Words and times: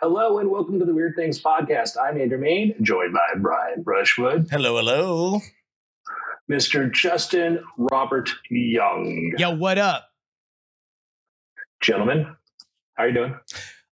Hello 0.00 0.38
and 0.38 0.50
welcome 0.50 0.78
to 0.80 0.84
the 0.84 0.92
Weird 0.94 1.14
Things 1.16 1.40
Podcast. 1.40 1.92
I'm 2.00 2.20
Andrew 2.20 2.36
Mayne, 2.38 2.74
joined 2.82 3.14
by 3.14 3.38
Brian 3.40 3.82
Brushwood, 3.82 4.48
Hello, 4.50 4.76
hello. 4.76 5.40
Mr. 6.50 6.92
Justin 6.92 7.60
Robert 7.78 8.28
Young. 8.50 9.32
Yo, 9.38 9.54
what 9.54 9.78
up? 9.78 10.08
Gentlemen, 11.80 12.26
how 12.94 13.04
are 13.04 13.08
you 13.08 13.14
doing? 13.14 13.38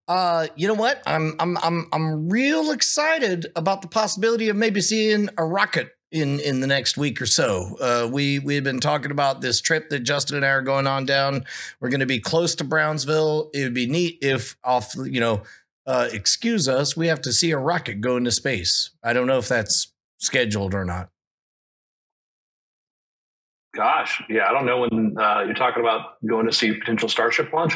Uh, 0.08 0.48
you 0.56 0.66
know 0.66 0.74
what? 0.74 1.02
I'm 1.06 1.34
I'm 1.38 1.56
I'm 1.58 1.86
I'm 1.92 2.28
real 2.28 2.72
excited 2.72 3.46
about 3.54 3.80
the 3.82 3.88
possibility 3.88 4.48
of 4.48 4.56
maybe 4.56 4.80
seeing 4.80 5.28
a 5.38 5.44
rocket 5.44 5.92
in 6.10 6.40
in 6.40 6.60
the 6.60 6.66
next 6.66 6.98
week 6.98 7.22
or 7.22 7.26
so. 7.26 7.76
Uh, 7.80 8.08
we 8.10 8.38
we've 8.40 8.64
been 8.64 8.80
talking 8.80 9.12
about 9.12 9.40
this 9.40 9.60
trip 9.60 9.88
that 9.90 10.00
Justin 10.00 10.36
and 10.36 10.44
I 10.44 10.50
are 10.50 10.62
going 10.62 10.86
on 10.86 11.06
down. 11.06 11.44
We're 11.80 11.88
going 11.90 12.00
to 12.00 12.06
be 12.06 12.18
close 12.18 12.54
to 12.56 12.64
Brownsville. 12.64 13.50
It 13.54 13.62
would 13.62 13.74
be 13.74 13.86
neat 13.86 14.18
if 14.20 14.56
off 14.64 14.94
you 14.96 15.20
know, 15.20 15.42
uh, 15.86 16.08
excuse 16.12 16.68
us, 16.68 16.96
we 16.96 17.08
have 17.08 17.20
to 17.22 17.32
see 17.32 17.50
a 17.50 17.58
rocket 17.58 18.00
go 18.00 18.16
into 18.16 18.30
space. 18.30 18.90
I 19.02 19.12
don't 19.12 19.26
know 19.26 19.38
if 19.38 19.48
that's 19.48 19.92
scheduled 20.18 20.74
or 20.74 20.84
not. 20.84 21.08
Gosh, 23.74 24.22
yeah, 24.28 24.48
I 24.48 24.52
don't 24.52 24.66
know 24.66 24.80
when 24.80 25.16
uh, 25.18 25.44
you're 25.46 25.54
talking 25.54 25.82
about 25.82 26.22
going 26.26 26.46
to 26.46 26.52
see 26.52 26.74
potential 26.74 27.08
Starship 27.08 27.52
launch. 27.52 27.74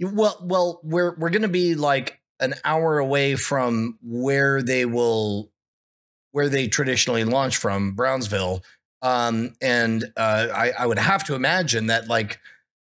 Well, 0.00 0.38
well, 0.42 0.80
we're 0.82 1.14
we're 1.16 1.30
going 1.30 1.42
to 1.42 1.48
be 1.48 1.74
like 1.74 2.20
an 2.40 2.54
hour 2.64 2.98
away 2.98 3.36
from 3.36 3.98
where 4.02 4.60
they 4.60 4.84
will, 4.84 5.50
where 6.32 6.48
they 6.48 6.66
traditionally 6.66 7.24
launch 7.24 7.56
from, 7.56 7.92
Brownsville, 7.92 8.62
um, 9.02 9.54
and 9.62 10.04
uh, 10.16 10.48
I, 10.52 10.72
I 10.80 10.86
would 10.86 10.98
have 10.98 11.24
to 11.24 11.34
imagine 11.34 11.86
that, 11.86 12.08
like, 12.08 12.40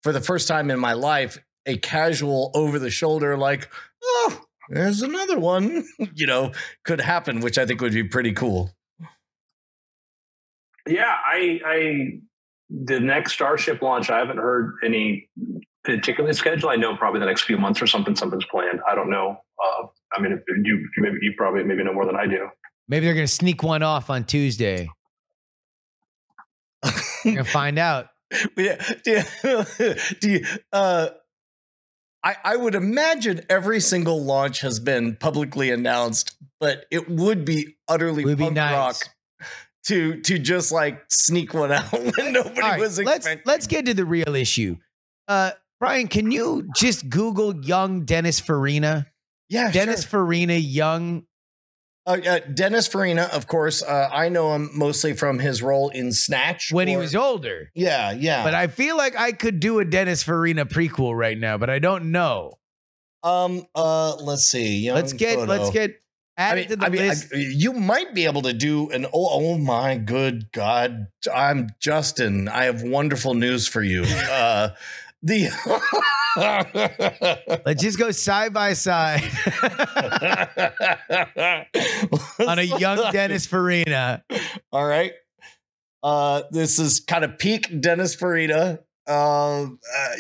for 0.02 0.11
the 0.11 0.20
first 0.20 0.47
time 0.47 0.72
in 0.72 0.80
my 0.80 0.94
life, 0.94 1.38
a 1.66 1.77
casual 1.77 2.52
over 2.55 2.80
the 2.80 2.89
shoulder, 2.89 3.38
like, 3.38 3.70
oh, 4.03 4.41
there's 4.70 5.02
another 5.02 5.39
one, 5.39 5.85
you 6.13 6.27
know, 6.27 6.52
could 6.84 7.02
happen, 7.02 7.39
which 7.39 7.58
I 7.58 7.66
think 7.66 7.81
would 7.81 7.94
be 7.94 8.03
pretty 8.03 8.33
cool. 8.33 8.72
Yeah, 10.88 11.14
I, 11.25 11.59
I, 11.66 12.08
the 12.69 13.00
next 13.00 13.33
Starship 13.33 13.81
launch, 13.81 14.09
I 14.09 14.19
haven't 14.19 14.38
heard 14.38 14.75
any 14.83 15.30
particularly 15.83 16.33
schedule. 16.33 16.69
I 16.69 16.75
know 16.75 16.95
probably 16.95 17.19
the 17.19 17.25
next 17.25 17.44
few 17.44 17.58
months 17.58 17.81
or 17.81 17.88
something, 17.88 18.16
something's 18.16 18.45
planned. 18.45 18.80
I 18.89 18.95
don't 18.95 19.09
know. 19.09 19.38
Uh, 19.61 19.88
I 20.14 20.22
mean, 20.22 20.39
you, 20.64 20.78
you 20.78 21.03
maybe 21.03 21.17
you 21.22 21.34
probably 21.38 21.63
maybe 21.63 21.84
know 21.84 21.94
more 21.94 22.06
than 22.06 22.16
I 22.16 22.25
do. 22.25 22.47
Maybe 22.88 23.06
they're 23.06 23.16
gonna 23.16 23.28
sneak 23.28 23.63
one 23.63 23.84
off 23.84 24.09
on 24.09 24.23
Tuesday. 24.23 24.89
You're 27.25 27.36
gonna 27.36 27.44
find 27.44 27.78
out. 27.78 28.08
yeah, 28.58 28.81
do 29.03 29.23
you, 29.80 29.95
do 30.19 30.30
you, 30.30 30.45
uh, 30.73 31.09
I, 32.23 32.35
I 32.43 32.55
would 32.55 32.75
imagine 32.75 33.41
every 33.49 33.79
single 33.79 34.23
launch 34.23 34.61
has 34.61 34.79
been 34.79 35.15
publicly 35.15 35.69
announced, 35.71 36.35
but 36.59 36.85
it 36.91 37.09
would 37.09 37.45
be 37.45 37.77
utterly 37.87 38.25
Would 38.25 38.37
be 38.37 38.45
punk 38.45 38.55
nice. 38.55 38.73
rock 38.73 38.95
to 39.85 40.19
to 40.21 40.39
just 40.39 40.71
like 40.71 41.01
sneak 41.09 41.53
one 41.53 41.71
out 41.71 41.91
when 42.17 42.33
nobody 42.33 42.59
right, 42.59 42.79
was 42.79 42.99
let's 42.99 43.27
let's 43.45 43.67
get 43.67 43.85
to 43.85 43.93
the 43.93 44.05
real 44.05 44.35
issue. 44.35 44.77
Uh, 45.27 45.51
Brian, 45.79 46.07
can 46.07 46.31
you 46.31 46.67
just 46.75 47.07
Google 47.09 47.63
young 47.63 48.03
Dennis 48.03 48.39
Farina? 48.39 49.07
yeah, 49.49 49.71
Dennis 49.71 50.01
sure. 50.01 50.09
Farina, 50.25 50.55
young. 50.55 51.27
Uh, 52.08 52.17
uh, 52.25 52.39
Dennis 52.53 52.88
Farina, 52.88 53.30
of 53.33 53.47
course. 53.47 53.83
Uh, 53.83 54.09
I 54.11 54.30
know 54.30 54.55
him 54.55 54.69
mostly 54.73 55.11
from 55.13 55.39
his 55.39 55.61
role 55.61 55.89
in 55.89 56.13
Snatch 56.13 56.72
when 56.72 56.88
he 56.88 56.95
was 56.95 57.13
older. 57.16 57.69
Yeah, 57.75 58.11
yeah. 58.13 58.45
But 58.45 58.53
I 58.53 58.67
feel 58.67 58.95
like 58.95 59.17
I 59.17 59.33
could 59.33 59.59
do 59.59 59.80
a 59.80 59.86
Dennis 59.86 60.23
Farina 60.23 60.66
prequel 60.66 61.17
right 61.17 61.38
now, 61.38 61.58
but 61.58 61.69
I 61.69 61.80
don't 61.80 62.11
know. 62.13 62.53
um, 63.23 63.67
uh, 63.75 64.16
let's 64.16 64.45
see. 64.45 64.80
Young 64.85 64.95
let's 64.95 65.11
get 65.11 65.35
photo. 65.35 65.52
let's 65.52 65.69
get 65.72 65.95
I 66.38 66.55
mean, 66.55 66.67
to 66.69 66.75
the 66.78 66.85
I 66.85 66.89
mean, 66.89 67.02
I- 67.02 67.08
list. 67.08 67.33
you 67.33 67.73
might 67.73 68.13
be 68.13 68.23
able 68.25 68.44
to 68.44 68.53
do 68.53 68.89
an. 68.91 69.05
Oh, 69.08 69.28
oh 69.53 69.58
my 69.58 69.97
good 69.97 70.52
God! 70.53 71.08
I'm 71.33 71.69
Justin. 71.81 72.47
I 72.47 72.66
have 72.66 72.84
wonderful 72.84 73.34
news 73.34 73.68
for 73.68 73.84
you. 73.84 74.06
Uh, 74.31 74.69
the 75.27 75.49
Let's 77.65 77.81
just 77.81 77.99
go 77.99 78.11
side 78.11 78.53
by 78.53 78.73
side 78.73 79.23
on 82.47 82.59
a 82.59 82.63
young 82.63 83.11
Dennis 83.11 83.45
Farina. 83.45 84.23
All 84.71 84.85
right. 84.85 85.13
Uh, 86.03 86.43
this 86.51 86.79
is 86.79 86.99
kind 86.99 87.23
of 87.23 87.38
peak 87.38 87.81
Dennis 87.81 88.15
Farina. 88.15 88.79
Uh, 89.07 89.63
uh, 89.63 89.67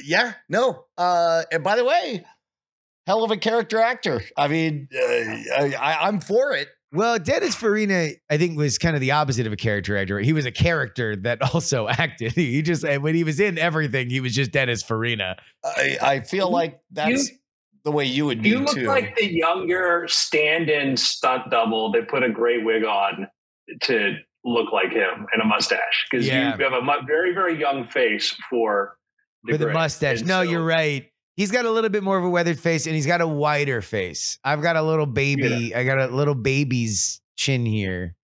yeah, 0.03 0.33
no. 0.49 0.85
Uh, 0.97 1.43
and 1.51 1.63
by 1.63 1.75
the 1.75 1.85
way, 1.85 2.25
hell 3.05 3.23
of 3.23 3.31
a 3.31 3.37
character 3.37 3.79
actor. 3.79 4.21
I 4.35 4.47
mean, 4.47 4.87
uh, 4.93 4.99
I, 4.99 5.75
I, 5.79 6.07
I'm 6.07 6.19
for 6.19 6.51
it. 6.53 6.67
Well, 6.93 7.19
Dennis 7.19 7.53
Farina, 7.55 8.09
I 8.29 8.37
think, 8.37 8.57
was 8.57 8.77
kind 8.77 8.95
of 8.95 9.01
the 9.01 9.11
opposite 9.11 9.45
of 9.45 9.51
a 9.53 9.57
character 9.57 9.97
actor. 9.97 10.19
He 10.19 10.31
was 10.33 10.45
a 10.45 10.51
character 10.51 11.15
that 11.17 11.41
also 11.53 11.87
acted. 11.87 12.31
He 12.33 12.61
just, 12.61 12.83
and 12.85 13.03
when 13.03 13.13
he 13.15 13.23
was 13.23 13.39
in 13.39 13.57
everything, 13.57 14.09
he 14.09 14.19
was 14.21 14.33
just 14.33 14.51
Dennis 14.51 14.83
Farina. 14.83 15.35
I, 15.65 15.97
I 16.01 16.19
feel 16.21 16.49
like 16.49 16.79
that's 16.91 17.29
the 17.83 17.91
way 17.91 18.05
you 18.05 18.25
would 18.25 18.41
be 18.41 18.49
You 18.49 18.59
look 18.59 18.75
too. 18.75 18.83
like 18.87 19.15
the 19.17 19.31
younger 19.31 20.05
stand-in 20.07 20.95
stunt 20.97 21.49
double. 21.51 21.91
They 21.91 22.01
put 22.01 22.23
a 22.23 22.29
gray 22.29 22.63
wig 22.63 22.83
on 22.85 23.27
to 23.83 24.15
look 24.45 24.71
like 24.71 24.91
him 24.91 25.25
and 25.33 25.41
a 25.41 25.45
mustache 25.45 26.05
because 26.09 26.25
Yeah. 26.25 26.55
you 26.57 26.63
have 26.63 26.71
a 26.73 26.81
mu- 26.81 27.05
very 27.05 27.33
very 27.33 27.59
young 27.59 27.85
face 27.85 28.33
for 28.49 28.97
the, 29.43 29.53
with 29.53 29.61
a 29.61 29.71
mustache. 29.73 30.19
And 30.19 30.27
No, 30.27 30.43
so- 30.45 30.49
you're 30.51 30.63
right. 30.63 31.11
He's 31.37 31.51
got 31.51 31.65
a 31.65 31.71
little 31.71 31.91
bit 31.91 32.03
more 32.03 32.17
of 32.17 32.23
a 32.25 32.29
weathered 32.29 32.59
face 32.59 32.87
and 32.87 32.95
he's 32.95 33.05
got 33.05 33.21
a 33.21 33.27
wider 33.27 33.81
face. 33.81 34.39
I've 34.43 34.61
got 34.61 34.75
a 34.75 34.81
little 34.81 35.05
baby. 35.05 35.73
I 35.73 35.83
got 35.85 35.99
a 35.99 36.07
little 36.07 36.33
baby's 36.35 37.21
chin 37.37 37.65
here. 37.65 38.15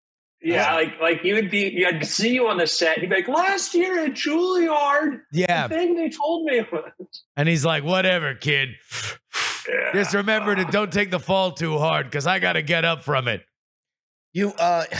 Yeah, 0.41 0.74
like 0.74 1.00
like 1.00 1.24
you 1.24 1.35
would 1.35 1.50
be. 1.50 1.72
Yeah, 1.74 1.90
I'd 1.90 2.06
see 2.06 2.34
you 2.34 2.47
on 2.50 2.57
the 2.57 2.68
set. 2.68 2.97
You'd 2.97 3.09
be 3.12 3.16
like, 3.18 3.28
last 3.29 3.74
year 3.74 4.03
at 4.03 4.12
Juilliard, 4.12 5.22
Yeah. 5.31 5.68
the 5.68 5.75
thing 5.75 5.96
they 5.96 6.09
told 6.09 6.44
me 6.46 6.66
was. 6.69 6.91
And 7.38 7.47
he's 7.47 7.63
like, 7.63 7.84
whatever, 7.85 8.34
kid. 8.35 8.69
Yeah. 9.69 9.94
Just 9.94 10.13
remember 10.13 10.56
to 10.56 10.66
don't 10.66 10.91
take 10.91 11.12
the 11.12 11.19
fall 11.19 11.51
too 11.51 11.78
hard 11.78 12.07
because 12.07 12.28
I 12.28 12.40
got 12.40 12.53
to 12.53 12.62
get 12.62 12.84
up 12.84 13.03
from 13.03 13.30
it. 13.30 13.44
You, 14.34 14.50
uh, 14.53 14.84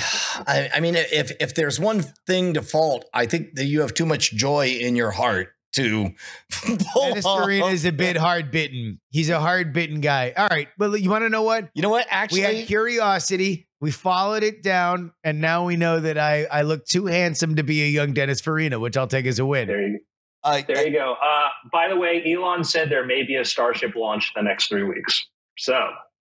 I, 0.48 0.70
I 0.76 0.80
mean, 0.80 0.96
if 0.96 1.32
if 1.42 1.56
there's 1.56 1.80
one 1.80 2.04
thing 2.28 2.54
to 2.54 2.62
fault, 2.62 3.04
I 3.14 3.26
think 3.26 3.56
that 3.56 3.66
you 3.66 3.82
have 3.82 3.94
too 3.94 4.06
much 4.06 4.32
joy 4.34 4.68
in 4.68 4.96
your 4.96 5.12
heart 5.12 5.50
to. 5.74 6.10
pull 6.94 7.10
Dennis 7.10 7.26
off- 7.26 7.44
Farina 7.44 7.66
is 7.68 7.86
a 7.86 7.92
bit 7.92 8.18
hard 8.18 8.52
bitten. 8.52 9.00
He's 9.10 9.30
a 9.30 9.40
hard 9.40 9.74
bitten 9.74 10.02
guy. 10.02 10.34
All 10.36 10.48
right. 10.48 10.68
but 10.78 11.00
you 11.02 11.10
want 11.10 11.24
to 11.24 11.30
know 11.30 11.44
what? 11.44 11.70
You 11.74 11.82
know 11.82 11.90
what? 11.90 12.08
Actually, 12.10 12.42
We 12.42 12.46
Actually, 12.46 12.60
had 12.62 12.68
curiosity. 12.68 13.68
We 13.82 13.92
followed 13.92 14.44
it 14.44 14.64
down, 14.64 15.12
and 15.26 15.42
now 15.42 15.66
we 15.66 15.76
know 15.76 16.00
that 16.00 16.18
I, 16.18 16.46
I 16.46 16.62
look 16.62 16.86
too 16.86 17.06
handsome 17.08 17.58
to 17.58 17.64
be 17.64 17.84
a 17.84 17.88
young 17.88 18.14
Dennis 18.14 18.40
Farina, 18.40 18.80
which 18.80 18.96
I'll 18.96 19.08
take 19.08 19.26
as 19.26 19.40
a 19.40 19.46
win. 19.46 19.68
There 19.68 19.82
you, 19.86 20.00
uh, 20.44 20.62
there 20.66 20.88
you 20.88 20.94
go. 20.94 21.16
Uh, 21.22 21.50
by 21.70 21.90
the 21.90 21.98
way, 21.98 22.24
Elon 22.26 22.64
said 22.64 22.90
there 22.90 23.06
may 23.06 23.24
be 23.24 23.36
a 23.36 23.44
Starship 23.44 23.94
launch 23.96 24.32
in 24.36 24.42
the 24.44 24.48
next 24.50 24.68
three 24.70 24.84
weeks. 24.84 25.26
So 25.58 25.78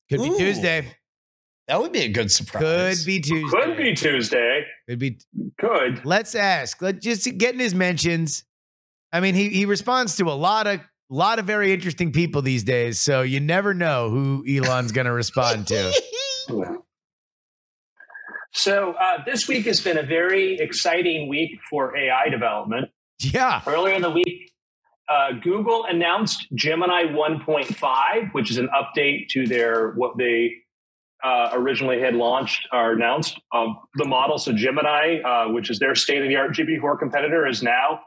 Could 0.10 0.22
be 0.22 0.30
Ooh. 0.32 0.38
Tuesday. 0.38 0.86
that 1.70 1.80
would 1.82 1.94
be 1.94 2.02
a 2.02 2.10
good 2.10 2.30
surprise. 2.30 3.00
Could 3.00 3.06
be 3.06 3.22
Tuesday. 3.22 3.58
could 3.64 3.78
be 3.78 3.94
Tuesday. 3.96 4.66
Could 4.90 5.00
be. 5.00 5.18
Could. 5.58 6.06
Let's 6.06 6.36
ask. 6.36 6.82
Let's 6.82 7.00
just 7.06 7.38
get 7.38 7.54
in 7.54 7.60
his 7.62 7.74
mentions. 7.74 8.44
I 9.16 9.22
mean, 9.22 9.34
he 9.34 9.48
he 9.48 9.66
responds 9.66 10.18
to 10.18 10.26
a 10.26 10.36
lot 10.36 10.68
of 10.68 10.82
lot 11.10 11.40
of 11.40 11.46
very 11.46 11.72
interesting 11.72 12.12
people 12.12 12.42
these 12.42 12.66
days, 12.66 13.00
so 13.00 13.22
you 13.22 13.40
never 13.40 13.74
know 13.74 14.10
who 14.10 14.44
Elon's 14.46 14.92
going 14.92 15.06
to 15.06 15.14
respond 15.14 15.68
to. 15.68 15.94
So 18.58 18.94
uh, 18.94 19.22
this 19.26 19.50
week 19.50 19.66
has 19.66 19.82
been 19.82 19.98
a 19.98 20.04
very 20.04 20.58
exciting 20.60 21.28
week 21.28 21.60
for 21.70 21.98
AI 21.98 22.30
development. 22.30 22.90
Yeah. 23.20 23.62
Earlier 23.68 23.96
in 23.96 24.02
the 24.02 24.10
week, 24.10 24.50
uh, 25.10 25.34
Google 25.44 25.84
announced 25.90 26.48
Gemini 26.54 27.04
1.5, 27.04 28.34
which 28.34 28.50
is 28.50 28.58
an 28.58 28.70
update 28.70 29.28
to 29.32 29.46
their 29.46 29.92
what 29.96 30.18
they 30.18 30.54
uh, 31.22 31.50
originally 31.52 32.00
had 32.00 32.16
launched 32.16 32.66
or 32.72 32.94
announced. 32.94 33.42
Um, 33.54 33.78
the 33.96 34.06
model, 34.06 34.38
so 34.38 34.54
Gemini, 34.54 35.20
uh, 35.20 35.52
which 35.52 35.70
is 35.70 35.78
their 35.78 35.94
state 35.94 36.22
of 36.22 36.30
the 36.30 36.38
art 36.38 36.52
GPT-4 36.52 36.98
competitor, 36.98 37.46
is 37.46 37.62
now 37.62 38.00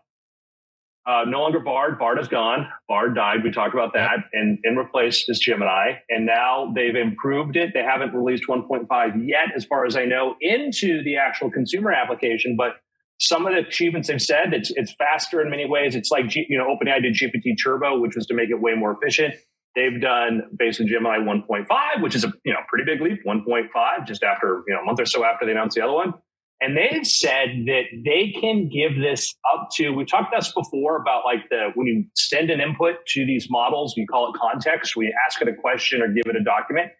uh, 1.07 1.25
no 1.27 1.41
longer 1.41 1.61
Bard. 1.61 1.99
Bard 1.99 2.19
is 2.19 2.29
gone. 2.29 2.69
Bard 2.89 3.15
died. 3.15 3.43
We 3.43 3.51
talked 3.51 3.75
about 3.75 3.95
that, 3.95 4.19
and 4.33 4.59
and 4.65 4.77
replaced 4.77 5.31
is 5.31 5.39
Gemini. 5.39 5.93
And 6.11 6.27
now 6.27 6.73
they've 6.75 6.95
improved 6.95 7.57
it. 7.57 7.71
They 7.73 7.83
haven't 7.83 8.15
released 8.15 8.45
1.5 8.49 8.87
yet, 9.27 9.49
as 9.57 9.65
far 9.65 9.87
as 9.87 9.97
I 9.97 10.05
know, 10.05 10.37
into 10.41 11.03
the 11.03 11.17
actual 11.17 11.51
consumer 11.51 11.93
application, 11.93 12.57
but 12.57 12.77
some 13.21 13.47
of 13.47 13.53
the 13.53 13.61
achievements 13.61 14.09
they've 14.09 14.23
said 14.23 14.53
it's 14.53 14.71
it's 14.77 14.93
faster 14.93 15.41
in 15.41 15.51
many 15.51 15.67
ways. 15.67 15.95
It's 15.95 16.11
like 16.11 16.35
you 16.35 16.57
know 16.57 16.67
OpenAI 16.67 17.03
did 17.03 17.15
GPT 17.15 17.57
Turbo, 17.63 17.99
which 17.99 18.15
was 18.15 18.27
to 18.27 18.35
make 18.35 18.51
it 18.51 18.61
way 18.61 18.75
more 18.75 18.93
efficient. 18.93 19.35
They've 19.75 20.01
done 20.01 20.43
basically 20.57 20.91
Gemini 20.91 21.19
1.5, 21.19 22.03
which 22.03 22.15
is 22.15 22.25
a 22.25 22.33
you 22.45 22.53
know 22.53 22.61
pretty 22.69 22.85
big 22.85 23.01
leap. 23.01 23.25
1.5 23.27 24.07
just 24.07 24.23
after 24.23 24.63
you 24.67 24.75
know 24.75 24.81
a 24.81 24.85
month 24.85 25.01
or 25.01 25.07
so 25.07 25.25
after 25.25 25.47
they 25.47 25.53
announced 25.53 25.75
the 25.77 25.83
other 25.83 25.93
one. 25.93 26.15
And 26.61 26.77
they've 26.77 27.07
said 27.07 27.65
that 27.67 27.85
they 28.05 28.35
can 28.41 28.69
give 28.69 29.01
this 29.01 29.35
up 29.55 29.69
to. 29.75 29.91
We've 29.91 30.09
talked 30.09 30.29
about 30.29 30.41
this 30.41 30.53
before 30.53 30.97
about 30.97 31.25
like 31.25 31.49
the 31.51 31.71
when 31.75 31.87
you 31.87 32.05
send 32.17 32.51
an 32.51 32.61
input 32.61 32.97
to 33.09 33.25
these 33.25 33.49
models, 33.49 33.95
we 33.97 34.07
call 34.07 34.33
it 34.33 34.39
context. 34.39 34.97
We 34.97 35.15
ask 35.27 35.41
it 35.41 35.49
a 35.49 35.55
question 35.55 36.03
or 36.03 36.09
give 36.09 36.25
it 36.27 36.37
a 36.37 36.43
document. 36.43 36.91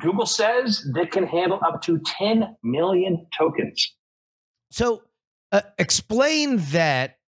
Google 0.00 0.26
says 0.26 0.86
that 0.94 1.10
can 1.10 1.26
handle 1.26 1.60
up 1.64 1.82
to 1.82 2.00
10 2.18 2.56
million 2.62 3.26
tokens. 3.36 3.94
So, 4.70 5.02
uh, 5.52 5.62
explain 5.78 6.58
that. 6.72 7.18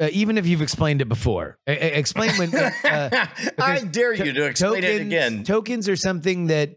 Uh, 0.00 0.08
even 0.10 0.36
if 0.36 0.46
you've 0.46 0.62
explained 0.62 1.00
it 1.00 1.08
before, 1.08 1.58
uh, 1.68 1.72
explain 1.72 2.30
when. 2.32 2.52
Uh, 2.54 2.72
I 3.58 3.84
dare 3.84 4.14
you 4.14 4.32
to 4.32 4.46
explain 4.46 4.82
tokens, 4.82 4.84
it 4.86 5.00
again. 5.02 5.44
Tokens 5.44 5.88
are 5.88 5.94
something 5.94 6.46
that 6.46 6.76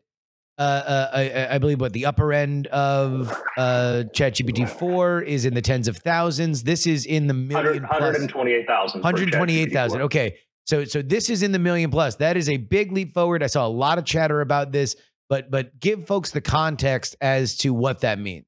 uh, 0.57 0.61
uh, 0.61 1.09
I, 1.13 1.55
I, 1.55 1.57
believe 1.57 1.81
what 1.81 1.91
the 1.91 2.05
upper 2.05 2.31
end 2.31 2.67
of 2.67 3.29
uh, 3.57 4.03
ChatGPT 4.13 4.69
four 4.69 5.21
is 5.21 5.43
in 5.43 5.53
the 5.53 5.61
tens 5.61 5.89
of 5.89 5.97
thousands. 5.97 6.63
This 6.63 6.87
is 6.87 7.05
in 7.05 7.27
the 7.27 7.33
million 7.33 7.83
128,000. 7.83 9.01
128,000. 9.01 10.01
Okay. 10.03 10.37
So 10.65 10.85
so 10.85 11.01
this 11.01 11.29
is 11.29 11.43
in 11.43 11.51
the 11.51 11.59
million 11.59 11.91
plus. 11.91 12.15
That 12.15 12.37
is 12.37 12.47
a 12.47 12.55
big 12.55 12.93
leap 12.93 13.13
forward. 13.13 13.43
I 13.43 13.47
saw 13.47 13.67
a 13.67 13.69
lot 13.69 13.97
of 13.97 14.05
chatter 14.05 14.39
about 14.39 14.71
this, 14.71 14.95
but 15.27 15.51
but 15.51 15.77
give 15.79 16.07
folks 16.07 16.31
the 16.31 16.41
context 16.41 17.17
as 17.19 17.57
to 17.57 17.73
what 17.73 17.99
that 17.99 18.17
means. 18.17 18.45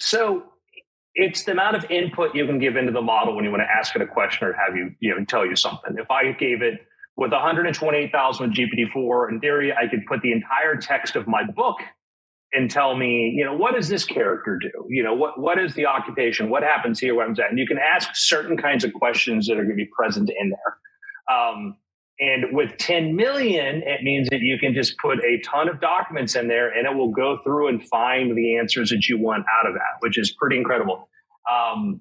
So 0.00 0.44
it's 1.14 1.44
the 1.44 1.52
amount 1.52 1.76
of 1.76 1.90
input 1.90 2.34
you 2.34 2.46
can 2.46 2.58
give 2.58 2.76
into 2.76 2.92
the 2.92 3.02
model 3.02 3.36
when 3.36 3.44
you 3.44 3.50
want 3.50 3.62
to 3.62 3.70
ask 3.70 3.94
it 3.94 4.00
a 4.00 4.06
question 4.06 4.48
or 4.48 4.54
have 4.54 4.74
you 4.74 4.94
you 5.00 5.14
know 5.14 5.22
tell 5.26 5.44
you 5.44 5.54
something. 5.54 5.96
If 5.98 6.10
I 6.10 6.32
gave 6.32 6.62
it 6.62 6.80
with 7.18 7.32
128,000 7.32 8.54
GPT-4, 8.54 9.30
in 9.30 9.40
theory, 9.40 9.72
I 9.72 9.88
could 9.88 10.06
put 10.06 10.22
the 10.22 10.30
entire 10.30 10.76
text 10.76 11.16
of 11.16 11.26
my 11.26 11.42
book 11.44 11.78
and 12.52 12.70
tell 12.70 12.96
me, 12.96 13.34
you 13.36 13.44
know, 13.44 13.54
what 13.56 13.74
does 13.74 13.88
this 13.88 14.04
character 14.04 14.56
do? 14.56 14.86
You 14.88 15.02
know, 15.02 15.14
what 15.14 15.38
what 15.38 15.58
is 15.58 15.74
the 15.74 15.84
occupation? 15.84 16.48
What 16.48 16.62
happens 16.62 17.00
here? 17.00 17.16
What 17.16 17.22
happens 17.24 17.38
that? 17.38 17.50
And 17.50 17.58
you 17.58 17.66
can 17.66 17.76
ask 17.76 18.10
certain 18.14 18.56
kinds 18.56 18.84
of 18.84 18.94
questions 18.94 19.48
that 19.48 19.54
are 19.54 19.64
going 19.64 19.70
to 19.70 19.74
be 19.74 19.90
present 19.94 20.30
in 20.30 20.50
there. 20.50 21.36
Um, 21.36 21.76
and 22.20 22.56
with 22.56 22.76
10 22.78 23.16
million, 23.16 23.82
it 23.84 24.02
means 24.04 24.28
that 24.30 24.40
you 24.40 24.56
can 24.58 24.72
just 24.72 24.96
put 24.98 25.18
a 25.24 25.40
ton 25.40 25.68
of 25.68 25.80
documents 25.80 26.36
in 26.36 26.46
there 26.46 26.68
and 26.68 26.86
it 26.86 26.96
will 26.96 27.10
go 27.10 27.38
through 27.44 27.68
and 27.68 27.84
find 27.88 28.36
the 28.36 28.56
answers 28.56 28.90
that 28.90 29.08
you 29.08 29.18
want 29.18 29.44
out 29.60 29.68
of 29.68 29.74
that, 29.74 29.98
which 30.00 30.18
is 30.18 30.30
pretty 30.30 30.56
incredible. 30.56 31.08
Um, 31.52 32.00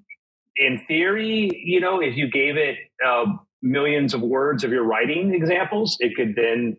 in 0.56 0.80
theory, 0.88 1.52
you 1.66 1.80
know, 1.80 2.02
if 2.02 2.16
you 2.16 2.30
gave 2.32 2.56
it 2.58 2.78
uh, 3.06 3.26
millions 3.62 4.14
of 4.14 4.22
words 4.22 4.64
of 4.64 4.72
your 4.72 4.84
writing 4.84 5.34
examples, 5.34 5.98
it 6.00 6.16
could 6.16 6.36
then 6.36 6.78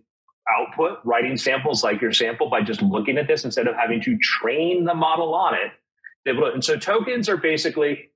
output 0.50 0.98
writing 1.04 1.36
samples 1.36 1.84
like 1.84 2.00
your 2.00 2.12
sample 2.12 2.48
by 2.48 2.62
just 2.62 2.80
looking 2.80 3.18
at 3.18 3.26
this 3.26 3.44
instead 3.44 3.66
of 3.66 3.74
having 3.76 4.00
to 4.02 4.16
train 4.18 4.84
the 4.84 4.94
model 4.94 5.34
on 5.34 5.54
it. 5.54 5.72
And 6.26 6.64
so 6.64 6.76
tokens 6.76 7.28
are 7.28 7.36
basically 7.36 8.10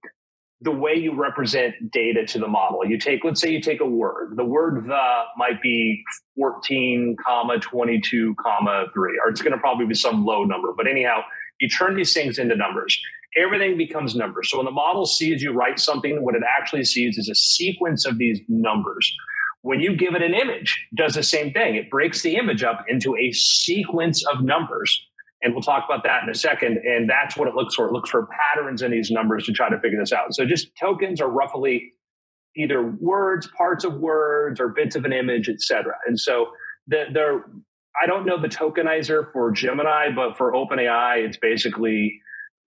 the 0.61 0.71
way 0.71 0.95
you 0.95 1.15
represent 1.15 1.75
data 1.91 2.25
to 2.27 2.39
the 2.39 2.47
model. 2.47 2.85
You 2.87 2.99
take, 2.99 3.25
let's 3.25 3.41
say 3.41 3.51
you 3.51 3.61
take 3.61 3.81
a 3.81 3.87
word. 3.87 4.35
The 4.37 4.45
word 4.45 4.85
the 4.87 5.23
might 5.37 5.61
be 5.61 6.03
14, 6.37 7.17
comma 7.25 7.59
22, 7.59 8.35
comma 8.37 8.87
3, 8.95 9.21
or 9.25 9.31
it's 9.31 9.43
going 9.43 9.53
to 9.53 9.59
probably 9.59 9.87
be 9.87 9.95
some 9.95 10.25
low 10.25 10.45
number. 10.45 10.73
But 10.77 10.87
anyhow, 10.87 11.23
you 11.61 11.69
turn 11.69 11.97
these 11.97 12.13
things 12.15 12.39
into 12.39 12.55
numbers 12.55 13.01
everything 13.37 13.77
becomes 13.77 14.15
numbers. 14.15 14.51
So 14.51 14.59
when 14.59 14.67
the 14.67 14.73
model 14.73 15.07
sees 15.07 15.43
you 15.43 15.53
write 15.53 15.79
something, 15.79 16.23
what 16.23 16.35
it 16.35 16.43
actually 16.59 16.85
sees 16.85 17.19
is 17.19 17.29
a 17.29 17.35
sequence 17.35 18.07
of 18.07 18.19
these 18.19 18.41
numbers. 18.49 19.15
When 19.63 19.81
you 19.81 19.97
give 19.97 20.15
it 20.15 20.23
an 20.23 20.35
image, 20.35 20.87
it 20.91 20.97
does 20.97 21.15
the 21.15 21.23
same 21.23 21.53
thing. 21.53 21.77
It 21.77 21.89
breaks 21.91 22.23
the 22.23 22.37
image 22.37 22.63
up 22.63 22.85
into 22.89 23.17
a 23.17 23.33
sequence 23.33 24.25
of 24.27 24.43
numbers. 24.43 25.01
And 25.43 25.55
we'll 25.55 25.63
talk 25.63 25.85
about 25.89 26.05
that 26.05 26.23
in 26.23 26.31
a 26.31 26.35
second. 26.35 26.79
And 26.79 27.09
that's 27.09 27.37
what 27.37 27.49
it 27.49 27.55
looks 27.55 27.75
for. 27.75 27.87
It 27.87 27.93
looks 27.93 28.11
for 28.11 28.29
patterns 28.55 28.83
in 28.83 28.91
these 28.91 29.11
numbers 29.11 29.47
to 29.47 29.53
try 29.53 29.71
to 29.71 29.79
figure 29.81 29.99
this 29.99 30.13
out. 30.13 30.35
So 30.35 30.45
just 30.45 30.75
tokens 30.77 31.21
are 31.21 31.29
roughly 31.29 31.93
either 32.57 32.83
words, 33.01 33.49
parts 33.57 33.85
of 33.85 33.95
words, 33.95 34.61
or 34.61 34.69
bits 34.69 34.95
of 34.95 35.05
an 35.05 35.13
image, 35.13 35.49
etc. 35.49 35.95
And 36.07 36.19
so 36.19 36.49
the, 36.87 37.05
the 37.13 37.43
I 38.03 38.07
don't 38.07 38.25
know 38.25 38.41
the 38.41 38.49
tokenizer 38.49 39.33
for 39.33 39.51
Gemini, 39.53 40.11
but 40.15 40.37
for 40.37 40.53
OpenAI, 40.53 41.27
it's 41.27 41.37
basically 41.37 42.21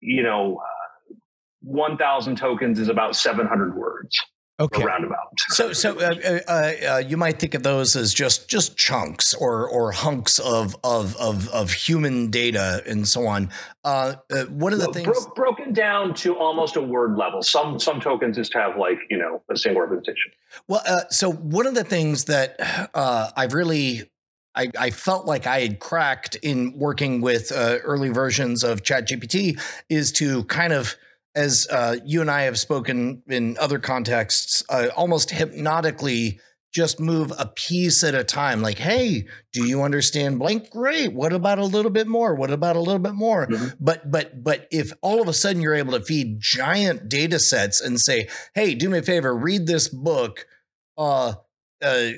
you 0.03 0.23
know, 0.23 0.61
uh, 0.61 1.15
1,000 1.63 2.37
tokens 2.37 2.79
is 2.79 2.89
about 2.89 3.17
700 3.17 3.77
words. 3.77 4.19
Okay. 4.61 4.85
Roundabout. 4.85 5.17
So, 5.49 5.73
so 5.73 5.99
uh, 5.99 6.39
uh, 6.47 6.73
uh, 6.87 6.99
you 6.99 7.17
might 7.17 7.41
think 7.41 7.55
of 7.55 7.63
those 7.63 7.97
as 7.97 8.13
just 8.13 8.49
just 8.49 8.77
chunks 8.77 9.33
or 9.35 9.67
or 9.67 9.91
hunks 9.91 10.39
of 10.39 10.77
of 10.85 11.17
of, 11.17 11.49
of 11.49 11.73
human 11.73 12.31
data 12.31 12.83
and 12.87 13.09
so 13.09 13.27
on. 13.27 13.49
Uh, 13.83 14.15
uh, 14.31 14.45
one 14.45 14.73
of 14.73 14.79
the 14.79 14.85
well, 14.85 14.93
things 14.93 15.07
bro- 15.07 15.35
broken 15.35 15.73
down 15.73 16.15
to 16.15 16.37
almost 16.37 16.77
a 16.77 16.83
word 16.83 17.17
level. 17.17 17.43
Some 17.43 17.81
some 17.81 17.99
tokens 17.99 18.37
just 18.37 18.53
have 18.55 18.77
like 18.77 18.99
you 19.11 19.17
know 19.17 19.43
a 19.51 19.57
single 19.57 19.81
representation. 19.81 20.31
Well, 20.69 20.83
so 21.09 21.33
one 21.33 21.67
of 21.67 21.75
the 21.75 21.85
things 21.85 22.27
that 22.27 22.57
I've 22.95 23.55
really 23.55 24.12
I, 24.55 24.71
I, 24.79 24.91
felt 24.91 25.27
like 25.27 25.47
I 25.47 25.61
had 25.61 25.79
cracked 25.79 26.37
in 26.37 26.77
working 26.77 27.21
with 27.21 27.53
uh, 27.53 27.79
early 27.85 28.11
versions 28.11 28.63
of 28.63 28.83
ChatGPT 28.83 29.61
is 29.89 30.13
to 30.13 30.45
kind 30.45 30.73
of, 30.73 30.97
as 31.35 31.67
uh, 31.71 31.97
you 32.05 32.21
and 32.21 32.31
I 32.31 32.43
have 32.43 32.59
spoken 32.59 33.23
in 33.27 33.57
other 33.59 33.79
contexts, 33.79 34.63
uh, 34.69 34.89
almost 34.97 35.31
hypnotically 35.31 36.39
just 36.73 36.99
move 36.99 37.33
a 37.39 37.47
piece 37.47 38.03
at 38.03 38.15
a 38.15 38.25
time. 38.25 38.63
Like, 38.63 38.79
hey, 38.79 39.27
do 39.53 39.65
you 39.65 39.83
understand 39.83 40.39
blank? 40.39 40.71
Great. 40.71 41.13
What 41.13 41.33
about 41.33 41.59
a 41.59 41.65
little 41.65 41.91
bit 41.91 42.07
more? 42.07 42.35
What 42.35 42.51
about 42.51 42.77
a 42.77 42.81
little 42.81 42.99
bit 42.99 43.13
more? 43.13 43.47
Mm-hmm. 43.47 43.77
But 43.79 44.11
but 44.11 44.43
but 44.43 44.69
if 44.71 44.93
all 45.03 45.21
of 45.21 45.29
a 45.29 45.35
sudden 45.35 45.61
you're 45.61 45.75
able 45.75 45.99
to 45.99 46.05
feed 46.05 46.41
giant 46.41 47.09
data 47.09 47.39
sets 47.39 47.81
and 47.81 48.01
say, 48.01 48.29
hey, 48.55 48.75
do 48.75 48.89
me 48.89 48.99
a 48.99 49.03
favor, 49.03 49.37
read 49.37 49.67
this 49.67 49.89
book. 49.89 50.47
Uh, 50.97 51.35
uh, 51.85 52.11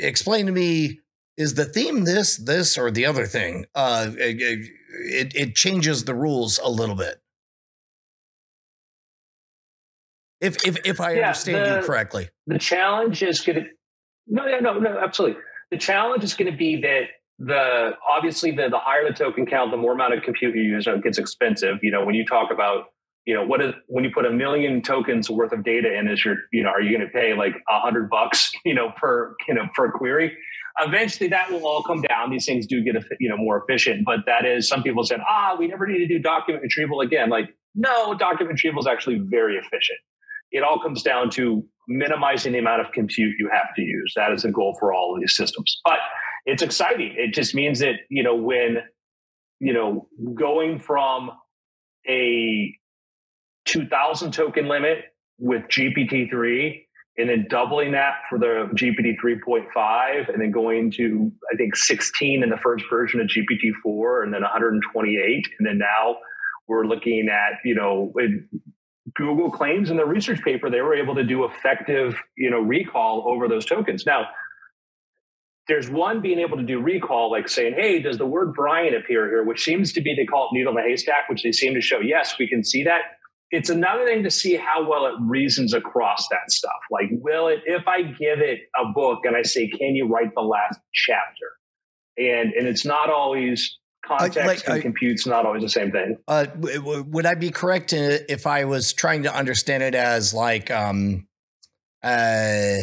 explain 0.00 0.46
to 0.46 0.52
me 0.52 1.00
is 1.36 1.54
the 1.54 1.64
theme 1.64 2.04
this, 2.04 2.36
this, 2.36 2.76
or 2.76 2.90
the 2.90 3.06
other 3.06 3.26
thing? 3.26 3.66
Uh, 3.74 4.10
it, 4.18 5.34
it 5.34 5.54
changes 5.54 6.04
the 6.04 6.14
rules 6.14 6.58
a 6.58 6.68
little 6.68 6.94
bit. 6.94 7.20
If 10.40 10.66
if 10.66 10.76
if 10.84 11.00
I 11.00 11.12
yeah, 11.12 11.28
understand 11.28 11.70
the, 11.70 11.80
you 11.80 11.86
correctly, 11.86 12.28
the 12.48 12.58
challenge 12.58 13.22
is 13.22 13.40
going 13.40 13.62
to 13.62 13.66
no 14.26 14.44
no 14.44 14.58
no 14.58 14.78
no 14.80 14.98
absolutely. 14.98 15.40
The 15.70 15.78
challenge 15.78 16.24
is 16.24 16.34
going 16.34 16.50
to 16.50 16.56
be 16.56 16.80
that 16.80 17.04
the 17.38 17.92
obviously 18.10 18.50
the 18.50 18.68
the 18.68 18.78
higher 18.78 19.06
the 19.08 19.14
token 19.14 19.46
count, 19.46 19.70
the 19.70 19.76
more 19.76 19.92
amount 19.92 20.14
of 20.14 20.24
compute 20.24 20.56
you 20.56 20.62
use, 20.62 20.88
it 20.88 21.02
gets 21.04 21.16
expensive. 21.16 21.78
You 21.80 21.92
know 21.92 22.04
when 22.04 22.16
you 22.16 22.26
talk 22.26 22.50
about 22.50 22.86
you 23.24 23.34
know 23.34 23.46
what 23.46 23.62
is 23.62 23.72
when 23.86 24.02
you 24.02 24.10
put 24.12 24.26
a 24.26 24.32
million 24.32 24.82
tokens 24.82 25.30
worth 25.30 25.52
of 25.52 25.62
data 25.62 25.96
in, 25.96 26.08
is 26.08 26.24
your 26.24 26.34
you 26.52 26.64
know 26.64 26.70
are 26.70 26.80
you 26.80 26.96
going 26.96 27.08
to 27.08 27.12
pay 27.12 27.34
like 27.34 27.54
a 27.70 27.78
hundred 27.78 28.10
bucks 28.10 28.50
you 28.64 28.74
know 28.74 28.92
per 28.96 29.36
you 29.46 29.54
know 29.54 29.68
per 29.76 29.92
query? 29.92 30.36
Eventually, 30.80 31.28
that 31.28 31.50
will 31.50 31.66
all 31.66 31.82
come 31.82 32.02
down. 32.02 32.30
These 32.30 32.46
things 32.46 32.66
do 32.66 32.82
get 32.82 32.94
you 33.20 33.28
know 33.28 33.36
more 33.36 33.62
efficient, 33.62 34.04
but 34.04 34.20
that 34.26 34.44
is 34.46 34.68
some 34.68 34.82
people 34.82 35.04
said, 35.04 35.20
ah, 35.28 35.54
we 35.58 35.66
never 35.66 35.86
need 35.86 35.98
to 35.98 36.08
do 36.08 36.18
document 36.18 36.62
retrieval 36.62 37.00
again. 37.00 37.28
Like, 37.28 37.50
no, 37.74 38.14
document 38.14 38.54
retrieval 38.54 38.80
is 38.80 38.86
actually 38.86 39.20
very 39.24 39.56
efficient. 39.56 39.98
It 40.50 40.62
all 40.62 40.80
comes 40.80 41.02
down 41.02 41.30
to 41.30 41.64
minimizing 41.88 42.52
the 42.52 42.58
amount 42.58 42.80
of 42.80 42.92
compute 42.92 43.34
you 43.38 43.48
have 43.52 43.74
to 43.76 43.82
use. 43.82 44.12
That 44.16 44.32
is 44.32 44.42
the 44.42 44.50
goal 44.50 44.76
for 44.78 44.92
all 44.92 45.14
of 45.14 45.20
these 45.20 45.36
systems. 45.36 45.80
But 45.84 45.98
it's 46.46 46.62
exciting. 46.62 47.14
It 47.16 47.34
just 47.34 47.54
means 47.54 47.78
that 47.80 47.96
you 48.08 48.22
know 48.22 48.34
when 48.34 48.78
you 49.60 49.72
know 49.72 50.08
going 50.34 50.78
from 50.78 51.30
a 52.08 52.74
2000 53.66 54.32
token 54.32 54.68
limit 54.68 54.98
with 55.38 55.62
GPT-3 55.64 56.82
and 57.18 57.28
then 57.28 57.46
doubling 57.48 57.92
that 57.92 58.22
for 58.28 58.38
the 58.38 58.68
GPT 58.74 59.14
3.5, 59.22 60.32
and 60.32 60.40
then 60.40 60.50
going 60.50 60.90
to 60.92 61.30
I 61.52 61.56
think 61.56 61.76
16 61.76 62.42
in 62.42 62.48
the 62.48 62.56
first 62.56 62.84
version 62.88 63.20
of 63.20 63.26
GPT 63.26 63.72
4, 63.82 64.24
and 64.24 64.32
then 64.32 64.42
128, 64.42 65.48
and 65.58 65.66
then 65.66 65.78
now 65.78 66.16
we're 66.68 66.86
looking 66.86 67.28
at 67.28 67.58
you 67.64 67.74
know 67.74 68.12
Google 69.14 69.50
claims 69.50 69.90
in 69.90 69.96
the 69.96 70.06
research 70.06 70.40
paper 70.42 70.70
they 70.70 70.80
were 70.80 70.94
able 70.94 71.14
to 71.16 71.24
do 71.24 71.44
effective 71.44 72.16
you 72.36 72.50
know 72.50 72.60
recall 72.60 73.24
over 73.28 73.48
those 73.48 73.66
tokens. 73.66 74.06
Now 74.06 74.28
there's 75.68 75.88
one 75.88 76.20
being 76.20 76.40
able 76.40 76.56
to 76.56 76.62
do 76.64 76.80
recall, 76.80 77.30
like 77.30 77.48
saying, 77.48 77.74
"Hey, 77.74 78.00
does 78.00 78.18
the 78.18 78.26
word 78.26 78.54
Brian 78.54 78.94
appear 78.94 79.28
here?" 79.28 79.44
Which 79.44 79.62
seems 79.62 79.92
to 79.92 80.00
be 80.00 80.14
they 80.14 80.24
call 80.24 80.48
it 80.50 80.56
needle 80.56 80.76
in 80.76 80.82
the 80.82 80.88
haystack, 80.88 81.28
which 81.28 81.42
they 81.42 81.52
seem 81.52 81.74
to 81.74 81.80
show. 81.80 82.00
Yes, 82.00 82.36
we 82.38 82.48
can 82.48 82.64
see 82.64 82.82
that 82.84 83.02
it's 83.52 83.68
another 83.68 84.06
thing 84.06 84.22
to 84.22 84.30
see 84.30 84.56
how 84.56 84.88
well 84.88 85.06
it 85.06 85.14
reasons 85.20 85.74
across 85.74 86.26
that 86.30 86.50
stuff. 86.50 86.80
Like, 86.90 87.10
will 87.10 87.48
it, 87.48 87.60
if 87.66 87.86
I 87.86 88.00
give 88.02 88.40
it 88.40 88.60
a 88.80 88.90
book 88.92 89.20
and 89.24 89.36
I 89.36 89.42
say, 89.42 89.68
can 89.68 89.94
you 89.94 90.08
write 90.08 90.34
the 90.34 90.40
last 90.40 90.80
chapter? 90.92 91.52
And, 92.16 92.52
and 92.54 92.66
it's 92.66 92.86
not 92.86 93.10
always 93.10 93.78
context 94.04 94.38
uh, 94.38 94.46
like, 94.46 94.64
and 94.64 94.74
I, 94.74 94.80
compute's 94.80 95.26
not 95.26 95.44
always 95.44 95.62
the 95.62 95.68
same 95.68 95.92
thing. 95.92 96.16
Uh, 96.26 96.46
w- 96.46 97.04
would 97.08 97.26
I 97.26 97.34
be 97.34 97.50
correct 97.50 97.92
if 97.92 98.46
I 98.46 98.64
was 98.64 98.94
trying 98.94 99.24
to 99.24 99.34
understand 99.34 99.82
it 99.82 99.94
as 99.94 100.32
like, 100.32 100.70
um, 100.70 101.26
uh, 102.02 102.78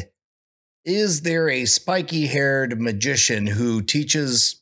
is 0.86 1.24
there 1.24 1.50
a 1.50 1.66
spiky 1.66 2.28
haired 2.28 2.80
magician 2.80 3.48
who 3.48 3.82
teaches 3.82 4.59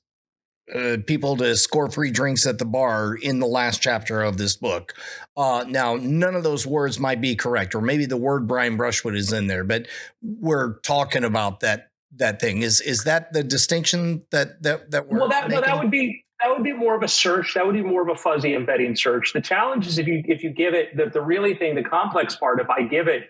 uh, 0.74 0.98
people 1.06 1.38
to 1.38 1.56
score 1.56 1.90
free 1.90 2.12
drinks 2.12 2.46
at 2.46 2.58
the 2.58 2.66
bar 2.66 3.16
in 3.16 3.40
the 3.40 3.48
last 3.48 3.82
chapter 3.82 4.22
of 4.22 4.38
this 4.38 4.56
book. 4.56 4.94
Uh, 5.36 5.64
now, 5.68 5.96
none 5.96 6.36
of 6.36 6.44
those 6.44 6.68
words 6.68 7.00
might 7.00 7.22
be 7.22 7.36
correct, 7.36 7.74
or 7.74 7.82
maybe 7.82 8.06
the 8.06 8.18
word 8.18 8.48
Brian 8.48 8.76
Brushwood 8.78 9.16
is 9.16 9.32
in 9.32 9.48
there, 9.48 9.64
but 9.64 9.88
we're 10.22 10.80
talking 10.80 11.24
about 11.24 11.62
that 11.62 11.92
that 12.16 12.40
thing. 12.40 12.62
Is 12.62 12.82
is 12.82 13.04
that 13.04 13.34
the 13.34 13.44
distinction 13.44 14.24
that 14.32 14.62
that 14.64 14.92
that 14.92 15.08
we're 15.08 15.20
well 15.20 15.30
that 15.30 15.48
making? 15.48 15.62
well, 15.62 15.76
that 15.76 15.82
would 15.82 15.92
be 15.92 16.26
that 16.42 16.50
would 16.50 16.64
be 16.64 16.74
more 16.74 16.96
of 16.96 17.04
a 17.04 17.08
search. 17.08 17.54
That 17.54 17.66
would 17.66 17.76
be 17.76 17.82
more 17.84 18.02
of 18.02 18.10
a 18.10 18.20
fuzzy 18.20 18.54
embedding 18.54 18.96
search. 18.96 19.34
The 19.34 19.42
challenge 19.42 19.88
is 19.88 19.98
if 19.98 20.08
you 20.08 20.24
if 20.26 20.44
you 20.44 20.50
give 20.52 20.74
it 20.74 20.96
the, 20.98 21.06
the 21.10 21.22
really 21.22 21.56
thing, 21.56 21.76
the 21.76 21.84
complex 21.84 22.36
part, 22.36 22.60
if 22.60 22.70
I 22.70 22.84
give 22.84 23.08
it 23.08 23.24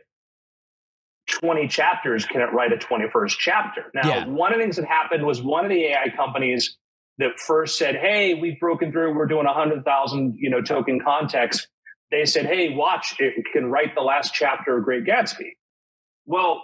20 1.27 1.67
chapters, 1.67 2.25
can 2.25 2.41
it 2.41 2.51
write 2.53 2.71
a 2.71 2.77
21st 2.77 3.35
chapter? 3.37 3.91
Now, 3.93 4.07
Yeah. 4.07 4.27
one 4.27 4.53
of 4.53 4.59
the 4.59 4.63
things 4.63 4.77
that 4.77 4.85
happened 4.85 5.25
was 5.25 5.41
one 5.41 5.65
of 5.65 5.69
the 5.69 5.83
AI 5.87 6.09
companies 6.15 6.77
that 7.17 7.39
first 7.39 7.77
said, 7.77 7.95
Hey, 7.95 8.33
we've 8.33 8.59
broken 8.59 8.91
through, 8.91 9.15
we're 9.15 9.25
doing 9.25 9.45
a 9.45 9.53
hundred 9.53 9.83
thousand, 9.85 10.35
you 10.37 10.49
know, 10.49 10.61
token 10.61 10.99
context. 11.03 11.67
They 12.11 12.25
said, 12.25 12.45
Hey, 12.45 12.69
watch, 12.73 13.15
it 13.19 13.33
can 13.51 13.69
write 13.71 13.95
the 13.95 14.01
last 14.01 14.33
chapter 14.33 14.77
of 14.77 14.83
Great 14.83 15.05
Gatsby. 15.05 15.49
Well, 16.25 16.63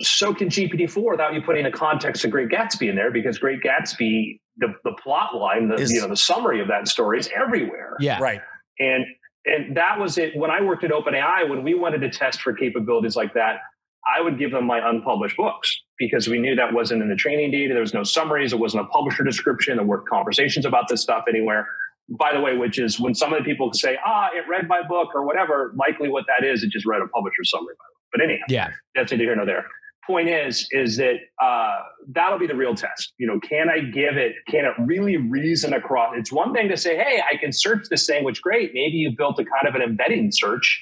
so 0.00 0.34
can 0.34 0.48
GPT-4 0.48 1.10
without 1.10 1.34
you 1.34 1.40
putting 1.42 1.64
a 1.64 1.72
context 1.72 2.24
of 2.24 2.30
Great 2.30 2.48
Gatsby 2.50 2.88
in 2.90 2.96
there 2.96 3.10
because 3.10 3.38
Great 3.38 3.60
Gatsby, 3.62 4.40
the, 4.58 4.74
the 4.84 4.92
plot 5.02 5.34
line, 5.34 5.68
the 5.68 5.76
Is- 5.76 5.92
you 5.92 6.00
know, 6.00 6.08
the 6.08 6.16
summary 6.16 6.60
of 6.60 6.68
that 6.68 6.88
story 6.88 7.18
is 7.18 7.30
everywhere. 7.34 7.96
Yeah. 7.98 8.18
right. 8.20 8.40
And 8.78 9.06
and 9.46 9.76
that 9.76 10.00
was 10.00 10.18
it. 10.18 10.36
When 10.36 10.50
I 10.50 10.60
worked 10.60 10.82
at 10.82 10.90
OpenAI, 10.90 11.48
when 11.48 11.62
we 11.62 11.74
wanted 11.74 12.00
to 12.00 12.10
test 12.10 12.40
for 12.40 12.52
capabilities 12.52 13.14
like 13.14 13.32
that, 13.34 13.58
I 14.04 14.20
would 14.20 14.40
give 14.40 14.50
them 14.50 14.66
my 14.66 14.80
unpublished 14.86 15.36
books 15.36 15.82
because 15.98 16.28
we 16.28 16.38
knew 16.38 16.54
that 16.54 16.72
wasn't 16.72 17.02
in 17.02 17.08
the 17.08 17.16
training 17.16 17.50
data. 17.50 17.72
There 17.72 17.80
was 17.80 17.94
no 17.94 18.02
summaries. 18.02 18.52
It 18.52 18.58
wasn't 18.58 18.84
a 18.84 18.86
publisher 18.88 19.24
description. 19.24 19.76
There 19.76 19.86
weren't 19.86 20.08
conversations 20.08 20.66
about 20.66 20.88
this 20.88 21.02
stuff 21.02 21.24
anywhere. 21.28 21.66
By 22.08 22.32
the 22.32 22.40
way, 22.40 22.56
which 22.56 22.78
is 22.78 23.00
when 23.00 23.14
some 23.14 23.32
of 23.32 23.38
the 23.38 23.44
people 23.44 23.72
say, 23.72 23.98
ah, 24.04 24.28
it 24.34 24.44
read 24.48 24.68
my 24.68 24.82
book 24.86 25.08
or 25.14 25.24
whatever, 25.26 25.72
likely 25.76 26.08
what 26.08 26.24
that 26.28 26.46
is, 26.46 26.62
it 26.62 26.70
just 26.70 26.86
read 26.86 27.02
a 27.02 27.08
publisher 27.08 27.42
summary. 27.44 27.74
But 28.12 28.22
anyhow, 28.22 28.44
Yeah. 28.48 28.68
that's 28.94 29.10
neither 29.10 29.24
here 29.24 29.34
nor 29.36 29.44
there. 29.46 29.66
Point 30.06 30.28
is, 30.28 30.68
is 30.70 30.96
that 30.98 31.16
uh, 31.42 31.78
that'll 32.12 32.38
be 32.38 32.46
the 32.46 32.54
real 32.54 32.76
test. 32.76 33.12
You 33.18 33.26
know, 33.26 33.40
can 33.40 33.68
I 33.68 33.80
give 33.80 34.16
it? 34.16 34.34
Can 34.48 34.64
it 34.64 34.72
really 34.78 35.16
reason 35.16 35.72
across? 35.72 36.14
It's 36.16 36.30
one 36.30 36.54
thing 36.54 36.68
to 36.68 36.76
say, 36.76 36.96
"Hey, 36.96 37.20
I 37.28 37.36
can 37.38 37.50
search 37.52 37.88
this 37.90 38.06
thing," 38.06 38.22
which 38.22 38.40
great. 38.40 38.70
Maybe 38.72 38.98
you 38.98 39.10
built 39.18 39.40
a 39.40 39.44
kind 39.44 39.66
of 39.66 39.74
an 39.74 39.82
embedding 39.82 40.30
search 40.30 40.80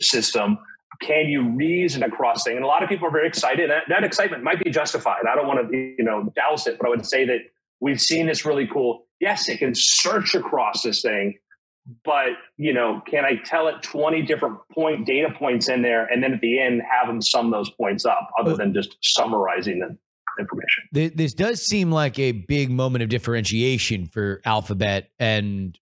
system. 0.00 0.58
Can 1.00 1.26
you 1.26 1.50
reason 1.50 2.02
across 2.02 2.44
things? 2.44 2.56
And 2.56 2.64
a 2.64 2.68
lot 2.68 2.82
of 2.82 2.88
people 2.88 3.06
are 3.08 3.10
very 3.10 3.26
excited. 3.26 3.70
That, 3.70 3.84
that 3.88 4.04
excitement 4.04 4.42
might 4.42 4.62
be 4.62 4.70
justified. 4.70 5.22
I 5.30 5.34
don't 5.34 5.46
want 5.46 5.70
to, 5.70 5.76
you 5.76 6.04
know, 6.04 6.32
douse 6.34 6.66
it, 6.66 6.78
but 6.78 6.86
I 6.86 6.90
would 6.90 7.06
say 7.06 7.24
that 7.26 7.38
we've 7.80 8.00
seen 8.00 8.26
this 8.26 8.44
really 8.44 8.66
cool. 8.66 9.06
Yes, 9.20 9.48
it 9.48 9.58
can 9.58 9.72
search 9.74 10.34
across 10.34 10.82
this 10.82 11.02
thing, 11.02 11.38
but 12.04 12.30
you 12.56 12.72
know, 12.72 13.02
can 13.06 13.24
I 13.24 13.36
tell 13.44 13.68
it 13.68 13.82
20 13.82 14.22
different 14.22 14.58
point 14.72 15.06
data 15.06 15.28
points 15.36 15.68
in 15.68 15.82
there 15.82 16.06
and 16.06 16.22
then 16.22 16.32
at 16.32 16.40
the 16.40 16.60
end 16.60 16.82
have 16.90 17.06
them 17.06 17.20
sum 17.20 17.50
those 17.50 17.70
points 17.70 18.04
up 18.04 18.30
other 18.38 18.56
than 18.56 18.72
just 18.72 18.96
summarizing 19.02 19.80
the 19.80 19.96
information? 20.38 20.84
This 20.92 21.34
does 21.34 21.64
seem 21.64 21.90
like 21.92 22.18
a 22.18 22.32
big 22.32 22.70
moment 22.70 23.02
of 23.02 23.08
differentiation 23.08 24.06
for 24.06 24.40
Alphabet 24.44 25.10
and 25.18 25.78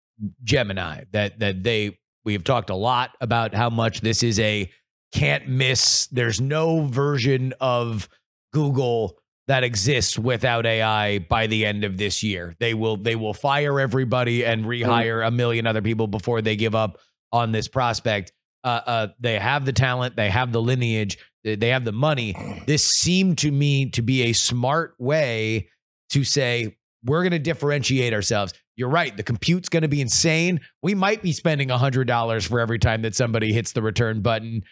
Gemini. 0.45 1.05
That 1.13 1.39
that 1.41 1.63
they 1.63 1.99
we 2.25 2.33
have 2.35 2.45
talked 2.45 2.71
a 2.71 2.75
lot 2.75 3.11
about 3.21 3.55
how 3.55 3.71
much 3.71 4.01
this 4.01 4.23
is 4.23 4.39
a 4.41 4.71
can't 5.13 5.49
miss. 5.49 6.07
There's 6.09 6.41
no 6.41 6.87
version 6.87 7.55
of 7.61 8.09
Google 8.53 9.19
that 9.49 9.63
exists 9.63 10.19
without 10.19 10.67
AI 10.67 11.21
by 11.21 11.47
the 11.47 11.65
end 11.65 11.85
of 11.85 11.97
this 11.99 12.23
year. 12.23 12.57
They 12.59 12.75
will 12.75 12.97
they 12.97 13.17
will 13.17 13.35
fire 13.35 13.79
everybody 13.79 14.45
and 14.45 14.65
rehire 14.65 15.27
a 15.27 15.31
million 15.31 15.67
other 15.67 15.83
people 15.83 16.07
before 16.07 16.43
they 16.43 16.57
give 16.57 16.75
up 16.75 16.99
on 17.33 17.53
this 17.53 17.69
prospect. 17.69 18.33
Uh, 18.65 18.81
uh, 18.87 19.09
they 19.21 19.39
have 19.39 19.65
the 19.65 19.73
talent, 19.73 20.17
they 20.17 20.31
have 20.31 20.51
the 20.51 20.61
lineage, 20.61 21.19
they 21.45 21.55
they 21.55 21.69
have 21.69 21.85
the 21.85 21.93
money. 21.93 22.35
This 22.67 22.85
seemed 22.85 23.39
to 23.39 23.51
me 23.51 23.91
to 23.91 24.03
be 24.03 24.23
a 24.25 24.33
smart 24.33 24.95
way 24.99 25.69
to 26.11 26.25
say 26.25 26.77
we're 27.05 27.23
going 27.23 27.33
to 27.33 27.39
differentiate 27.39 28.13
ourselves. 28.13 28.53
You're 28.75 28.91
right. 28.91 29.17
The 29.17 29.23
compute's 29.23 29.69
going 29.69 29.83
to 29.83 29.89
be 29.89 30.01
insane. 30.01 30.61
We 30.83 30.95
might 30.95 31.23
be 31.23 31.33
spending 31.33 31.71
a 31.71 31.79
$100 31.79 32.49
for 32.49 32.61
every 32.61 32.79
time 32.79 33.03
that 33.03 33.15
somebody 33.15 33.53
hits 33.53 33.73
the 33.73 33.81
return 33.81 34.21
button. 34.21 34.65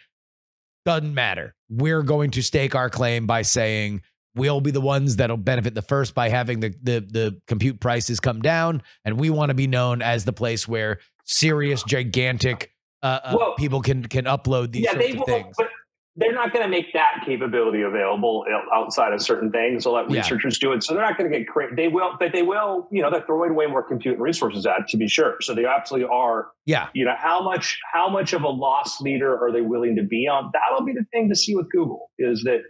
Doesn't 0.85 1.13
matter. 1.13 1.55
We're 1.69 2.03
going 2.03 2.31
to 2.31 2.43
stake 2.43 2.75
our 2.75 2.89
claim 2.89 3.25
by 3.25 3.41
saying 3.41 4.01
we'll 4.35 4.61
be 4.61 4.71
the 4.71 4.81
ones 4.81 5.15
that'll 5.15 5.37
benefit 5.37 5.73
the 5.73 5.81
first 5.81 6.13
by 6.13 6.29
having 6.29 6.59
the 6.59 6.75
the, 6.81 6.99
the 6.99 7.41
compute 7.47 7.79
prices 7.79 8.19
come 8.19 8.41
down, 8.41 8.83
and 9.03 9.19
we 9.19 9.29
want 9.29 9.49
to 9.49 9.55
be 9.55 9.65
known 9.67 10.01
as 10.01 10.25
the 10.25 10.33
place 10.33 10.67
where 10.67 10.99
serious, 11.25 11.81
gigantic 11.83 12.71
uh, 13.01 13.19
uh, 13.23 13.35
Well, 13.37 13.55
people 13.55 13.81
can 13.81 14.03
can 14.03 14.25
upload 14.25 14.71
these 14.71 14.83
yeah, 14.83 14.93
sorts 14.93 15.09
of 15.13 15.19
will, 15.19 15.25
things. 15.25 15.55
but 15.57 15.69
they're 16.17 16.33
not 16.33 16.53
going 16.53 16.63
to 16.63 16.69
make 16.69 16.93
that 16.93 17.23
capability 17.25 17.81
available 17.81 18.45
outside 18.73 19.11
of 19.11 19.21
certain 19.21 19.51
things. 19.51 19.83
They'll 19.83 19.93
let 19.93 20.09
Yeah. 20.09 20.19
researchers 20.21 20.57
do 20.57 20.71
it, 20.71 20.81
so 20.83 20.93
they're 20.93 21.03
not 21.03 21.17
going 21.17 21.29
to 21.29 21.37
get 21.37 21.47
crazy. 21.47 21.75
They 21.75 21.89
will, 21.89 22.15
but 22.17 22.31
they 22.31 22.41
will. 22.41 22.87
You 22.91 23.01
know, 23.01 23.11
they're 23.11 23.25
throwing 23.25 23.53
way 23.53 23.65
more 23.65 23.83
compute 23.83 24.13
and 24.15 24.23
resources 24.23 24.65
at 24.65 24.79
it, 24.79 24.87
to 24.89 24.97
be 24.97 25.07
sure. 25.09 25.35
So 25.41 25.53
they 25.53 25.65
absolutely 25.65 26.07
are. 26.11 26.47
Yeah, 26.65 26.87
You 26.93 27.03
know, 27.05 27.15
how 27.17 27.43
much 27.43 27.77
how 27.93 28.09
much 28.09 28.31
of 28.33 28.43
a 28.43 28.47
loss 28.49 29.01
leader 29.01 29.37
are 29.37 29.51
they 29.51 29.61
willing 29.61 29.95
to 29.97 30.03
be 30.03 30.27
on? 30.27 30.51
That'll 30.53 30.85
be 30.85 30.93
the 30.93 31.05
thing 31.11 31.27
to 31.29 31.35
see 31.35 31.55
with 31.55 31.69
Google. 31.69 32.09
Is 32.17 32.43
that 32.43 32.61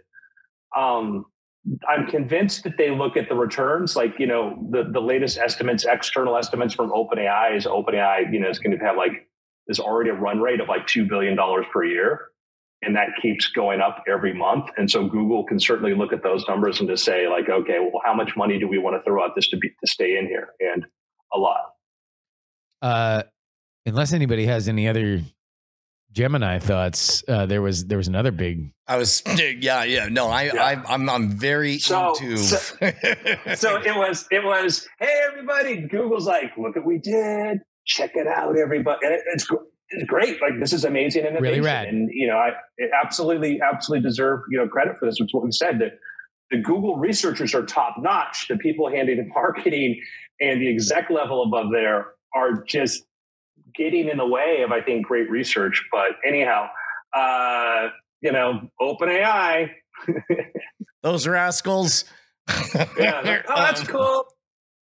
um, 0.76 1.24
I'm 1.88 2.06
convinced 2.08 2.64
that 2.64 2.76
they 2.76 2.90
look 2.90 3.16
at 3.16 3.28
the 3.28 3.34
returns, 3.34 3.96
like 3.96 4.14
you 4.18 4.26
know, 4.26 4.68
the 4.70 4.84
the 4.92 5.00
latest 5.00 5.38
estimates, 5.38 5.84
external 5.84 6.36
estimates 6.36 6.74
from 6.74 6.90
OpenAI 6.90 7.56
is 7.56 7.64
OpenAI, 7.66 8.32
you 8.32 8.40
know, 8.40 8.48
is 8.50 8.58
going 8.58 8.76
to 8.76 8.84
have 8.84 8.96
like 8.96 9.28
is 9.68 9.80
already 9.80 10.10
a 10.10 10.14
run 10.14 10.40
rate 10.40 10.60
of 10.60 10.68
like 10.68 10.86
two 10.86 11.06
billion 11.06 11.36
dollars 11.36 11.64
per 11.72 11.84
year, 11.84 12.28
and 12.86 12.94
that 12.96 13.08
keeps 13.20 13.48
going 13.48 13.80
up 13.80 14.04
every 14.08 14.32
month. 14.32 14.66
And 14.76 14.90
so 14.90 15.06
Google 15.08 15.44
can 15.44 15.58
certainly 15.60 15.94
look 15.94 16.12
at 16.12 16.22
those 16.22 16.44
numbers 16.48 16.78
and 16.80 16.88
to 16.88 16.96
say 16.96 17.28
like, 17.28 17.48
okay, 17.48 17.78
well, 17.80 18.00
how 18.04 18.14
much 18.14 18.36
money 18.36 18.58
do 18.58 18.68
we 18.68 18.78
want 18.78 18.96
to 18.96 19.02
throw 19.02 19.22
out 19.24 19.34
this 19.34 19.48
to 19.48 19.56
be 19.58 19.68
to 19.68 19.86
stay 19.90 20.16
in 20.16 20.26
here? 20.26 20.50
And 20.60 20.86
a 21.34 21.38
lot. 21.38 21.72
uh, 22.82 23.22
unless 23.84 24.12
anybody 24.12 24.46
has 24.46 24.68
any 24.68 24.88
other 24.88 25.22
Gemini 26.12 26.58
thoughts, 26.60 27.22
uh, 27.28 27.44
there 27.46 27.60
was 27.60 27.86
there 27.86 27.98
was 27.98 28.08
another 28.08 28.30
big. 28.30 28.72
I 28.86 28.96
was 28.96 29.22
yeah 29.36 29.84
yeah 29.84 30.08
no 30.08 30.28
I, 30.28 30.44
Yeah. 30.44 30.64
I 30.64 30.94
I'm 30.94 31.10
I'm 31.10 31.32
very 31.32 31.78
So- 31.78 32.14
into 32.14 32.38
so- 32.38 32.56
so 33.54 33.76
it 33.82 33.96
was 33.96 34.26
it 34.30 34.42
was 34.44 34.88
hey 34.98 35.12
everybody 35.28 35.86
google's 35.88 36.26
like 36.26 36.52
look 36.56 36.76
what 36.76 36.86
we 36.86 36.98
did 36.98 37.58
check 37.84 38.12
it 38.14 38.26
out 38.26 38.56
everybody 38.56 38.98
and 39.02 39.14
it, 39.14 39.20
it's, 39.34 39.44
gr- 39.44 39.56
it's 39.56 39.75
great. 40.06 40.40
Like 40.40 40.58
this 40.60 40.72
is 40.72 40.84
amazing 40.84 41.22
innovation 41.22 41.42
Really 41.42 41.60
rad. 41.60 41.88
and 41.88 42.08
you 42.12 42.26
know 42.26 42.36
i 42.36 42.50
it 42.78 42.90
absolutely 43.02 43.60
absolutely 43.60 44.06
deserve 44.08 44.40
you 44.50 44.58
know 44.58 44.68
credit 44.68 44.98
for 44.98 45.06
this. 45.06 45.20
Which 45.20 45.30
is 45.30 45.34
what 45.34 45.44
we 45.44 45.52
said 45.52 45.78
that 45.78 45.98
the 46.50 46.58
google 46.58 46.96
researchers 46.96 47.54
are 47.54 47.64
top 47.64 47.96
notch 47.98 48.46
the 48.48 48.56
people 48.56 48.88
handling 48.90 49.16
the 49.18 49.24
marketing 49.34 50.00
and 50.40 50.60
the 50.60 50.68
exec 50.68 51.10
level 51.10 51.42
above 51.42 51.72
there 51.72 52.06
are 52.34 52.62
just 52.64 53.04
getting 53.74 54.08
in 54.08 54.16
the 54.18 54.26
way 54.26 54.62
of 54.64 54.72
i 54.72 54.80
think 54.80 55.06
great 55.06 55.30
research. 55.30 55.84
But 55.92 56.12
anyhow 56.26 56.68
uh 57.14 57.88
you 58.20 58.32
know 58.32 58.68
open 58.80 59.08
ai 59.08 59.72
those 61.02 61.26
rascals. 61.26 62.04
yeah 62.98 63.20
like, 63.24 63.44
oh 63.48 63.54
that's 63.56 63.82
cool 63.88 64.24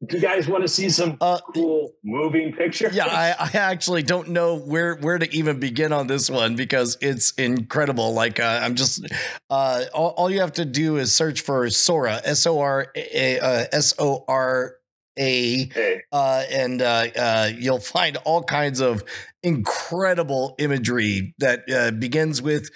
do 0.07 0.17
you 0.17 0.23
guys 0.23 0.47
want 0.49 0.63
to 0.63 0.69
see 0.69 0.89
some 0.89 1.17
Uh, 1.21 1.39
cool 1.55 1.93
moving 2.05 2.53
pictures? 2.53 2.95
yeah, 2.95 3.07
I, 3.07 3.35
I 3.39 3.51
actually 3.59 4.03
don't 4.03 4.29
know 4.29 4.57
where 4.57 4.95
where 4.97 5.19
to 5.19 5.33
even 5.35 5.59
begin 5.59 5.93
on 5.93 6.07
this 6.07 6.31
one 6.31 6.55
because 6.57 6.97
it's 7.01 7.33
incredible. 7.33 8.13
Like 8.13 8.39
uh, 8.39 8.61
I'm 8.63 8.75
just 8.77 9.05
uh, 9.51 9.85
all, 9.93 10.11
all 10.11 10.31
you 10.31 10.41
have 10.41 10.53
to 10.55 10.65
do 10.65 10.97
is 10.99 11.13
search 11.13 11.41
for 11.41 11.69
Sora 11.71 12.21
S 12.25 12.47
O 12.47 12.61
R 12.61 12.87
A 12.95 13.39
uh, 13.41 13.65
S 13.73 13.95
O 13.99 14.25
R 14.29 14.77
A, 15.19 15.69
uh, 16.13 16.45
and 16.51 16.81
uh, 16.81 17.07
uh, 17.17 17.51
you'll 17.59 17.81
find 17.81 18.17
all 18.19 18.45
kinds 18.45 18.81
of 18.81 19.03
incredible 19.43 20.55
imagery 20.59 21.35
that 21.39 21.69
uh, 21.71 21.91
begins 21.91 22.41
with 22.41 22.71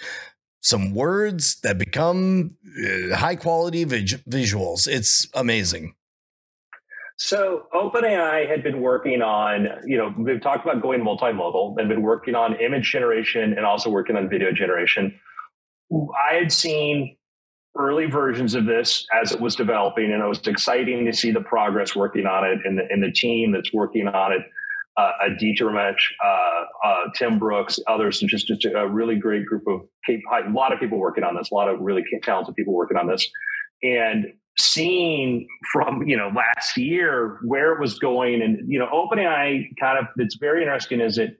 some 0.61 0.93
words 0.93 1.59
that 1.61 1.77
become 1.77 2.55
uh, 2.85 3.15
high 3.15 3.35
quality 3.35 3.83
vis- 3.85 4.13
visuals. 4.29 4.87
It's 4.87 5.27
amazing. 5.33 5.93
So 7.25 7.67
OpenAI 7.73 8.49
had 8.49 8.63
been 8.63 8.81
working 8.81 9.21
on, 9.21 9.65
you 9.85 9.97
know, 9.97 10.13
we've 10.17 10.41
talked 10.41 10.65
about 10.65 10.81
going 10.81 10.99
multimodal 10.99 11.73
and 11.77 11.87
been 11.87 12.01
working 12.01 12.35
on 12.35 12.59
image 12.59 12.91
generation 12.91 13.53
and 13.53 13.65
also 13.65 13.89
working 13.89 14.17
on 14.17 14.27
video 14.27 14.51
generation. 14.51 15.17
I 15.89 16.33
had 16.33 16.51
seen 16.51 17.15
early 17.77 18.07
versions 18.07 18.55
of 18.55 18.65
this 18.65 19.07
as 19.13 19.31
it 19.31 19.39
was 19.39 19.55
developing, 19.55 20.11
and 20.11 20.21
it 20.21 20.27
was 20.27 20.45
exciting 20.45 21.05
to 21.05 21.13
see 21.13 21.31
the 21.31 21.39
progress 21.39 21.95
working 21.95 22.25
on 22.25 22.43
it 22.43 22.59
and 22.65 22.77
the, 22.77 22.83
and 22.89 23.01
the 23.01 23.13
team 23.13 23.53
that's 23.53 23.71
working 23.71 24.09
on 24.09 24.33
it. 24.33 24.41
Uh, 24.97 25.11
Aditya 25.25 25.65
Ramesh, 25.65 26.03
uh, 26.21 26.65
uh, 26.85 27.03
Tim 27.15 27.39
Brooks, 27.39 27.79
others, 27.87 28.21
and 28.21 28.29
just, 28.29 28.47
just 28.47 28.65
a 28.65 28.85
really 28.85 29.15
great 29.15 29.45
group 29.45 29.63
of, 29.65 29.79
a 30.09 30.51
lot 30.51 30.73
of 30.73 30.79
people 30.81 30.99
working 30.99 31.23
on 31.23 31.37
this, 31.37 31.51
a 31.51 31.53
lot 31.53 31.69
of 31.69 31.79
really 31.79 32.03
talented 32.21 32.53
people 32.55 32.73
working 32.73 32.97
on 32.97 33.07
this. 33.07 33.29
And 33.81 34.33
seeing 34.57 35.47
from 35.71 36.03
you 36.07 36.17
know 36.17 36.31
last 36.35 36.77
year 36.77 37.39
where 37.43 37.73
it 37.73 37.79
was 37.79 37.99
going, 37.99 38.41
and 38.41 38.59
you 38.71 38.79
know, 38.79 38.87
OpenAI 38.87 39.67
kind 39.79 39.99
of 39.99 40.05
it's 40.17 40.35
very 40.35 40.61
interesting. 40.61 41.01
Is 41.01 41.17
it? 41.17 41.39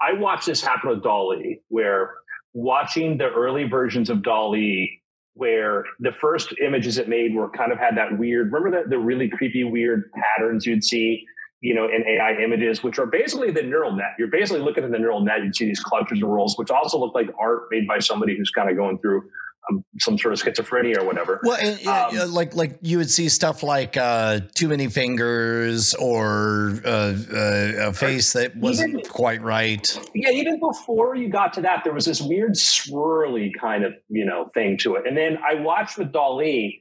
I 0.00 0.14
watched 0.14 0.46
this 0.46 0.60
happen 0.60 0.90
with 0.90 1.02
DALL-E, 1.02 1.60
where 1.68 2.10
watching 2.54 3.18
the 3.18 3.30
early 3.30 3.64
versions 3.64 4.10
of 4.10 4.22
DALL-E 4.22 5.02
where 5.34 5.84
the 6.00 6.12
first 6.12 6.54
images 6.62 6.98
it 6.98 7.08
made 7.08 7.34
were 7.34 7.48
kind 7.50 7.72
of 7.72 7.78
had 7.78 7.96
that 7.96 8.18
weird 8.18 8.52
remember 8.52 8.82
the, 8.82 8.88
the 8.88 8.98
really 8.98 9.28
creepy 9.28 9.64
weird 9.64 10.10
patterns 10.12 10.66
you'd 10.66 10.84
see 10.84 11.24
you 11.60 11.74
know 11.74 11.84
in 11.84 12.04
ai 12.06 12.34
images 12.42 12.82
which 12.82 12.98
are 12.98 13.06
basically 13.06 13.50
the 13.50 13.62
neural 13.62 13.92
net 13.96 14.14
you're 14.18 14.28
basically 14.28 14.60
looking 14.60 14.84
at 14.84 14.90
the 14.90 14.98
neural 14.98 15.24
net 15.24 15.42
you'd 15.42 15.56
see 15.56 15.64
these 15.64 15.80
clusters 15.80 16.22
of 16.22 16.28
rolls 16.28 16.54
which 16.58 16.70
also 16.70 16.98
look 16.98 17.14
like 17.14 17.28
art 17.38 17.62
made 17.70 17.86
by 17.86 17.98
somebody 17.98 18.36
who's 18.36 18.50
kind 18.50 18.68
of 18.68 18.76
going 18.76 18.98
through 18.98 19.22
um, 19.70 19.84
some 20.00 20.18
sort 20.18 20.34
of 20.34 20.40
schizophrenia 20.40 20.98
or 20.98 21.04
whatever. 21.04 21.40
Well, 21.42 21.58
and, 21.60 21.86
um, 21.86 22.32
like 22.32 22.54
like 22.54 22.78
you 22.82 22.98
would 22.98 23.10
see 23.10 23.28
stuff 23.28 23.62
like 23.62 23.96
uh, 23.96 24.40
too 24.54 24.68
many 24.68 24.88
fingers 24.88 25.94
or 25.94 26.80
uh, 26.84 26.88
uh, 26.88 27.88
a 27.88 27.92
face 27.92 28.32
that 28.32 28.56
wasn't 28.56 29.08
quite 29.08 29.42
right. 29.42 29.98
Yeah, 30.14 30.30
even 30.30 30.58
before 30.58 31.14
you 31.14 31.28
got 31.28 31.52
to 31.54 31.60
that, 31.62 31.84
there 31.84 31.92
was 31.92 32.04
this 32.04 32.20
weird 32.20 32.54
swirly 32.54 33.50
kind 33.58 33.84
of 33.84 33.92
you 34.08 34.24
know 34.24 34.50
thing 34.54 34.78
to 34.78 34.96
it. 34.96 35.06
And 35.06 35.16
then 35.16 35.38
I 35.48 35.54
watched 35.54 35.98
with 35.98 36.12
DALL-E 36.12 36.78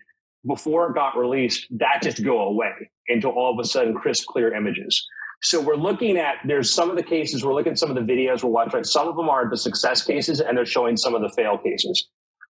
before 0.48 0.90
it 0.90 0.96
got 0.96 1.18
released, 1.18 1.68
that 1.72 2.00
just 2.02 2.24
go 2.24 2.42
away 2.42 2.72
into 3.08 3.30
all 3.30 3.54
of 3.54 3.64
a 3.64 3.68
sudden 3.68 3.94
crisp, 3.94 4.26
clear 4.28 4.54
images. 4.54 5.08
So 5.44 5.60
we're 5.60 5.76
looking 5.76 6.18
at 6.18 6.36
there's 6.46 6.74
some 6.74 6.90
of 6.90 6.96
the 6.96 7.04
cases 7.04 7.44
we're 7.44 7.54
looking 7.54 7.72
at 7.72 7.80
some 7.80 7.90
of 7.90 7.96
the 7.96 8.14
videos 8.14 8.44
we're 8.44 8.52
watching. 8.52 8.84
Some 8.84 9.08
of 9.08 9.16
them 9.16 9.30
are 9.30 9.50
the 9.50 9.58
success 9.58 10.04
cases, 10.04 10.40
and 10.40 10.56
they're 10.56 10.66
showing 10.66 10.98
some 10.98 11.16
of 11.16 11.22
the 11.22 11.30
fail 11.30 11.58
cases. 11.58 12.08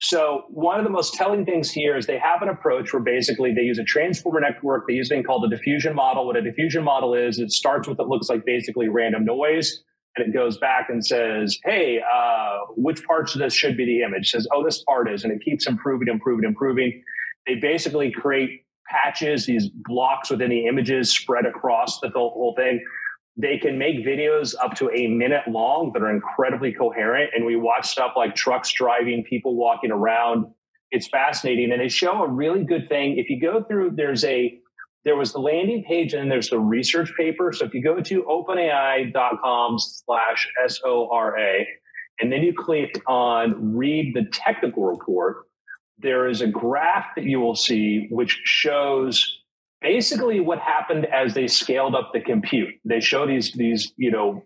So 0.01 0.43
one 0.49 0.77
of 0.77 0.83
the 0.83 0.89
most 0.89 1.13
telling 1.13 1.45
things 1.45 1.71
here 1.71 1.95
is 1.95 2.05
they 2.05 2.19
have 2.19 2.41
an 2.41 2.49
approach 2.49 2.91
where 2.91 3.01
basically 3.01 3.53
they 3.53 3.61
use 3.61 3.79
a 3.79 3.83
transformer 3.83 4.41
network. 4.41 4.87
They 4.87 4.93
use 4.93 5.09
a 5.09 5.15
thing 5.15 5.23
called 5.23 5.45
a 5.45 5.49
diffusion 5.49 5.95
model. 5.95 6.25
What 6.27 6.35
a 6.35 6.41
diffusion 6.41 6.83
model 6.83 7.13
is, 7.13 7.39
it 7.39 7.51
starts 7.51 7.87
with 7.87 7.97
what 7.97 8.09
looks 8.09 8.29
like 8.29 8.45
basically 8.45 8.89
random 8.89 9.25
noise, 9.25 9.83
and 10.17 10.27
it 10.27 10.33
goes 10.33 10.57
back 10.57 10.89
and 10.89 11.05
says, 11.05 11.57
"Hey, 11.63 12.01
uh, 12.01 12.57
which 12.75 13.05
parts 13.05 13.35
of 13.35 13.39
this 13.39 13.53
should 13.53 13.77
be 13.77 13.85
the 13.85 14.01
image?" 14.01 14.27
It 14.27 14.29
says, 14.29 14.47
"Oh, 14.53 14.63
this 14.63 14.83
part 14.83 15.09
is," 15.09 15.23
and 15.23 15.31
it 15.31 15.41
keeps 15.41 15.65
improving, 15.65 16.09
improving, 16.09 16.45
improving. 16.45 17.01
They 17.47 17.55
basically 17.55 18.11
create 18.11 18.65
patches, 18.87 19.45
these 19.45 19.69
blocks 19.69 20.29
within 20.29 20.49
the 20.49 20.67
images 20.67 21.09
spread 21.09 21.45
across 21.45 21.99
the 22.01 22.09
whole 22.09 22.53
thing 22.57 22.83
they 23.37 23.57
can 23.57 23.77
make 23.77 24.05
videos 24.05 24.55
up 24.63 24.75
to 24.75 24.89
a 24.91 25.07
minute 25.07 25.47
long 25.47 25.91
that 25.93 26.01
are 26.01 26.09
incredibly 26.09 26.71
coherent. 26.71 27.31
And 27.35 27.45
we 27.45 27.55
watch 27.55 27.87
stuff 27.87 28.13
like 28.15 28.33
trucks 28.35 28.71
driving, 28.71 29.23
people 29.23 29.55
walking 29.55 29.91
around. 29.91 30.47
It's 30.91 31.07
fascinating. 31.07 31.71
And 31.71 31.81
they 31.81 31.89
show 31.89 32.23
a 32.23 32.29
really 32.29 32.63
good 32.63 32.87
thing. 32.87 33.17
If 33.17 33.29
you 33.29 33.41
go 33.41 33.63
through, 33.63 33.91
there's 33.95 34.23
a, 34.23 34.57
there 35.03 35.17
was 35.17 35.33
the 35.33 35.39
landing 35.39 35.83
page 35.83 36.13
and 36.13 36.31
there's 36.31 36.49
the 36.49 36.59
research 36.59 37.11
paper. 37.17 37.51
So 37.51 37.65
if 37.65 37.73
you 37.73 37.83
go 37.83 37.99
to 37.99 38.23
openai.com 38.23 39.79
slash 39.79 40.47
S-O-R-A, 40.63 41.67
and 42.21 42.31
then 42.31 42.41
you 42.43 42.53
click 42.57 43.01
on 43.07 43.75
read 43.75 44.13
the 44.15 44.25
technical 44.31 44.85
report, 44.85 45.47
there 45.97 46.27
is 46.27 46.41
a 46.41 46.47
graph 46.47 47.07
that 47.15 47.25
you 47.25 47.39
will 47.39 47.55
see 47.55 48.07
which 48.09 48.39
shows 48.45 49.41
basically 49.85 50.39
what 50.39 50.59
happened 50.59 51.05
as 51.05 51.35
they 51.35 51.47
scaled 51.47 51.93
up 51.93 52.09
the 52.11 52.19
compute. 52.19 52.73
They 52.83 52.99
show 52.99 53.27
these 53.27 53.51
these 53.51 53.93
you 53.97 54.09
know 54.09 54.43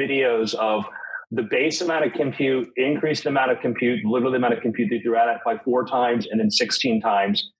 videos 0.00 0.54
of 0.54 0.84
the 1.30 1.42
base 1.42 1.80
amount 1.80 2.06
of 2.06 2.12
compute, 2.12 2.68
increased 2.76 3.24
the 3.24 3.28
amount 3.30 3.50
of 3.50 3.60
compute, 3.60 4.04
literally 4.04 4.32
the 4.32 4.38
amount 4.38 4.54
of 4.54 4.60
compute 4.60 4.88
they 4.90 5.00
threw 5.00 5.16
at 5.16 5.28
it 5.28 5.38
by 5.44 5.56
four 5.58 5.86
times 5.86 6.26
and 6.30 6.38
then 6.38 6.50
16 6.50 7.00
times. 7.00 7.52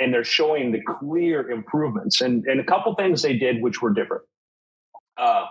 And 0.00 0.14
they're 0.14 0.24
showing 0.24 0.72
the 0.72 0.80
clear 0.98 1.50
improvements. 1.50 2.22
And, 2.22 2.44
and 2.46 2.58
a 2.58 2.64
couple 2.64 2.94
things 2.94 3.20
they 3.20 3.36
did 3.36 3.60
which 3.60 3.82
were 3.82 3.92
different. 3.92 4.22
Uh, 5.18 5.44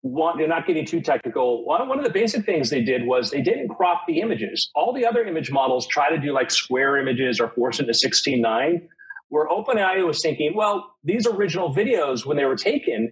one, 0.00 0.38
they're 0.38 0.48
not 0.48 0.66
getting 0.66 0.86
too 0.86 1.02
technical. 1.02 1.66
One, 1.66 1.86
one 1.88 1.98
of 1.98 2.04
the 2.04 2.10
basic 2.10 2.46
things 2.46 2.70
they 2.70 2.82
did 2.82 3.04
was 3.04 3.30
they 3.30 3.42
didn't 3.42 3.68
crop 3.68 4.04
the 4.08 4.20
images. 4.20 4.70
All 4.74 4.94
the 4.94 5.04
other 5.04 5.24
image 5.24 5.50
models 5.50 5.86
try 5.86 6.08
to 6.08 6.18
do 6.18 6.32
like 6.32 6.50
square 6.50 6.96
images 6.96 7.38
or 7.38 7.50
force 7.50 7.80
it 7.80 7.84
to 7.84 7.92
16.9 7.92 8.80
where 9.34 9.48
OpenAI 9.48 10.06
was 10.06 10.22
thinking, 10.22 10.52
well, 10.54 10.94
these 11.02 11.26
original 11.26 11.74
videos, 11.74 12.24
when 12.24 12.36
they 12.36 12.44
were 12.44 12.54
taken, 12.54 13.10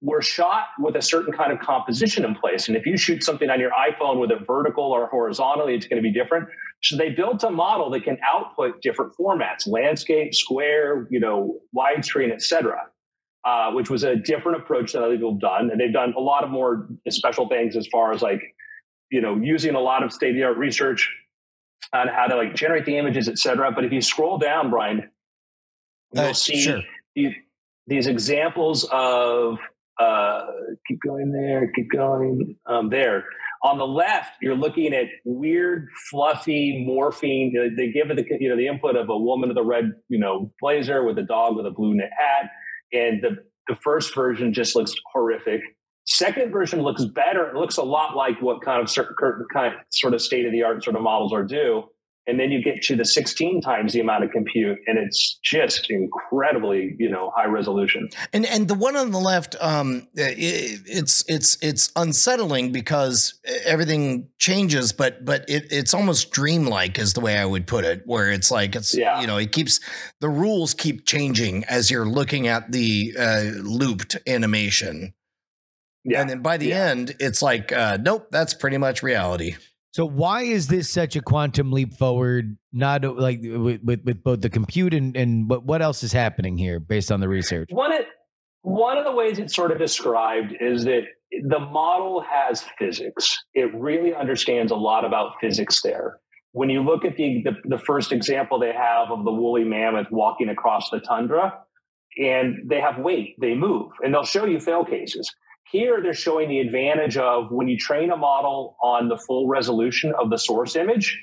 were 0.00 0.22
shot 0.22 0.66
with 0.78 0.94
a 0.94 1.02
certain 1.02 1.32
kind 1.32 1.50
of 1.50 1.58
composition 1.58 2.24
in 2.24 2.36
place. 2.36 2.68
And 2.68 2.76
if 2.76 2.86
you 2.86 2.96
shoot 2.96 3.24
something 3.24 3.50
on 3.50 3.58
your 3.58 3.72
iPhone 3.72 4.20
with 4.20 4.30
it 4.30 4.46
vertical 4.46 4.84
or 4.84 5.08
horizontally, 5.08 5.74
it's 5.74 5.88
going 5.88 6.00
to 6.00 6.08
be 6.08 6.12
different. 6.12 6.48
So 6.84 6.96
they 6.96 7.10
built 7.10 7.42
a 7.42 7.50
model 7.50 7.90
that 7.90 8.04
can 8.04 8.16
output 8.32 8.80
different 8.80 9.14
formats, 9.18 9.66
landscape, 9.66 10.36
square, 10.36 11.08
you 11.10 11.18
know, 11.18 11.58
widescreen, 11.76 12.30
et 12.30 12.42
cetera, 12.42 12.82
uh, 13.44 13.72
which 13.72 13.90
was 13.90 14.04
a 14.04 14.14
different 14.14 14.62
approach 14.62 14.92
than 14.92 15.02
other 15.02 15.16
people 15.16 15.32
have 15.32 15.40
done. 15.40 15.70
And 15.72 15.80
they've 15.80 15.92
done 15.92 16.14
a 16.16 16.20
lot 16.20 16.44
of 16.44 16.50
more 16.50 16.88
special 17.08 17.48
things 17.48 17.74
as 17.74 17.88
far 17.88 18.12
as 18.12 18.22
like, 18.22 18.42
you 19.10 19.20
know, 19.20 19.34
using 19.34 19.74
a 19.74 19.80
lot 19.80 20.04
of 20.04 20.12
state 20.12 20.30
of 20.30 20.36
the 20.36 20.44
art 20.44 20.58
research 20.58 21.12
on 21.92 22.06
how 22.06 22.26
to 22.26 22.36
like 22.36 22.54
generate 22.54 22.84
the 22.84 22.96
images, 22.96 23.28
et 23.28 23.38
cetera. 23.38 23.72
But 23.72 23.84
if 23.84 23.90
you 23.90 24.00
scroll 24.00 24.38
down, 24.38 24.70
Brian, 24.70 25.10
You'll 26.16 26.30
uh, 26.30 26.34
see 26.34 26.60
sure. 26.60 26.80
these, 27.14 27.32
these, 27.86 28.06
examples 28.06 28.88
of 28.90 29.58
uh, 30.00 30.46
keep 30.86 30.98
going 31.06 31.32
there, 31.32 31.70
keep 31.74 31.90
going 31.90 32.56
um, 32.66 32.90
there. 32.90 33.24
On 33.62 33.78
the 33.78 33.86
left, 33.86 34.32
you're 34.40 34.56
looking 34.56 34.94
at 34.94 35.06
weird, 35.24 35.88
fluffy 36.10 36.86
morphing. 36.88 37.52
They 37.76 37.90
give 37.90 38.10
it 38.10 38.16
the 38.16 38.24
you 38.38 38.48
know 38.48 38.56
the 38.56 38.66
input 38.66 38.96
of 38.96 39.08
a 39.08 39.16
woman 39.16 39.48
with 39.48 39.58
a 39.58 39.62
red 39.62 39.92
you 40.08 40.18
know 40.18 40.52
blazer 40.60 41.04
with 41.04 41.18
a 41.18 41.22
dog 41.22 41.56
with 41.56 41.66
a 41.66 41.70
blue 41.70 41.94
knit 41.94 42.10
hat, 42.16 42.50
and 42.92 43.22
the 43.22 43.36
the 43.68 43.76
first 43.76 44.14
version 44.14 44.52
just 44.52 44.76
looks 44.76 44.94
horrific. 45.12 45.60
Second 46.04 46.52
version 46.52 46.82
looks 46.82 47.04
better. 47.04 47.48
It 47.48 47.56
looks 47.56 47.78
a 47.78 47.82
lot 47.82 48.14
like 48.14 48.40
what 48.40 48.62
kind 48.62 48.80
of 48.80 48.88
certain 48.88 49.16
kind 49.52 49.74
of 49.74 49.80
sort 49.90 50.14
of 50.14 50.22
state 50.22 50.46
of 50.46 50.52
the 50.52 50.62
art 50.62 50.84
sort 50.84 50.94
of 50.94 51.02
models 51.02 51.32
are 51.32 51.42
do 51.42 51.84
and 52.26 52.40
then 52.40 52.50
you 52.50 52.62
get 52.62 52.82
to 52.82 52.96
the 52.96 53.04
16 53.04 53.60
times 53.60 53.92
the 53.92 54.00
amount 54.00 54.24
of 54.24 54.30
compute 54.30 54.78
and 54.86 54.98
it's 54.98 55.38
just 55.42 55.90
incredibly 55.90 56.94
you 56.98 57.08
know 57.08 57.32
high 57.36 57.46
resolution 57.46 58.08
and 58.32 58.44
and 58.46 58.68
the 58.68 58.74
one 58.74 58.96
on 58.96 59.10
the 59.10 59.18
left 59.18 59.56
um 59.60 60.06
it, 60.14 60.80
it's 60.86 61.24
it's 61.28 61.56
it's 61.62 61.92
unsettling 61.96 62.72
because 62.72 63.34
everything 63.64 64.28
changes 64.38 64.92
but 64.92 65.24
but 65.24 65.48
it, 65.48 65.66
it's 65.70 65.94
almost 65.94 66.30
dreamlike 66.30 66.98
is 66.98 67.12
the 67.12 67.20
way 67.20 67.38
i 67.38 67.44
would 67.44 67.66
put 67.66 67.84
it 67.84 68.02
where 68.06 68.30
it's 68.30 68.50
like 68.50 68.74
it's 68.74 68.96
yeah. 68.96 69.20
you 69.20 69.26
know 69.26 69.36
it 69.36 69.52
keeps 69.52 69.80
the 70.20 70.28
rules 70.28 70.74
keep 70.74 71.06
changing 71.06 71.64
as 71.64 71.90
you're 71.90 72.06
looking 72.06 72.48
at 72.48 72.72
the 72.72 73.14
uh, 73.18 73.42
looped 73.62 74.16
animation 74.26 75.14
yeah. 76.04 76.20
and 76.20 76.30
then 76.30 76.40
by 76.40 76.56
the 76.56 76.68
yeah. 76.68 76.86
end 76.86 77.14
it's 77.20 77.42
like 77.42 77.72
uh, 77.72 77.96
nope 78.00 78.28
that's 78.30 78.54
pretty 78.54 78.78
much 78.78 79.02
reality 79.02 79.56
so 79.96 80.04
why 80.04 80.42
is 80.42 80.66
this 80.66 80.90
such 80.90 81.16
a 81.16 81.22
quantum 81.22 81.72
leap 81.72 81.94
forward? 81.94 82.58
Not 82.70 83.02
uh, 83.02 83.12
like 83.12 83.40
with, 83.40 83.80
with, 83.82 84.04
with 84.04 84.22
both 84.22 84.42
the 84.42 84.50
compute 84.50 84.92
and 84.92 85.16
and 85.16 85.48
what 85.48 85.64
what 85.64 85.80
else 85.80 86.02
is 86.02 86.12
happening 86.12 86.58
here 86.58 86.78
based 86.78 87.10
on 87.10 87.20
the 87.20 87.28
research? 87.30 87.70
One 87.72 87.92
of, 87.92 88.00
one 88.60 88.98
of 88.98 89.06
the 89.06 89.12
ways 89.12 89.38
it's 89.38 89.56
sort 89.56 89.72
of 89.72 89.78
described 89.78 90.54
is 90.60 90.84
that 90.84 91.04
the 91.48 91.58
model 91.58 92.22
has 92.30 92.62
physics. 92.78 93.42
It 93.54 93.74
really 93.74 94.14
understands 94.14 94.70
a 94.70 94.76
lot 94.76 95.06
about 95.06 95.40
physics 95.40 95.80
there. 95.80 96.18
When 96.52 96.68
you 96.68 96.82
look 96.82 97.06
at 97.06 97.16
the, 97.16 97.42
the, 97.44 97.52
the 97.64 97.78
first 97.78 98.12
example 98.12 98.58
they 98.58 98.74
have 98.74 99.10
of 99.10 99.24
the 99.24 99.32
woolly 99.32 99.64
mammoth 99.64 100.08
walking 100.10 100.50
across 100.50 100.90
the 100.90 101.00
tundra, 101.00 101.58
and 102.22 102.68
they 102.68 102.82
have 102.82 102.98
weight, 102.98 103.36
they 103.40 103.54
move, 103.54 103.92
and 104.04 104.12
they'll 104.12 104.24
show 104.24 104.44
you 104.44 104.60
fail 104.60 104.84
cases. 104.84 105.34
Here, 105.70 106.00
they're 106.02 106.14
showing 106.14 106.48
the 106.48 106.60
advantage 106.60 107.16
of 107.16 107.50
when 107.50 107.68
you 107.68 107.76
train 107.76 108.10
a 108.10 108.16
model 108.16 108.76
on 108.82 109.08
the 109.08 109.16
full 109.16 109.48
resolution 109.48 110.12
of 110.18 110.30
the 110.30 110.38
source 110.38 110.76
image, 110.76 111.20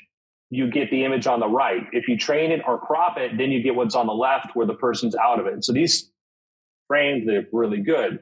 you 0.49 0.69
get 0.69 0.91
the 0.91 1.03
image 1.06 1.27
on 1.27 1.39
the 1.39 1.47
right. 1.47 1.84
If 1.93 2.08
you 2.08 2.17
train 2.17 2.51
it 2.51 2.62
or 2.67 2.77
crop 2.77 3.17
it, 3.17 3.38
then 3.38 3.51
you 3.51 3.63
get 3.63 3.75
what's 3.75 3.95
on 3.95 4.06
the 4.06 4.13
left 4.13 4.56
where 4.56 4.67
the 4.67 4.75
person's 4.75 5.15
out 5.15 5.39
of 5.39 5.47
it. 5.47 5.63
So 5.63 5.71
these 5.71 6.12
frames, 6.88 7.25
they're 7.25 7.47
really 7.51 7.82
good. 7.82 8.19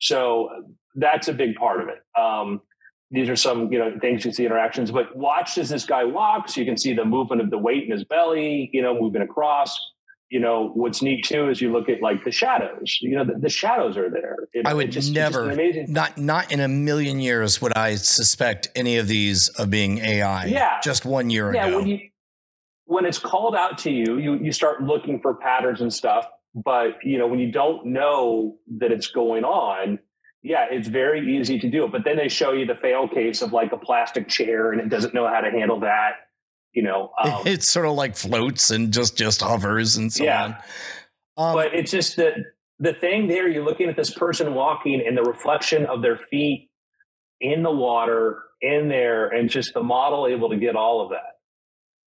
So 0.00 0.50
that's 0.94 1.28
a 1.28 1.32
big 1.32 1.54
part 1.54 1.80
of 1.80 1.88
it. 1.88 2.02
Um, 2.20 2.60
these 3.12 3.28
are 3.28 3.36
some 3.36 3.72
you 3.72 3.78
know 3.78 3.96
things 4.00 4.24
you 4.24 4.32
see 4.32 4.46
interactions, 4.46 4.90
but 4.90 5.16
watch 5.16 5.58
as 5.58 5.68
this 5.68 5.84
guy 5.84 6.04
walks. 6.04 6.56
You 6.56 6.64
can 6.64 6.76
see 6.76 6.94
the 6.94 7.04
movement 7.04 7.42
of 7.42 7.50
the 7.50 7.58
weight 7.58 7.84
in 7.84 7.90
his 7.90 8.04
belly, 8.04 8.70
you 8.72 8.82
know, 8.82 8.98
moving 9.00 9.22
across 9.22 9.76
you 10.30 10.38
know 10.38 10.70
what's 10.74 11.02
neat 11.02 11.24
too 11.24 11.48
is 11.48 11.60
you 11.60 11.70
look 11.72 11.88
at 11.88 12.00
like 12.00 12.24
the 12.24 12.30
shadows 12.30 12.98
you 13.02 13.16
know 13.16 13.24
the, 13.24 13.34
the 13.34 13.48
shadows 13.48 13.96
are 13.96 14.08
there. 14.08 14.36
It, 14.52 14.66
i 14.66 14.72
would 14.72 14.90
just, 14.90 15.12
never 15.12 15.54
not 15.86 16.16
not 16.16 16.50
in 16.52 16.60
a 16.60 16.68
million 16.68 17.20
years 17.20 17.60
would 17.60 17.76
i 17.76 17.96
suspect 17.96 18.68
any 18.74 18.96
of 18.96 19.08
these 19.08 19.48
of 19.50 19.70
being 19.70 19.98
ai 19.98 20.46
yeah. 20.46 20.80
just 20.82 21.04
one 21.04 21.30
year 21.30 21.52
yeah, 21.54 21.66
ago. 21.66 21.78
when, 21.78 21.86
you, 21.86 21.98
when 22.86 23.04
it's 23.04 23.18
called 23.18 23.54
out 23.54 23.76
to 23.78 23.90
you 23.90 24.18
you 24.18 24.34
you 24.36 24.52
start 24.52 24.82
looking 24.82 25.20
for 25.20 25.34
patterns 25.34 25.80
and 25.80 25.92
stuff 25.92 26.26
but 26.54 26.98
you 27.02 27.18
know 27.18 27.26
when 27.26 27.40
you 27.40 27.50
don't 27.50 27.86
know 27.86 28.56
that 28.78 28.92
it's 28.92 29.08
going 29.08 29.44
on 29.44 29.98
yeah 30.42 30.66
it's 30.70 30.88
very 30.88 31.36
easy 31.36 31.58
to 31.58 31.68
do 31.68 31.84
it 31.84 31.92
but 31.92 32.04
then 32.04 32.16
they 32.16 32.28
show 32.28 32.52
you 32.52 32.64
the 32.64 32.74
fail 32.74 33.08
case 33.08 33.42
of 33.42 33.52
like 33.52 33.72
a 33.72 33.76
plastic 33.76 34.28
chair 34.28 34.70
and 34.70 34.80
it 34.80 34.88
doesn't 34.88 35.12
know 35.12 35.26
how 35.26 35.40
to 35.40 35.50
handle 35.50 35.80
that 35.80 36.12
You 36.72 36.82
know, 36.82 37.10
um, 37.22 37.42
it's 37.46 37.68
sort 37.68 37.86
of 37.86 37.94
like 37.94 38.16
floats 38.16 38.70
and 38.70 38.92
just 38.92 39.16
just 39.16 39.42
hovers 39.42 39.96
and 39.96 40.12
so 40.12 40.24
Yeah. 40.24 40.44
on. 40.44 40.56
Um, 41.36 41.54
but 41.54 41.74
it's 41.74 41.90
just 41.90 42.16
that 42.16 42.34
the 42.78 42.92
thing 42.94 43.28
there. 43.28 43.48
You're 43.48 43.64
looking 43.64 43.88
at 43.88 43.96
this 43.96 44.10
person 44.12 44.54
walking, 44.54 45.02
and 45.06 45.16
the 45.16 45.22
reflection 45.22 45.86
of 45.86 46.02
their 46.02 46.18
feet 46.30 46.70
in 47.40 47.62
the 47.62 47.70
water, 47.70 48.42
in 48.60 48.88
there, 48.88 49.28
and 49.28 49.48
just 49.48 49.72
the 49.74 49.82
model 49.82 50.26
able 50.26 50.50
to 50.50 50.56
get 50.56 50.76
all 50.76 51.00
of 51.02 51.10
that. 51.10 51.38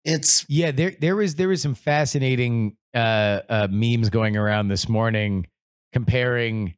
it's 0.03 0.45
Yeah, 0.49 0.71
there 0.71 0.95
there 0.99 1.15
was 1.15 1.35
there 1.35 1.47
was 1.47 1.61
some 1.61 1.75
fascinating 1.75 2.75
uh, 2.93 3.41
uh, 3.49 3.67
memes 3.69 4.09
going 4.09 4.35
around 4.35 4.69
this 4.69 4.89
morning 4.89 5.47
comparing 5.93 6.75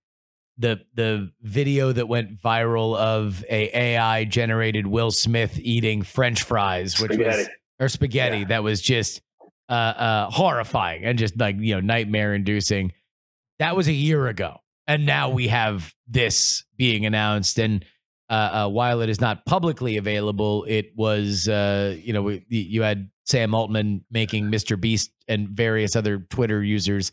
the 0.58 0.82
the 0.94 1.32
video 1.42 1.92
that 1.92 2.08
went 2.08 2.42
viral 2.42 2.98
of 2.98 3.44
a 3.50 3.76
AI 3.78 4.26
generated 4.26 4.86
Will 4.88 5.12
Smith 5.12 5.58
eating 5.60 6.02
French 6.04 6.44
fries, 6.44 7.00
which 7.00 7.14
Spaghetti. 7.14 7.38
was 7.38 7.50
or 7.82 7.90
spaghetti 7.90 8.40
Yeah. 8.40 8.46
that 8.46 8.64
was 8.64 8.82
just 8.82 9.22
uh, 9.68 9.74
uh, 9.74 10.30
horrifying 10.30 11.04
and 11.04 11.18
just 11.20 11.38
like 11.38 11.58
you 11.60 11.74
know 11.76 11.82
nightmare 11.82 12.34
inducing. 12.34 12.94
That 13.60 13.76
was 13.76 13.88
a 13.90 13.94
year 13.94 14.28
ago, 14.28 14.60
and 14.88 15.06
now 15.06 15.30
we 15.32 15.50
have 15.50 15.94
this 16.08 16.64
being 16.78 17.06
announced 17.06 17.60
and. 17.60 17.84
Uh, 18.30 18.64
uh, 18.64 18.70
while 18.70 19.02
it 19.02 19.10
is 19.10 19.20
not 19.20 19.46
publicly 19.46 19.98
available, 19.98 20.64
it 20.70 20.94
was, 20.96 21.50
uh, 21.50 21.94
you 22.02 22.14
know, 22.14 22.22
we- 22.22 22.46
you 22.48 22.82
had 22.82 23.10
Sam 23.26 23.54
Altman 23.54 24.06
making 24.10 24.46
Mr. 24.46 24.80
Beast 24.80 25.12
and 25.28 25.50
various 25.50 25.98
other 25.98 26.20
Twitter 26.30 26.64
users 26.64 27.12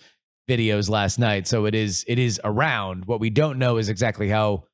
videos 0.48 0.88
last 0.88 1.18
night. 1.18 1.48
So 1.48 1.64
it 1.66 1.74
is, 1.74 2.04
it 2.07 2.20
is 2.20 2.40
around. 2.44 3.07
What 3.07 3.18
we 3.18 3.31
don't 3.31 3.59
know 3.59 3.78
is 3.78 3.88
exactly 3.88 4.28
how 4.28 4.66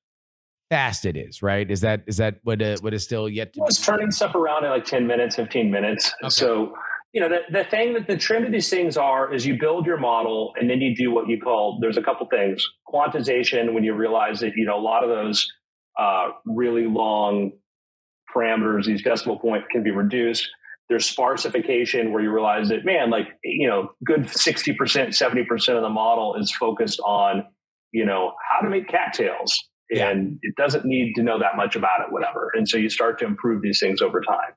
fast 0.70 1.04
it 1.04 1.16
is. 1.16 1.42
Right? 1.42 1.70
Is 1.70 1.80
that 1.82 2.02
is 2.06 2.16
that 2.18 2.38
what 2.42 2.60
uh, 2.60 2.76
what 2.80 2.94
is 2.94 3.04
still 3.04 3.28
yet 3.28 3.52
to? 3.54 3.60
It 3.60 3.64
was 3.64 3.80
turning 3.80 4.10
stuff 4.10 4.34
around 4.34 4.64
in 4.64 4.70
like 4.70 4.84
10 4.84 5.06
minutes, 5.06 5.36
15 5.36 5.70
minutes. 5.70 6.12
Okay. 6.22 6.30
So, 6.30 6.74
you 7.12 7.20
know, 7.20 7.28
the, 7.28 7.40
the 7.50 7.64
thing 7.64 7.94
that 7.94 8.06
the 8.06 8.16
trend 8.16 8.44
of 8.44 8.52
these 8.52 8.68
things 8.68 8.96
are 8.96 9.32
is 9.32 9.46
you 9.46 9.58
build 9.58 9.86
your 9.86 9.98
model 9.98 10.52
and 10.58 10.68
then 10.68 10.80
you 10.80 10.96
do 10.96 11.12
what 11.12 11.28
you 11.28 11.40
call, 11.40 11.78
there's 11.80 11.96
a 11.96 12.02
couple 12.02 12.26
things. 12.26 12.64
Quantization, 12.92 13.72
when 13.72 13.84
you 13.84 13.94
realize 13.94 14.40
that, 14.40 14.52
you 14.56 14.66
know, 14.66 14.76
a 14.76 14.82
lot 14.82 15.04
of 15.04 15.10
those 15.10 15.46
uh, 15.98 16.30
really 16.44 16.86
long 16.86 17.52
parameters, 18.34 18.86
these 18.86 19.02
decimal 19.02 19.38
point 19.38 19.62
can 19.70 19.82
be 19.82 19.92
reduced. 19.92 20.48
There's 20.88 21.08
sparsification 21.08 22.10
where 22.10 22.22
you 22.22 22.30
realize 22.30 22.68
that, 22.68 22.84
man, 22.84 23.10
like, 23.10 23.28
you 23.42 23.68
know, 23.68 23.90
good 24.04 24.24
60%, 24.24 24.76
70% 24.76 25.76
of 25.76 25.82
the 25.82 25.88
model 25.88 26.34
is 26.34 26.54
focused 26.54 27.00
on, 27.00 27.44
you 27.92 28.04
know, 28.04 28.32
how 28.50 28.60
to 28.60 28.68
make 28.68 28.88
cattails. 28.88 29.56
And 30.00 30.38
it 30.42 30.54
doesn't 30.56 30.84
need 30.84 31.14
to 31.14 31.22
know 31.22 31.38
that 31.38 31.56
much 31.56 31.76
about 31.76 32.00
it, 32.00 32.12
whatever. 32.12 32.50
And 32.54 32.68
so 32.68 32.76
you 32.76 32.88
start 32.88 33.18
to 33.20 33.24
improve 33.24 33.62
these 33.62 33.80
things 33.80 34.02
over 34.02 34.20
time. 34.20 34.52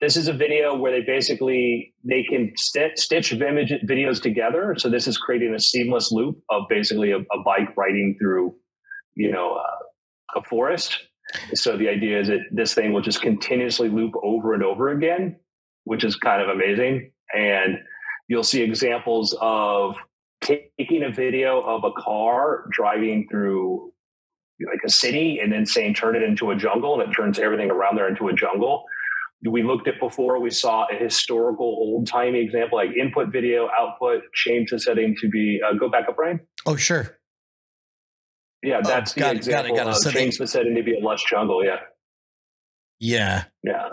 This 0.00 0.16
is 0.16 0.28
a 0.28 0.32
video 0.32 0.76
where 0.76 0.92
they 0.92 1.06
basically 1.06 1.94
they 2.04 2.24
can 2.24 2.52
st- 2.56 2.98
stitch 2.98 3.32
image 3.32 3.72
videos 3.88 4.20
together. 4.20 4.74
So 4.76 4.90
this 4.90 5.06
is 5.06 5.16
creating 5.16 5.54
a 5.54 5.60
seamless 5.60 6.12
loop 6.12 6.38
of 6.50 6.64
basically 6.68 7.12
a, 7.12 7.18
a 7.18 7.42
bike 7.44 7.74
riding 7.76 8.16
through, 8.20 8.54
you 9.14 9.30
know, 9.32 9.54
uh, 9.54 10.38
a 10.38 10.42
forest. 10.44 10.98
So 11.54 11.76
the 11.76 11.88
idea 11.88 12.20
is 12.20 12.28
that 12.28 12.40
this 12.50 12.74
thing 12.74 12.92
will 12.92 13.00
just 13.00 13.22
continuously 13.22 13.88
loop 13.88 14.12
over 14.22 14.52
and 14.52 14.62
over 14.62 14.90
again, 14.90 15.36
which 15.84 16.04
is 16.04 16.16
kind 16.16 16.42
of 16.42 16.48
amazing. 16.48 17.12
And 17.34 17.78
you'll 18.28 18.44
see 18.44 18.62
examples 18.62 19.36
of 19.40 19.96
taking 20.42 21.04
a 21.04 21.10
video 21.10 21.62
of 21.62 21.84
a 21.84 21.92
car 21.98 22.66
driving 22.70 23.26
through 23.30 23.93
like 24.60 24.80
a 24.86 24.90
city 24.90 25.40
and 25.42 25.52
then 25.52 25.66
saying 25.66 25.94
turn 25.94 26.14
it 26.16 26.22
into 26.22 26.50
a 26.50 26.56
jungle 26.56 27.00
and 27.00 27.10
it 27.10 27.14
turns 27.14 27.38
everything 27.38 27.70
around 27.70 27.96
there 27.96 28.08
into 28.08 28.28
a 28.28 28.32
jungle 28.32 28.84
we 29.50 29.62
looked 29.62 29.86
at 29.88 29.98
before 30.00 30.40
we 30.40 30.48
saw 30.50 30.86
a 30.90 30.94
historical 30.94 31.66
old 31.66 32.06
timey 32.06 32.40
example 32.40 32.78
like 32.78 32.90
input 32.96 33.30
video 33.32 33.68
output 33.78 34.22
change 34.32 34.70
the 34.70 34.78
setting 34.78 35.14
to 35.20 35.28
be 35.28 35.60
uh, 35.66 35.74
go 35.74 35.88
back 35.90 36.08
up 36.08 36.16
brian 36.16 36.38
oh 36.66 36.76
sure. 36.76 37.18
yeah 38.62 38.80
Oh, 38.82 38.88
that's 38.88 39.12
the 39.12 39.20
got 39.20 39.36
it, 39.36 39.44
got 39.46 39.64
it, 39.66 39.70
example 39.70 39.76
got 39.76 39.88
it. 39.88 39.94
So 39.96 40.10
they- 40.10 40.20
change 40.20 40.38
the 40.38 40.46
setting 40.46 40.74
to 40.76 40.82
be 40.82 40.96
a 40.96 41.00
lush 41.00 41.24
jungle 41.28 41.64
yeah 41.64 41.80
Yeah. 43.00 43.44
yeah 43.64 43.88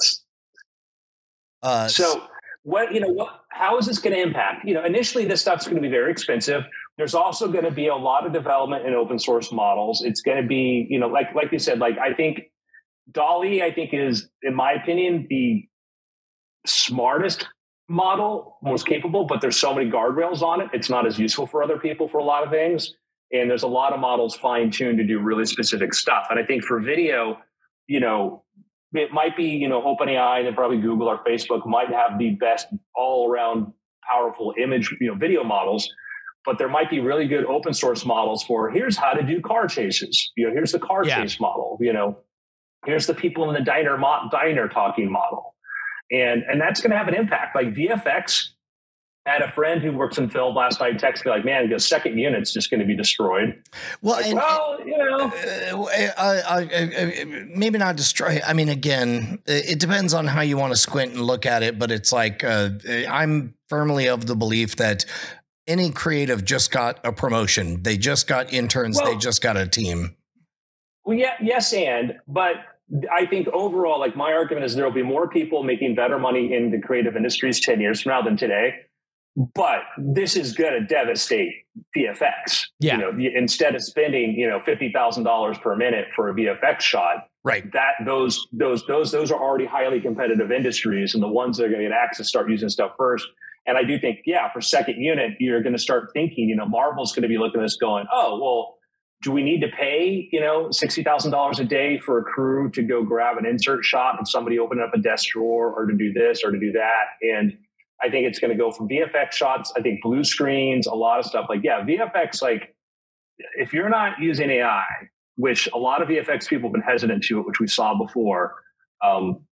Uh, 1.63 1.87
so 1.87 2.27
what 2.63 2.93
you 2.93 2.99
know 2.99 3.07
what 3.09 3.41
how 3.49 3.77
is 3.79 3.87
this 3.87 3.97
going 3.99 4.15
to 4.15 4.21
impact 4.21 4.65
you 4.67 4.73
know 4.75 4.85
initially 4.85 5.25
this 5.25 5.41
stuff's 5.41 5.65
going 5.65 5.75
to 5.75 5.81
be 5.81 5.89
very 5.89 6.11
expensive 6.11 6.63
there's 7.01 7.15
also 7.15 7.47
going 7.47 7.63
to 7.65 7.71
be 7.71 7.87
a 7.87 7.95
lot 7.95 8.27
of 8.27 8.31
development 8.31 8.85
in 8.85 8.93
open 8.93 9.17
source 9.17 9.51
models. 9.51 10.03
It's 10.03 10.21
going 10.21 10.39
to 10.39 10.47
be 10.47 10.85
you 10.87 10.99
know 10.99 11.07
like 11.07 11.33
like 11.33 11.51
you 11.51 11.57
said 11.57 11.79
like 11.79 11.97
i 11.97 12.13
think 12.13 12.41
DALL-E 13.11 13.63
i 13.63 13.73
think 13.73 13.91
is 13.91 14.29
in 14.43 14.53
my 14.53 14.73
opinion 14.73 15.25
the 15.27 15.67
smartest 16.67 17.47
model 17.89 18.57
most 18.61 18.85
capable 18.85 19.25
but 19.25 19.41
there's 19.41 19.57
so 19.57 19.73
many 19.73 19.89
guardrails 19.89 20.43
on 20.43 20.61
it 20.61 20.69
it's 20.73 20.91
not 20.91 21.07
as 21.07 21.17
useful 21.17 21.47
for 21.47 21.63
other 21.63 21.79
people 21.79 22.07
for 22.07 22.19
a 22.19 22.23
lot 22.23 22.43
of 22.43 22.51
things. 22.51 22.93
And 23.33 23.49
there's 23.49 23.63
a 23.63 23.67
lot 23.81 23.93
of 23.93 23.99
models 23.99 24.35
fine-tuned 24.35 24.97
to 24.99 25.05
do 25.05 25.19
really 25.19 25.45
specific 25.45 25.95
stuff. 25.95 26.27
And 26.29 26.39
i 26.39 26.43
think 26.45 26.63
for 26.63 26.79
video 26.79 27.39
you 27.87 27.99
know 27.99 28.43
it 28.93 29.13
might 29.13 29.37
be, 29.37 29.45
you 29.45 29.69
know, 29.69 29.81
OpenAI 29.81 30.45
and 30.45 30.55
probably 30.55 30.77
Google 30.77 31.07
or 31.07 31.17
Facebook 31.23 31.65
might 31.65 31.87
have 31.87 32.19
the 32.19 32.31
best 32.31 32.67
all 32.93 33.31
around 33.31 33.71
powerful 34.09 34.53
image, 34.61 34.93
you 34.99 35.07
know, 35.07 35.15
video 35.15 35.43
models, 35.43 35.89
but 36.45 36.57
there 36.57 36.69
might 36.69 36.89
be 36.89 36.99
really 36.99 37.27
good 37.27 37.45
open 37.45 37.73
source 37.73 38.05
models 38.05 38.43
for 38.43 38.69
here's 38.71 38.97
how 38.97 39.13
to 39.13 39.23
do 39.23 39.41
car 39.41 39.67
chases. 39.67 40.31
You 40.35 40.47
know, 40.47 40.53
here's 40.53 40.71
the 40.71 40.79
car 40.79 41.05
Yeah. 41.05 41.21
chase 41.21 41.39
model, 41.39 41.77
you 41.81 41.93
know, 41.93 42.17
here's 42.85 43.05
the 43.07 43.13
people 43.13 43.47
in 43.49 43.53
the 43.55 43.61
diner 43.61 43.97
mo- 43.97 44.27
diner 44.31 44.67
talking 44.67 45.11
model. 45.11 45.55
And 46.11 46.43
and 46.43 46.59
that's 46.59 46.81
going 46.81 46.91
to 46.91 46.97
have 46.97 47.07
an 47.07 47.15
impact. 47.15 47.55
Like 47.55 47.73
VFX 47.73 48.49
I 49.27 49.33
had 49.33 49.43
a 49.43 49.51
friend 49.51 49.83
who 49.83 49.91
works 49.91 50.17
in 50.17 50.31
film 50.31 50.55
last 50.55 50.79
night 50.81 50.97
text 50.97 51.23
me 51.23 51.29
like, 51.31 51.45
man, 51.45 51.69
the 51.69 51.79
second 51.79 52.17
unit's 52.17 52.51
just 52.51 52.71
going 52.71 52.79
to 52.79 52.87
be 52.87 52.95
destroyed. 52.97 53.61
well, 54.01 54.15
Like, 54.15 54.25
and, 54.25 54.35
well, 54.35 54.79
you 54.83 54.97
know, 54.97 55.29
uh, 55.77 56.11
uh, 56.17 56.41
uh, 56.49 56.65
uh, 56.75 57.25
maybe 57.55 57.77
not 57.77 57.95
destroy. 57.97 58.39
I 58.43 58.53
mean, 58.53 58.67
again, 58.67 59.37
it 59.45 59.79
depends 59.79 60.15
on 60.15 60.25
how 60.25 60.41
you 60.41 60.57
want 60.57 60.73
to 60.73 60.75
squint 60.77 61.13
and 61.13 61.21
look 61.21 61.45
at 61.45 61.61
it. 61.61 61.77
But 61.77 61.91
it's 61.91 62.11
like 62.11 62.43
uh, 62.43 62.71
I'm 63.07 63.53
firmly 63.69 64.07
of 64.09 64.25
the 64.25 64.35
belief 64.35 64.77
that 64.77 65.05
any 65.67 65.91
creative 65.91 66.43
just 66.43 66.71
got 66.71 66.99
a 67.05 67.11
promotion. 67.11 67.83
They 67.83 67.97
just 67.97 68.27
got 68.27 68.51
interns. 68.53 68.99
they 68.99 69.15
just 69.17 69.41
got 69.41 69.57
a 69.57 69.67
team. 69.67 70.15
Well, 71.05 71.17
yeah, 71.17 71.33
yes, 71.41 71.73
and 71.73 72.13
but 72.27 72.55
I 73.11 73.25
think 73.25 73.47
overall, 73.49 73.99
like 73.99 74.15
my 74.15 74.33
argument 74.33 74.65
is 74.65 74.75
there 74.75 74.85
will 74.85 74.91
be 74.93 75.03
more 75.03 75.29
people 75.29 75.63
making 75.63 75.95
better 75.95 76.19
money 76.19 76.53
in 76.53 76.71
the 76.71 76.79
creative 76.79 77.15
industries 77.15 77.59
ten 77.59 77.79
years 77.79 78.01
from 78.01 78.11
now 78.11 78.21
than 78.21 78.37
today. 78.37 78.73
But 79.55 79.83
this 79.97 80.35
is 80.35 80.53
going 80.53 80.73
to 80.73 80.85
devastate 80.85 81.53
VFX. 81.97 82.63
Yeah. 82.81 82.97
You 82.97 82.99
know, 82.99 83.29
instead 83.33 83.75
of 83.75 83.81
spending 83.81 84.35
you 84.37 84.47
know 84.47 84.59
fifty 84.59 84.91
thousand 84.91 85.23
dollars 85.23 85.57
per 85.57 85.75
minute 85.75 86.07
for 86.15 86.29
a 86.29 86.33
VFX 86.33 86.81
shot, 86.81 87.27
Right. 87.43 87.71
that 87.71 87.93
those 88.05 88.45
those 88.51 88.85
those 88.87 89.11
those 89.11 89.31
are 89.31 89.41
already 89.41 89.65
highly 89.65 90.01
competitive 90.01 90.51
industries, 90.51 91.13
and 91.13 91.23
the 91.23 91.27
ones 91.29 91.57
that 91.57 91.65
are 91.65 91.69
going 91.69 91.81
to 91.81 91.87
get 91.87 91.95
access 91.97 92.27
start 92.27 92.49
using 92.49 92.69
stuff 92.69 92.91
first. 92.97 93.25
And 93.65 93.77
I 93.77 93.83
do 93.83 93.99
think, 93.99 94.19
yeah, 94.25 94.51
for 94.51 94.59
second 94.59 94.99
unit, 94.99 95.33
you're 95.39 95.61
going 95.61 95.75
to 95.75 95.81
start 95.81 96.09
thinking, 96.13 96.49
you 96.49 96.55
know, 96.55 96.65
Marvel's 96.65 97.13
going 97.13 97.23
to 97.23 97.29
be 97.29 97.37
looking 97.37 97.61
at 97.61 97.65
this 97.65 97.77
going, 97.77 98.05
oh, 98.11 98.39
well, 98.41 98.77
do 99.21 99.31
we 99.31 99.43
need 99.43 99.61
to 99.61 99.67
pay, 99.67 100.27
you 100.31 100.39
know, 100.39 100.71
sixty 100.71 101.03
thousand 101.03 101.31
dollars 101.31 101.59
a 101.59 101.63
day 101.63 101.99
for 101.99 102.17
a 102.17 102.23
crew 102.23 102.71
to 102.71 102.81
go 102.81 103.03
grab 103.03 103.37
an 103.37 103.45
insert 103.45 103.85
shot 103.85 104.19
of 104.19 104.27
somebody 104.27 104.57
opening 104.57 104.83
up 104.83 104.93
a 104.95 104.97
desk 104.97 105.29
drawer, 105.29 105.71
or 105.71 105.85
to 105.85 105.95
do 105.95 106.11
this, 106.11 106.41
or 106.43 106.51
to 106.51 106.59
do 106.59 106.71
that? 106.71 107.03
And 107.21 107.55
I 108.01 108.09
think 108.09 108.25
it's 108.25 108.39
going 108.39 108.51
to 108.51 108.57
go 108.57 108.71
from 108.71 108.89
VFX 108.89 109.33
shots. 109.33 109.71
I 109.77 109.81
think 109.81 110.01
blue 110.01 110.23
screens, 110.23 110.87
a 110.87 110.95
lot 110.95 111.19
of 111.19 111.25
stuff 111.25 111.45
like 111.49 111.61
yeah, 111.63 111.83
VFX. 111.83 112.41
Like 112.41 112.75
if 113.57 113.73
you're 113.73 113.89
not 113.89 114.19
using 114.19 114.49
AI, 114.49 114.85
which 115.35 115.69
a 115.73 115.77
lot 115.77 116.01
of 116.01 116.07
VFX 116.07 116.47
people 116.47 116.69
have 116.69 116.73
been 116.73 116.81
hesitant 116.81 117.23
to, 117.25 117.41
which 117.41 117.59
we 117.59 117.67
saw 117.67 117.95
before. 117.97 118.55
Um, 119.03 119.45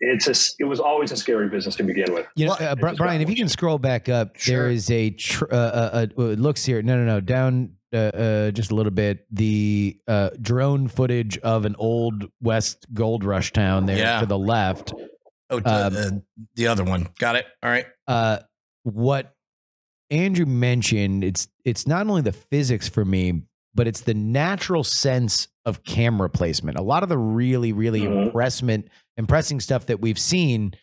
it's 0.00 0.26
a, 0.26 0.34
it 0.58 0.64
was 0.64 0.80
always 0.80 1.12
a 1.12 1.16
scary 1.16 1.48
business 1.48 1.76
to 1.76 1.82
begin 1.82 2.12
with. 2.14 2.26
You 2.36 2.46
know, 2.46 2.52
uh, 2.54 2.74
Bri- 2.74 2.94
Brian, 2.96 3.20
if 3.20 3.28
you 3.30 3.36
can 3.36 3.48
scroll 3.48 3.78
back 3.78 4.08
up, 4.08 4.36
Sure. 4.36 4.56
there 4.64 4.70
is 4.70 4.90
a 4.90 5.10
tr- 5.10 5.44
uh, 5.50 5.54
uh, 5.56 6.06
uh, 6.18 6.22
it 6.30 6.38
looks 6.38 6.64
here. 6.64 6.80
No, 6.82 6.96
no, 6.96 7.04
no, 7.04 7.20
down 7.20 7.74
uh, 7.92 7.96
uh, 7.96 8.50
just 8.52 8.70
a 8.70 8.74
little 8.74 8.92
bit. 8.92 9.26
The 9.30 9.98
uh, 10.08 10.30
drone 10.40 10.88
footage 10.88 11.36
of 11.38 11.64
an 11.64 11.74
old 11.78 12.24
West 12.40 12.86
Gold 12.94 13.24
Rush 13.24 13.52
town 13.52 13.86
there 13.86 13.98
Yeah. 13.98 14.20
to 14.20 14.26
the 14.26 14.38
left. 14.38 14.92
Oh, 15.50 15.58
t- 15.60 15.66
Um, 15.68 15.96
uh, 15.96 16.10
the 16.54 16.68
other 16.68 16.84
one. 16.84 17.08
Got 17.18 17.36
it. 17.36 17.46
All 17.62 17.68
right. 17.70 17.86
Uh, 18.06 18.38
what 18.84 19.34
Andrew 20.10 20.46
mentioned, 20.46 21.24
it's 21.24 21.48
it's 21.64 21.86
not 21.86 22.06
only 22.06 22.22
the 22.22 22.32
physics 22.32 22.88
for 22.88 23.04
me, 23.04 23.42
but 23.74 23.86
it's 23.86 24.00
the 24.00 24.14
natural 24.14 24.82
sense 24.84 25.48
of 25.64 25.84
camera 25.84 26.28
placement. 26.30 26.78
A 26.78 26.82
lot 26.82 27.02
of 27.02 27.08
the 27.08 27.18
really, 27.18 27.72
really 27.72 28.00
Mhm. 28.02 28.26
impressment, 28.26 28.88
impressing 29.20 29.60
stuff 29.60 29.86
that 29.86 30.00
we've 30.00 30.18
seen 30.18 30.74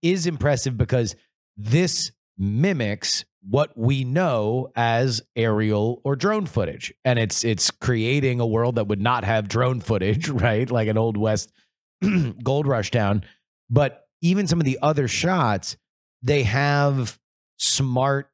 is 0.00 0.26
impressive 0.26 0.78
because 0.78 1.14
this 1.56 2.12
mimics 2.38 3.24
what 3.42 3.76
we 3.76 4.04
know 4.04 4.70
as 4.76 5.20
aerial 5.34 6.00
or 6.04 6.14
drone 6.14 6.46
footage. 6.46 6.94
And 7.04 7.18
it's 7.18 7.44
it's 7.44 7.70
creating 7.70 8.40
a 8.40 8.46
world 8.46 8.76
that 8.76 8.86
would 8.86 9.00
not 9.00 9.24
have 9.24 9.48
drone 9.48 9.80
footage 9.80 10.28
right? 10.46 10.70
Like 10.70 10.88
an 10.88 10.96
old 10.96 11.16
west 11.16 11.52
gold 12.42 12.66
rush 12.66 12.90
town. 12.90 13.24
But 13.68 14.06
even 14.22 14.46
some 14.46 14.60
of 14.60 14.64
the 14.64 14.78
other 14.80 15.08
shots, 15.08 15.76
they 16.22 16.44
have 16.44 17.18
smart, 17.58 18.30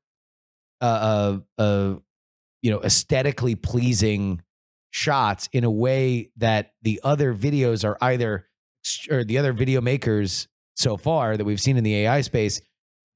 uh, 0.80 1.38
uh, 1.58 1.60
uh 1.62 1.94
you 2.62 2.70
know, 2.70 2.82
aesthetically 2.82 3.54
pleasing 3.54 4.42
shots 4.90 5.48
in 5.52 5.62
a 5.64 5.70
way 5.70 6.30
that 6.36 6.72
the 6.82 7.00
other 7.04 7.34
videos 7.34 7.84
are 7.84 7.96
either 8.00 8.45
or 9.10 9.24
the 9.24 9.38
other 9.38 9.52
video 9.52 9.80
makers 9.80 10.48
so 10.74 10.96
far 10.96 11.36
that 11.36 11.44
we've 11.44 11.60
seen 11.60 11.76
in 11.76 11.84
the 11.84 11.94
AI 11.96 12.20
space, 12.20 12.60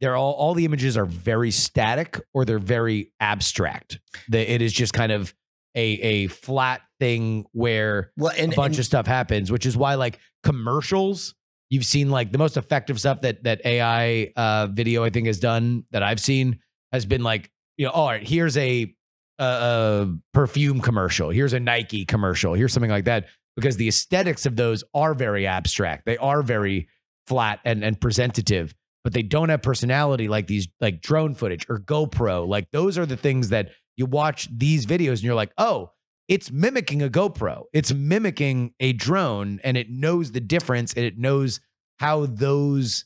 they're 0.00 0.16
all 0.16 0.32
all 0.32 0.54
the 0.54 0.64
images 0.64 0.96
are 0.96 1.04
very 1.04 1.50
static 1.50 2.20
or 2.32 2.44
they're 2.44 2.58
very 2.58 3.12
abstract. 3.20 4.00
The, 4.28 4.50
it 4.50 4.62
is 4.62 4.72
just 4.72 4.92
kind 4.92 5.12
of 5.12 5.34
a 5.74 5.82
a 5.82 6.26
flat 6.28 6.80
thing 6.98 7.46
where 7.52 8.12
well, 8.16 8.32
and, 8.36 8.52
a 8.52 8.56
bunch 8.56 8.74
and, 8.74 8.80
of 8.80 8.86
stuff 8.86 9.06
happens, 9.06 9.52
which 9.52 9.66
is 9.66 9.76
why 9.76 9.94
like 9.94 10.18
commercials. 10.42 11.34
You've 11.68 11.84
seen 11.84 12.10
like 12.10 12.32
the 12.32 12.38
most 12.38 12.56
effective 12.56 12.98
stuff 12.98 13.20
that 13.20 13.44
that 13.44 13.60
AI 13.64 14.32
uh, 14.34 14.66
video 14.66 15.04
I 15.04 15.10
think 15.10 15.26
has 15.28 15.38
done 15.38 15.84
that 15.92 16.02
I've 16.02 16.18
seen 16.18 16.58
has 16.92 17.06
been 17.06 17.22
like 17.22 17.50
you 17.76 17.86
know 17.86 17.92
all 17.92 18.08
right 18.08 18.26
here's 18.26 18.56
a, 18.56 18.94
a, 19.38 19.44
a 19.44 20.18
perfume 20.34 20.80
commercial 20.80 21.30
here's 21.30 21.52
a 21.52 21.60
Nike 21.60 22.04
commercial 22.04 22.54
here's 22.54 22.72
something 22.72 22.90
like 22.90 23.04
that 23.04 23.26
because 23.56 23.76
the 23.76 23.88
aesthetics 23.88 24.46
of 24.46 24.56
those 24.56 24.84
are 24.94 25.14
very 25.14 25.46
abstract 25.46 26.06
they 26.06 26.16
are 26.18 26.42
very 26.42 26.88
flat 27.26 27.60
and 27.64 27.84
and 27.84 28.00
presentative 28.00 28.74
but 29.02 29.12
they 29.12 29.22
don't 29.22 29.48
have 29.48 29.62
personality 29.62 30.28
like 30.28 30.46
these 30.46 30.68
like 30.80 31.00
drone 31.00 31.34
footage 31.34 31.66
or 31.68 31.78
GoPro 31.78 32.46
like 32.46 32.70
those 32.70 32.98
are 32.98 33.06
the 33.06 33.16
things 33.16 33.48
that 33.50 33.70
you 33.96 34.06
watch 34.06 34.48
these 34.56 34.86
videos 34.86 35.14
and 35.14 35.22
you're 35.22 35.34
like 35.34 35.52
oh 35.58 35.90
it's 36.30 36.52
mimicking 36.52 37.02
a 37.02 37.08
GoPro. 37.08 37.64
It's 37.72 37.92
mimicking 37.92 38.72
a 38.78 38.92
drone, 38.92 39.58
and 39.64 39.76
it 39.76 39.90
knows 39.90 40.30
the 40.30 40.40
difference, 40.40 40.94
and 40.94 41.04
it 41.04 41.18
knows 41.18 41.60
how 41.98 42.26
those 42.26 43.04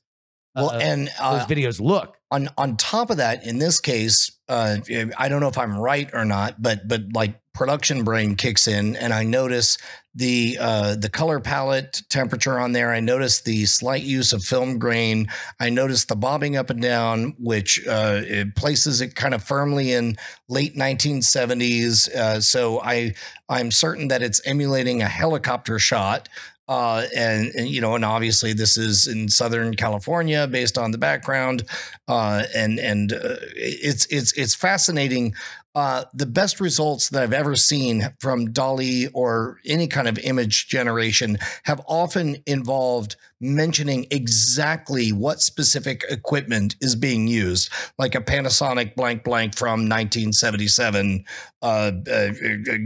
well, 0.55 0.71
uh, 0.71 0.79
and 0.79 1.09
uh, 1.19 1.39
those 1.39 1.47
videos 1.47 1.81
look. 1.81 2.19
On 2.31 2.51
on 2.59 2.77
top 2.77 3.09
of 3.09 3.17
that, 3.17 3.47
in 3.47 3.59
this 3.59 3.81
case, 3.81 4.31
uh, 4.51 4.77
I 5.17 5.29
don't 5.31 5.41
know 5.41 5.49
if 5.49 5.57
I'm 5.57 5.75
right 5.75 6.11
or 6.13 6.27
not, 6.27 6.61
but 6.63 6.87
but 6.87 7.15
like 7.15 7.41
production 7.55 8.05
brain 8.05 8.37
kicks 8.37 8.69
in, 8.69 8.95
and 8.95 9.15
I 9.15 9.25
notice 9.25 9.79
the 10.15 10.57
uh, 10.61 10.97
the 10.97 11.09
color 11.09 11.41
palette 11.41 12.03
temperature 12.09 12.59
on 12.59 12.73
there. 12.73 12.93
I 12.93 13.01
notice 13.01 13.41
the 13.41 13.67
slight 13.67 14.03
use 14.03 14.33
of 14.33 14.45
film 14.45 14.79
grain. 14.79 15.29
I 15.59 15.71
notice 15.71 16.05
the 16.05 16.17
bobbing 16.17 16.57
up 16.57 16.71
and 16.71 16.81
down, 16.81 17.35
which 17.39 17.85
uh, 17.87 18.21
it 18.25 18.55
places 18.55 19.01
it 19.01 19.17
kind 19.17 19.35
of 19.35 19.43
firmly 19.43 19.93
in 19.93 20.17
late 20.49 20.77
1970s. 20.77 22.09
Uh, 22.15 22.41
so 22.41 22.81
I 22.81 23.15
I'm 23.49 23.71
certain 23.71 24.09
that 24.09 24.23
it's 24.23 24.41
emulating 24.47 25.03
a 25.03 25.09
helicopter 25.09 25.79
shot. 25.79 26.29
Uh, 26.67 27.05
and, 27.15 27.53
and, 27.57 27.69
you 27.69 27.79
know, 27.79 27.95
and 27.95 28.07
obviously 28.07 28.55
this 28.55 28.79
is 28.79 29.07
in 29.07 29.29
Southern 29.29 29.75
California, 29.75 30.47
based 30.47 30.79
on 30.79 30.93
the 30.93 30.99
background, 30.99 31.63
uh, 32.09 32.45
and 32.55 32.79
and 32.79 33.13
uh, 33.13 33.37
it's 33.55 34.07
it's 34.07 34.33
it's 34.33 34.55
fascinating. 34.55 35.35
Uh, 35.75 36.05
the 36.15 36.27
best 36.27 36.61
results 36.61 37.09
that 37.09 37.23
I've 37.23 37.33
ever 37.33 37.57
seen 37.57 38.15
from 38.21 38.53
DALL-E 38.53 39.09
or 39.13 39.59
any 39.67 39.89
kind 39.89 40.07
of 40.07 40.19
image 40.19 40.69
generation 40.69 41.39
have 41.65 41.81
often 41.89 42.37
involved 42.47 43.17
mentioning 43.41 44.07
exactly 44.11 45.11
what 45.11 45.41
specific 45.41 46.05
equipment 46.09 46.77
is 46.81 46.95
being 46.95 47.27
used, 47.27 47.73
like 47.99 48.15
a 48.15 48.21
Panasonic 48.21 48.95
blank 48.95 49.25
blank 49.25 49.57
from 49.57 49.89
1977. 49.89 51.25
Uh, 51.61 51.67
uh, 51.67 52.29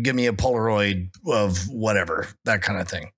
give 0.02 0.14
me 0.14 0.26
a 0.26 0.32
Polaroid 0.32 1.10
of 1.26 1.68
whatever, 1.68 2.26
that 2.44 2.62
kind 2.62 2.80
of 2.80 2.88
thing 2.88 3.10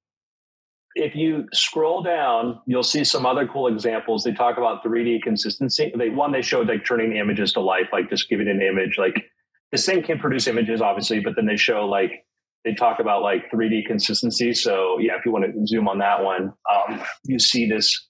if 0.96 1.14
you 1.14 1.46
scroll 1.52 2.02
down, 2.02 2.60
you'll 2.66 2.82
see 2.82 3.04
some 3.04 3.24
other 3.24 3.46
cool 3.46 3.68
examples. 3.68 4.24
They 4.24 4.32
talk 4.32 4.58
about 4.58 4.84
3D 4.84 5.22
consistency. 5.22 5.92
They 5.96 6.10
one 6.10 6.32
they 6.32 6.42
showed 6.42 6.68
like 6.68 6.84
turning 6.84 7.16
images 7.16 7.52
to 7.54 7.60
life, 7.60 7.88
like 7.92 8.10
just 8.10 8.28
giving 8.28 8.48
an 8.48 8.60
image. 8.60 8.98
Like 8.98 9.30
this 9.72 9.86
thing 9.86 10.02
can 10.02 10.18
produce 10.18 10.46
images, 10.46 10.80
obviously, 10.80 11.20
but 11.20 11.34
then 11.36 11.46
they 11.46 11.56
show 11.56 11.86
like 11.86 12.26
they 12.64 12.74
talk 12.74 12.98
about 13.00 13.22
like 13.22 13.50
3D 13.52 13.86
consistency. 13.86 14.52
So 14.52 14.98
yeah, 15.00 15.12
if 15.18 15.24
you 15.24 15.32
want 15.32 15.46
to 15.46 15.66
zoom 15.66 15.88
on 15.88 15.98
that 15.98 16.22
one, 16.22 16.52
um, 16.70 17.00
you 17.24 17.38
see 17.38 17.68
this. 17.68 18.08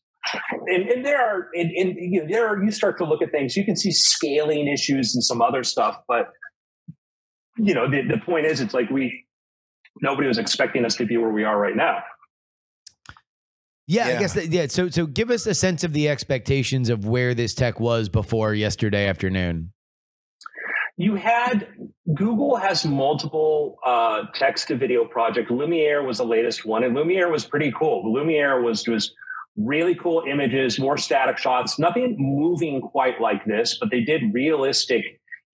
And, 0.67 0.89
and 0.89 1.05
there 1.05 1.21
are, 1.21 1.49
and, 1.55 1.71
and 1.71 1.97
you 1.99 2.21
know, 2.21 2.29
there 2.29 2.47
are, 2.47 2.63
you 2.63 2.71
start 2.71 2.99
to 2.99 3.05
look 3.05 3.23
at 3.23 3.31
things. 3.31 3.57
You 3.57 3.65
can 3.65 3.77
see 3.77 3.91
scaling 3.91 4.69
issues 4.69 5.15
and 5.15 5.25
some 5.25 5.41
other 5.41 5.63
stuff, 5.65 5.99
but 6.09 6.27
you 7.57 7.75
know, 7.75 7.91
the, 7.91 8.03
the 8.03 8.19
point 8.19 8.47
is, 8.47 8.61
it's 8.61 8.75
like 8.75 8.91
we 8.91 9.27
nobody 10.03 10.29
was 10.29 10.39
expecting 10.39 10.85
us 10.85 10.97
to 10.97 11.07
be 11.07 11.17
where 11.17 11.31
we 11.31 11.45
are 11.45 11.59
right 11.59 11.77
now. 11.77 11.99
Yeah, 13.87 14.09
yeah, 14.09 14.17
I 14.17 14.19
guess 14.21 14.35
that, 14.35 14.49
yeah. 14.49 14.67
So 14.69 14.89
so 14.89 15.07
give 15.07 15.31
us 15.31 15.47
a 15.47 15.55
sense 15.55 15.83
of 15.83 15.93
the 15.93 16.09
expectations 16.09 16.89
of 16.89 17.05
where 17.05 17.35
this 17.35 17.55
tech 17.55 17.81
was 17.81 18.09
before 18.09 18.55
yesterday 18.55 19.09
afternoon. 19.09 19.73
You 21.01 21.15
had 21.15 21.67
Google 22.15 22.57
has 22.57 22.85
multiple 22.85 23.79
uh, 23.87 24.25
text 24.35 24.69
to 24.69 24.77
video 24.77 25.07
project. 25.07 25.51
Lumiere 25.51 26.03
was 26.03 26.19
the 26.19 26.27
latest 26.27 26.67
one, 26.67 26.85
and 26.85 26.95
Lumiere 26.95 27.31
was 27.31 27.43
pretty 27.43 27.73
cool. 27.73 28.13
Lumiere 28.13 28.61
was 28.61 28.87
was 28.87 29.15
really 29.57 29.95
cool 29.95 30.23
images, 30.31 30.79
more 30.79 30.99
static 30.99 31.39
shots, 31.39 31.79
nothing 31.79 32.17
moving 32.19 32.83
quite 32.83 33.19
like 33.19 33.43
this, 33.47 33.79
but 33.81 33.91
they 33.91 34.03
did 34.03 34.35
realistic 34.35 35.03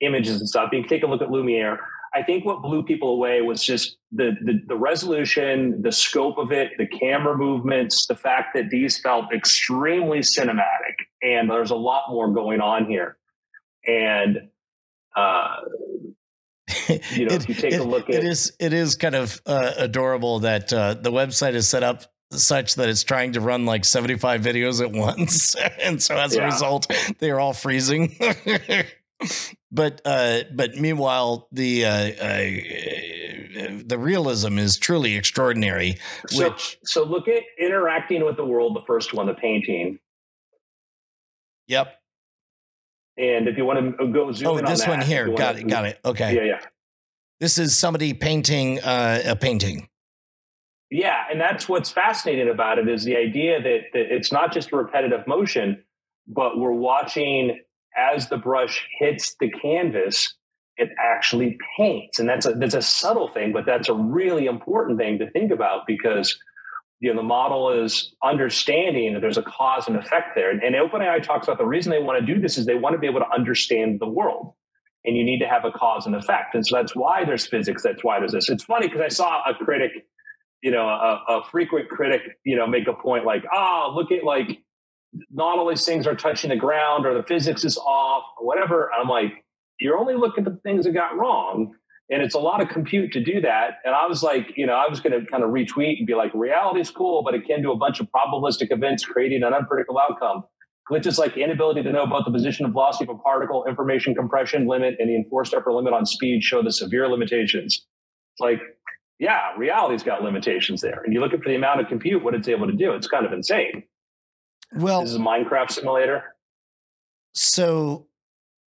images 0.01 0.41
and 0.41 0.49
stuff. 0.49 0.71
You 0.73 0.81
can 0.81 0.89
take 0.89 1.05
a 1.05 1.07
look 1.07 1.23
at 1.23 1.31
Lumiere. 1.31 1.79
I 2.13 2.25
think 2.25 2.45
what 2.45 2.61
blew 2.61 2.83
people 2.83 3.11
away 3.11 3.41
was 3.41 3.63
just 3.63 3.99
the, 4.11 4.33
the, 4.43 4.61
the 4.67 4.77
resolution, 4.77 5.81
the 5.81 5.93
scope 5.93 6.39
of 6.39 6.51
it, 6.51 6.73
the 6.77 6.89
camera 6.89 7.37
movements, 7.37 8.07
the 8.07 8.17
fact 8.17 8.49
that 8.55 8.71
these 8.71 8.99
felt 8.99 9.33
extremely 9.33 10.21
cinematic, 10.21 10.97
and 11.23 11.49
there's 11.49 11.71
a 11.71 11.77
lot 11.77 12.11
more 12.11 12.33
going 12.33 12.61
on 12.61 12.87
here. 12.87 13.17
And 13.87 14.49
uh, 15.17 15.57
you 17.13 17.27
know, 17.27 17.35
it, 17.35 17.43
if 17.43 17.49
you 17.49 17.55
take 17.55 17.73
it, 17.73 17.81
a 17.81 17.85
look 17.85 18.09
at 18.09 18.17
it 18.17 18.25
is 18.25 18.53
it 18.61 18.73
is 18.73 18.97
kind 18.97 19.15
of 19.15 19.41
uh, 19.47 19.73
adorable 19.79 20.41
that 20.41 20.73
uh, 20.73 20.95
the 20.95 21.11
website 21.11 21.55
is 21.55 21.69
set 21.69 21.83
up 21.83 22.03
such 22.33 22.75
that 22.75 22.89
it's 22.89 23.05
trying 23.05 23.33
to 23.33 23.41
run 23.41 23.67
like 23.67 23.85
75 23.85 24.43
videos 24.43 24.85
at 24.85 24.93
once 24.97 25.55
and 25.81 26.03
so 26.03 26.17
as 26.17 26.35
yeah. 26.35 26.43
a 26.43 26.45
result 26.45 26.93
they 27.19 27.31
are 27.31 27.41
all 27.41 27.53
freezing 27.53 28.17
but 29.73 30.01
uh, 30.05 30.41
but 30.55 30.77
meanwhile, 30.77 31.49
the 31.53 31.85
uh, 31.85 31.91
uh, 31.91 32.39
the 33.85 33.97
realism 33.99 34.59
is 34.59 34.79
truly 34.79 35.17
extraordinary. 35.17 35.97
So, 36.29 36.51
which 36.51 36.79
so 36.85 37.05
look 37.05 37.29
at 37.29 37.43
interacting 37.59 38.25
with 38.25 38.37
the 38.37 38.45
world. 38.45 38.77
The 38.77 38.85
first 38.87 39.15
one, 39.15 39.27
the 39.27 39.35
painting. 39.35 39.99
Yep. 41.69 41.95
And 43.19 43.49
if 43.49 43.57
you 43.57 43.65
want 43.65 43.99
to 43.99 44.09
go 44.09 44.31
zoom 44.33 44.49
oh, 44.49 44.61
this 44.61 44.83
on 44.83 44.91
one 44.91 45.01
that, 45.01 45.09
here, 45.09 45.29
got 45.35 45.53
to, 45.53 45.61
it, 45.61 45.69
got 45.69 45.87
it. 45.87 45.99
Okay. 46.05 46.35
Yeah, 46.35 46.43
yeah. 46.43 46.61
This 47.41 47.59
is 47.59 47.77
somebody 47.77 48.13
painting 48.15 48.81
uh, 48.81 49.23
a 49.25 49.37
painting. 49.37 49.89
Yeah, 50.91 51.25
and 51.31 51.41
that's 51.41 51.69
what's 51.69 51.91
fascinating 51.91 52.49
about 52.49 52.79
it 52.79 52.89
is 52.89 53.05
the 53.05 53.17
idea 53.17 53.61
that, 53.61 53.81
that 53.93 54.15
it's 54.15 54.31
not 54.31 54.53
just 54.53 54.73
a 54.73 54.77
repetitive 54.77 55.27
motion, 55.27 55.83
but 56.29 56.59
we're 56.59 56.73
watching 56.73 57.61
as 57.97 58.29
the 58.29 58.37
brush 58.37 58.87
hits 58.99 59.35
the 59.41 59.51
canvas, 59.51 60.35
it 60.77 60.91
actually 60.99 61.59
paints. 61.77 62.19
And 62.19 62.29
that's 62.29 62.47
a 62.47 62.53
that's 62.53 62.75
a 62.75 62.83
subtle 62.83 63.29
thing, 63.29 63.53
but 63.53 63.65
that's 63.65 63.89
a 63.89 63.95
really 63.95 64.47
important 64.47 64.99
thing 64.99 65.19
to 65.19 65.31
think 65.31 65.51
about 65.51 65.87
because 65.87 66.39
you 67.01 67.13
know 67.13 67.21
the 67.21 67.27
model 67.27 67.71
is 67.71 68.15
understanding 68.25 69.15
that 69.15 69.21
there's 69.21 69.37
a 69.37 69.43
cause 69.43 69.87
and 69.87 69.97
effect 69.97 70.35
there. 70.35 70.51
And, 70.51 70.63
and 70.63 70.75
OpenAI 70.75 71.23
talks 71.23 71.47
about 71.47 71.59
the 71.59 71.67
reason 71.67 71.91
they 71.91 72.03
want 72.03 72.25
to 72.25 72.35
do 72.35 72.41
this 72.41 72.57
is 72.57 72.67
they 72.67 72.75
want 72.75 72.95
to 72.95 72.99
be 72.99 73.07
able 73.07 73.21
to 73.21 73.31
understand 73.35 74.01
the 74.01 74.09
world. 74.09 74.55
And 75.05 75.17
you 75.17 75.23
need 75.23 75.39
to 75.39 75.47
have 75.47 75.65
a 75.65 75.71
cause 75.71 76.07
and 76.07 76.17
effect. 76.17 76.55
And 76.55 76.67
so 76.67 76.77
that's 76.77 76.97
why 76.97 77.25
there's 77.25 77.47
physics, 77.47 77.83
that's 77.83 78.03
why 78.03 78.19
there's 78.19 78.33
this. 78.33 78.49
It's 78.49 78.65
funny 78.65 78.89
because 78.89 79.03
I 79.03 79.09
saw 79.09 79.43
a 79.49 79.55
critic, 79.55 79.93
you 80.63 80.73
know, 80.73 80.89
a, 80.89 81.23
a 81.29 81.43
frequent 81.51 81.89
critic, 81.89 82.23
you 82.45 82.57
know, 82.57 82.67
make 82.67 82.89
a 82.89 82.93
point 82.93 83.25
like, 83.25 83.45
ah, 83.53 83.85
oh, 83.87 83.95
look 83.95 84.11
at 84.11 84.25
like 84.25 84.59
not 85.31 85.59
all 85.59 85.69
these 85.69 85.85
things 85.85 86.07
are 86.07 86.17
touching 86.17 86.51
the 86.51 86.57
ground 86.57 87.07
or 87.07 87.15
the 87.15 87.23
physics 87.23 87.65
is 87.65 87.77
off 87.79 88.25
or 88.39 88.47
whatever. 88.47 88.91
I'm 88.93 89.09
like, 89.09 89.45
you're 89.79 89.99
only 89.99 90.15
looking 90.15 90.47
at 90.47 90.53
the 90.53 90.61
things 90.61 90.87
that 90.87 90.93
got 90.93 91.17
wrong. 91.17 91.75
And 92.09 92.23
it's 92.23 92.35
a 92.35 92.39
lot 92.39 92.63
of 92.63 92.69
compute 92.69 93.13
to 93.13 93.21
do 93.21 93.41
that. 93.41 93.79
And 93.85 93.95
I 93.95 94.07
was 94.07 94.23
like, 94.23 94.53
you 94.57 94.65
know, 94.65 94.75
I 94.75 94.89
was 94.89 95.01
going 95.01 95.13
to 95.13 95.27
kind 95.29 95.43
of 95.43 95.51
retweet 95.51 95.99
and 95.99 96.07
be 96.07 96.15
like, 96.15 96.33
reality 96.35 96.81
is 96.81 96.91
cool, 96.91 97.25
but 97.25 97.35
it 97.35 97.45
can 97.47 97.63
do 97.63 97.73
a 97.73 97.77
bunch 97.77 97.99
of 97.99 98.07
probabilistic 98.15 98.71
events 98.71 99.05
creating 99.05 99.43
an 99.43 99.53
unpredictable 99.53 99.99
outcome. 99.99 100.45
Glitches 100.89 101.19
like 101.19 101.35
the 101.35 101.43
inability 101.43 101.83
to 101.83 101.91
know 101.91 102.07
both 102.07 102.25
the 102.25 102.31
position 102.31 102.65
and 102.65 102.73
velocity 102.73 103.11
of 103.11 103.17
a 103.17 103.19
particle, 103.19 103.65
information 103.67 104.15
compression 104.15 104.69
limit, 104.69 104.95
and 105.01 105.09
the 105.09 105.17
enforced 105.17 105.53
upper 105.53 105.73
limit 105.73 105.93
on 105.93 106.07
speed 106.07 106.45
show 106.45 106.63
the 106.63 106.71
severe 106.71 107.09
limitations. 107.09 107.85
It's 108.35 108.41
like, 108.41 108.61
yeah, 109.19 109.57
reality's 109.59 110.05
got 110.05 110.23
limitations 110.23 110.83
there. 110.83 111.03
And 111.05 111.13
you 111.13 111.19
look 111.19 111.33
at 111.33 111.43
for 111.43 111.49
the 111.49 111.57
amount 111.57 111.81
of 111.81 111.89
compute, 111.89 112.23
what 112.23 112.35
it's 112.35 112.47
able 112.47 112.69
to 112.69 112.73
do, 112.73 112.93
it's 112.93 113.09
kind 113.09 113.27
of 113.27 113.33
insane. 113.33 113.83
Well, 114.75 115.01
this 115.01 115.11
is 115.11 115.17
a 115.17 115.21
Minecraft 115.21 115.73
simulator. 115.73 116.37
So, 117.35 118.07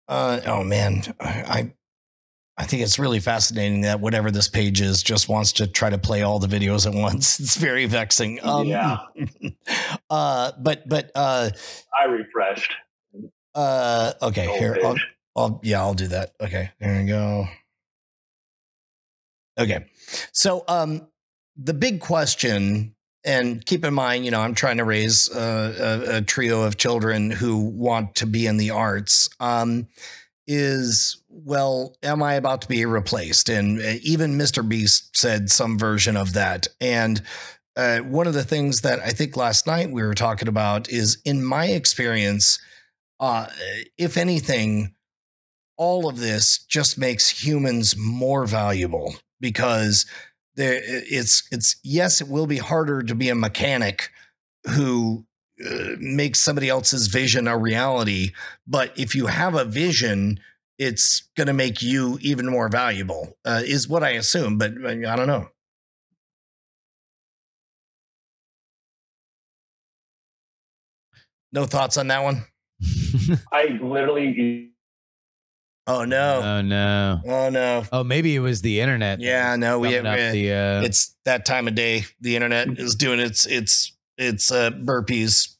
uh, 0.08 0.40
oh 0.46 0.64
man, 0.64 1.02
I 1.20 1.72
I 2.58 2.64
think 2.64 2.82
it's 2.82 2.98
really 2.98 3.20
fascinating 3.20 3.82
that 3.82 4.00
whatever 4.00 4.30
this 4.30 4.48
page 4.48 4.80
is 4.80 5.02
just 5.02 5.28
wants 5.28 5.52
to 5.54 5.66
try 5.66 5.90
to 5.90 5.98
play 5.98 6.22
all 6.22 6.38
the 6.38 6.46
videos 6.46 6.86
at 6.86 6.94
once. 7.00 7.38
It's 7.38 7.56
very 7.56 7.84
vexing. 7.86 8.40
Um, 8.42 8.66
Yeah. 8.66 8.98
uh, 10.10 10.52
but 10.58 10.88
but 10.88 11.10
uh, 11.14 11.50
I 11.98 12.04
refreshed. 12.06 12.72
uh, 13.54 14.12
okay. 14.22 14.46
Here, 14.58 14.78
I'll. 14.84 14.96
I'll 15.36 15.60
yeah, 15.62 15.80
I'll 15.80 15.92
do 15.94 16.06
that. 16.08 16.32
Okay, 16.40 16.70
there 16.80 16.98
we 17.02 17.06
go. 17.06 17.46
Okay, 19.58 19.86
so 20.32 20.64
um, 20.68 21.08
the 21.56 21.74
big 21.74 22.00
question, 22.00 22.94
and 23.24 23.64
keep 23.64 23.84
in 23.84 23.92
mind, 23.94 24.24
you 24.24 24.30
know, 24.30 24.40
I'm 24.40 24.54
trying 24.54 24.78
to 24.78 24.84
raise 24.84 25.30
uh, 25.30 26.04
a, 26.08 26.16
a 26.16 26.22
trio 26.22 26.62
of 26.62 26.76
children 26.78 27.30
who 27.30 27.58
want 27.58 28.14
to 28.16 28.26
be 28.26 28.46
in 28.46 28.56
the 28.56 28.70
arts. 28.70 29.28
Um, 29.40 29.88
is 30.46 31.22
well, 31.44 31.96
am 32.02 32.22
I 32.22 32.34
about 32.34 32.62
to 32.62 32.68
be 32.68 32.84
replaced? 32.86 33.48
And 33.48 33.80
uh, 33.80 33.94
even 34.02 34.38
Mr. 34.38 34.66
Beast 34.66 35.16
said 35.16 35.50
some 35.50 35.78
version 35.78 36.16
of 36.16 36.32
that. 36.32 36.66
And 36.80 37.22
uh, 37.76 37.98
one 37.98 38.26
of 38.26 38.34
the 38.34 38.44
things 38.44 38.80
that 38.80 39.00
I 39.00 39.10
think 39.10 39.36
last 39.36 39.66
night 39.66 39.90
we 39.90 40.02
were 40.02 40.14
talking 40.14 40.48
about 40.48 40.88
is, 40.88 41.18
in 41.24 41.44
my 41.44 41.66
experience, 41.66 42.58
uh, 43.20 43.46
if 43.98 44.16
anything, 44.16 44.94
all 45.76 46.08
of 46.08 46.18
this 46.18 46.64
just 46.64 46.96
makes 46.96 47.44
humans 47.44 47.96
more 47.96 48.46
valuable 48.46 49.14
because 49.40 50.06
there 50.56 50.80
it's 50.82 51.46
it's 51.50 51.76
yes 51.82 52.20
it 52.20 52.28
will 52.28 52.46
be 52.46 52.56
harder 52.56 53.02
to 53.02 53.14
be 53.14 53.28
a 53.28 53.34
mechanic 53.34 54.10
who 54.70 55.26
uh, 55.64 55.96
makes 55.98 56.38
somebody 56.40 56.68
else's 56.68 57.08
vision 57.08 57.46
a 57.46 57.58
reality 57.58 58.32
but 58.66 58.98
if 58.98 59.14
you 59.14 59.26
have 59.26 59.54
a 59.54 59.66
vision 59.66 60.40
it's 60.78 61.28
going 61.36 61.46
to 61.46 61.52
make 61.52 61.82
you 61.82 62.18
even 62.20 62.46
more 62.46 62.68
valuable 62.68 63.36
uh, 63.44 63.62
is 63.64 63.88
what 63.88 64.02
i 64.02 64.10
assume 64.10 64.58
but 64.58 64.72
uh, 64.84 64.88
i 64.88 65.16
don't 65.16 65.26
know 65.26 65.48
no 71.52 71.64
thoughts 71.66 71.96
on 71.96 72.08
that 72.08 72.22
one 72.22 72.44
I 73.52 73.78
literally 73.82 74.70
oh 75.86 76.04
no 76.04 76.40
oh 76.44 76.60
no. 76.62 77.20
oh 77.26 77.48
no 77.48 77.84
Oh, 77.90 78.04
maybe 78.04 78.36
it 78.36 78.40
was 78.40 78.60
the 78.60 78.80
internet. 78.80 79.20
yeah 79.20 79.56
no 79.56 79.78
we, 79.78 79.88
Coming 79.94 80.06
up 80.06 80.32
the, 80.32 80.52
uh, 80.52 80.82
it's 80.82 81.16
that 81.24 81.46
time 81.46 81.66
of 81.68 81.74
day. 81.74 82.04
The 82.20 82.36
internet 82.36 82.78
is 82.78 82.94
doing 82.94 83.18
its 83.20 83.46
its 83.46 83.96
its 84.18 84.52
uh, 84.52 84.70
burpees. 84.70 85.55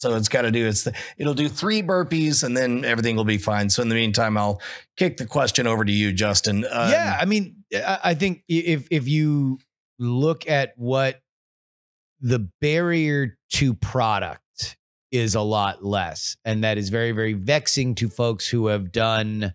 So 0.00 0.14
it's 0.16 0.28
got 0.28 0.42
to 0.42 0.50
do 0.50 0.66
its. 0.66 0.88
It'll 1.18 1.34
do 1.34 1.48
three 1.48 1.82
burpees 1.82 2.42
and 2.42 2.56
then 2.56 2.84
everything 2.86 3.16
will 3.16 3.24
be 3.24 3.38
fine. 3.38 3.68
So 3.68 3.82
in 3.82 3.90
the 3.90 3.94
meantime, 3.94 4.38
I'll 4.38 4.60
kick 4.96 5.18
the 5.18 5.26
question 5.26 5.66
over 5.66 5.84
to 5.84 5.92
you, 5.92 6.12
Justin. 6.12 6.64
Um, 6.70 6.90
yeah, 6.90 7.18
I 7.20 7.26
mean, 7.26 7.64
I 7.74 7.98
I 8.04 8.14
think 8.14 8.42
if 8.48 8.88
if 8.90 9.06
you 9.06 9.58
look 9.98 10.48
at 10.48 10.72
what 10.76 11.20
the 12.20 12.48
barrier 12.60 13.36
to 13.50 13.74
product 13.74 14.76
is 15.12 15.34
a 15.34 15.42
lot 15.42 15.84
less, 15.84 16.36
and 16.46 16.64
that 16.64 16.78
is 16.78 16.88
very 16.88 17.12
very 17.12 17.34
vexing 17.34 17.94
to 17.96 18.08
folks 18.08 18.48
who 18.48 18.68
have 18.68 18.92
done 18.92 19.52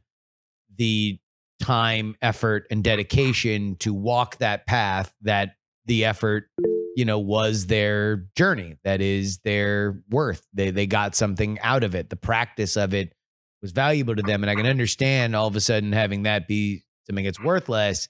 the 0.78 1.18
time, 1.60 2.16
effort, 2.22 2.68
and 2.70 2.84
dedication 2.84 3.78
to 3.78 3.96
walk 3.96 4.38
that 4.38 4.68
path. 4.68 5.12
That 5.22 5.56
the 5.88 6.06
effort, 6.06 6.50
you 6.96 7.04
know, 7.06 7.20
was 7.20 7.68
their 7.68 8.26
journey. 8.36 8.78
That 8.84 9.02
is 9.02 9.40
their 9.40 10.02
worth. 10.10 10.48
They 10.54 10.72
they 10.72 10.88
got 10.88 11.16
something 11.16 11.60
out 11.60 11.84
of 11.84 11.94
it. 11.94 12.10
The 12.10 12.16
practice 12.16 12.78
of 12.78 12.94
it 12.94 13.14
was 13.62 13.72
valuable 13.72 14.16
to 14.16 14.22
them, 14.22 14.44
and 14.44 14.50
I 14.50 14.56
can 14.56 14.66
understand 14.66 15.36
all 15.36 15.48
of 15.48 15.56
a 15.56 15.62
sudden 15.62 15.92
having 15.92 16.24
that 16.24 16.48
be 16.48 16.84
something 17.06 17.26
that's 17.26 17.40
worthless, 17.40 18.08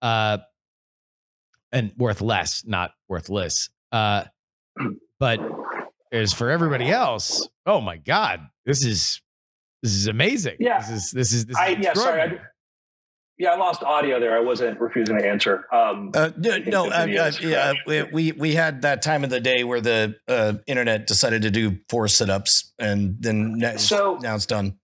uh, 0.00 0.38
and 1.70 1.92
worth 1.96 2.20
less, 2.20 2.64
not 2.66 2.92
worthless. 3.08 3.68
Uh, 3.92 4.24
but 5.20 5.40
as 6.10 6.32
for 6.32 6.50
everybody 6.50 6.90
else, 6.90 7.46
oh 7.66 7.80
my 7.80 7.98
god, 7.98 8.40
this 8.64 8.84
is 8.84 9.20
this 9.82 9.92
is 9.92 10.06
amazing. 10.06 10.56
Yeah. 10.58 10.78
this 10.78 10.90
is 10.90 11.10
this 11.10 11.32
is 11.32 11.46
this. 11.46 11.56
Is 11.56 11.62
I 11.62 11.68
yeah 11.68 11.92
sorry 11.92 12.22
I. 12.22 12.40
yeah 13.42 13.50
I 13.50 13.56
lost 13.56 13.82
audio 13.82 14.20
there. 14.20 14.36
I 14.36 14.40
wasn't 14.40 14.78
refusing 14.80 15.18
to 15.18 15.26
answer. 15.26 15.66
Um, 15.72 16.12
Uh, 16.14 16.30
no, 16.36 16.58
no 16.58 16.84
uh, 16.86 17.02
uh, 17.02 17.06
yeah, 17.86 18.04
we, 18.12 18.30
we 18.32 18.54
had 18.54 18.82
that 18.82 19.02
time 19.02 19.24
of 19.24 19.30
the 19.30 19.40
day 19.40 19.64
where 19.64 19.80
the 19.80 20.14
uh, 20.28 20.54
internet 20.68 21.06
decided 21.08 21.42
to 21.42 21.50
do 21.50 21.78
four 21.88 22.06
sit-ups, 22.06 22.72
and 22.78 23.16
then 23.20 23.58
now, 23.58 23.68
it's- 23.70 23.88
So- 23.88 24.18
now 24.22 24.36
it's 24.36 24.46
done. 24.46 24.78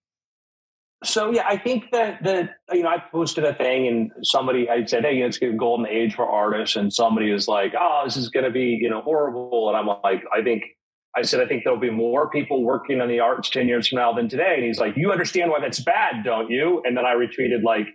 so 1.05 1.31
yeah, 1.31 1.45
I 1.47 1.57
think 1.57 1.85
that 1.93 2.25
that 2.25 2.57
you 2.73 2.83
know 2.83 2.89
I 2.89 2.99
posted 3.13 3.45
a 3.45 3.55
thing 3.55 3.87
and 3.87 4.11
somebody 4.23 4.69
I 4.69 4.85
said, 4.85 5.05
hey, 5.05 5.15
you 5.15 5.21
know, 5.21 5.27
it's 5.29 5.41
a 5.41 5.53
golden 5.53 5.87
age 5.87 6.15
for 6.17 6.27
artists, 6.29 6.75
and 6.75 6.93
somebody 6.93 7.31
is 7.31 7.47
like, 7.47 7.73
oh, 7.79 8.03
this 8.05 8.17
is 8.17 8.29
going 8.31 8.45
to 8.45 8.51
be 8.51 8.77
you 8.83 8.91
know 8.91 9.01
horrible, 9.03 9.69
and 9.69 9.77
I'm 9.79 9.87
like, 9.87 10.25
I 10.37 10.43
think 10.43 10.65
I 11.17 11.23
said 11.23 11.41
I 11.41 11.47
think 11.47 11.63
there'll 11.63 11.79
be 11.79 11.91
more 12.09 12.29
people 12.31 12.65
working 12.65 13.01
in 13.01 13.09
the 13.09 13.21
arts 13.21 13.49
ten 13.49 13.69
years 13.69 13.87
from 13.89 13.99
now 14.03 14.13
than 14.13 14.29
today, 14.29 14.55
and 14.57 14.65
he's 14.65 14.81
like, 14.81 14.95
you 14.97 15.13
understand 15.13 15.53
why 15.53 15.61
that's 15.61 15.79
bad, 15.79 16.25
don't 16.25 16.51
you? 16.51 16.83
And 16.85 16.97
then 16.97 17.05
I 17.07 17.15
retweeted 17.15 17.63
like. 17.63 17.87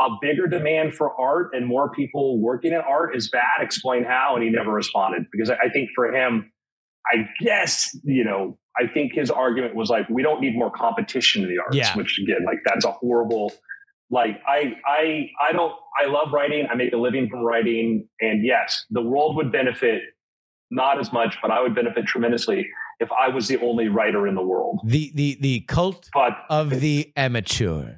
A 0.00 0.08
bigger 0.20 0.46
demand 0.46 0.94
for 0.94 1.18
art 1.20 1.50
and 1.54 1.66
more 1.66 1.90
people 1.90 2.38
working 2.40 2.72
in 2.72 2.80
art 2.80 3.16
is 3.16 3.28
bad. 3.30 3.60
Explain 3.60 4.04
how. 4.04 4.34
And 4.36 4.44
he 4.44 4.50
never 4.50 4.70
responded 4.72 5.26
because 5.32 5.50
I 5.50 5.68
think 5.72 5.90
for 5.94 6.14
him, 6.14 6.52
I 7.12 7.28
guess, 7.40 7.96
you 8.04 8.22
know, 8.24 8.58
I 8.80 8.86
think 8.86 9.12
his 9.14 9.30
argument 9.30 9.74
was 9.74 9.90
like, 9.90 10.08
we 10.08 10.22
don't 10.22 10.40
need 10.40 10.54
more 10.56 10.70
competition 10.70 11.42
in 11.42 11.48
the 11.48 11.58
arts, 11.58 11.74
Yeah. 11.76 11.96
which 11.96 12.20
again, 12.22 12.44
like 12.46 12.58
that's 12.64 12.84
a 12.84 12.92
horrible, 12.92 13.52
like 14.10 14.40
I, 14.46 14.74
I, 14.86 15.30
I 15.48 15.52
don't, 15.52 15.72
I 16.00 16.06
love 16.06 16.32
writing. 16.32 16.66
I 16.70 16.74
make 16.76 16.92
a 16.92 16.96
living 16.96 17.28
from 17.28 17.40
writing. 17.40 18.06
And 18.20 18.44
yes, 18.44 18.84
the 18.90 19.02
world 19.02 19.34
would 19.36 19.50
benefit 19.50 20.02
not 20.70 21.00
as 21.00 21.12
much, 21.12 21.38
but 21.42 21.50
I 21.50 21.60
would 21.60 21.74
benefit 21.74 22.06
tremendously 22.06 22.66
if 23.00 23.08
I 23.10 23.28
was 23.30 23.48
the 23.48 23.58
only 23.60 23.88
writer 23.88 24.28
in 24.28 24.34
the 24.34 24.42
world. 24.42 24.80
the 24.84 25.10
the 25.14 25.38
the 25.40 25.60
cult 25.60 26.08
But 26.12 26.34
of 26.50 26.80
the 26.80 27.12
amateur. 27.16 27.94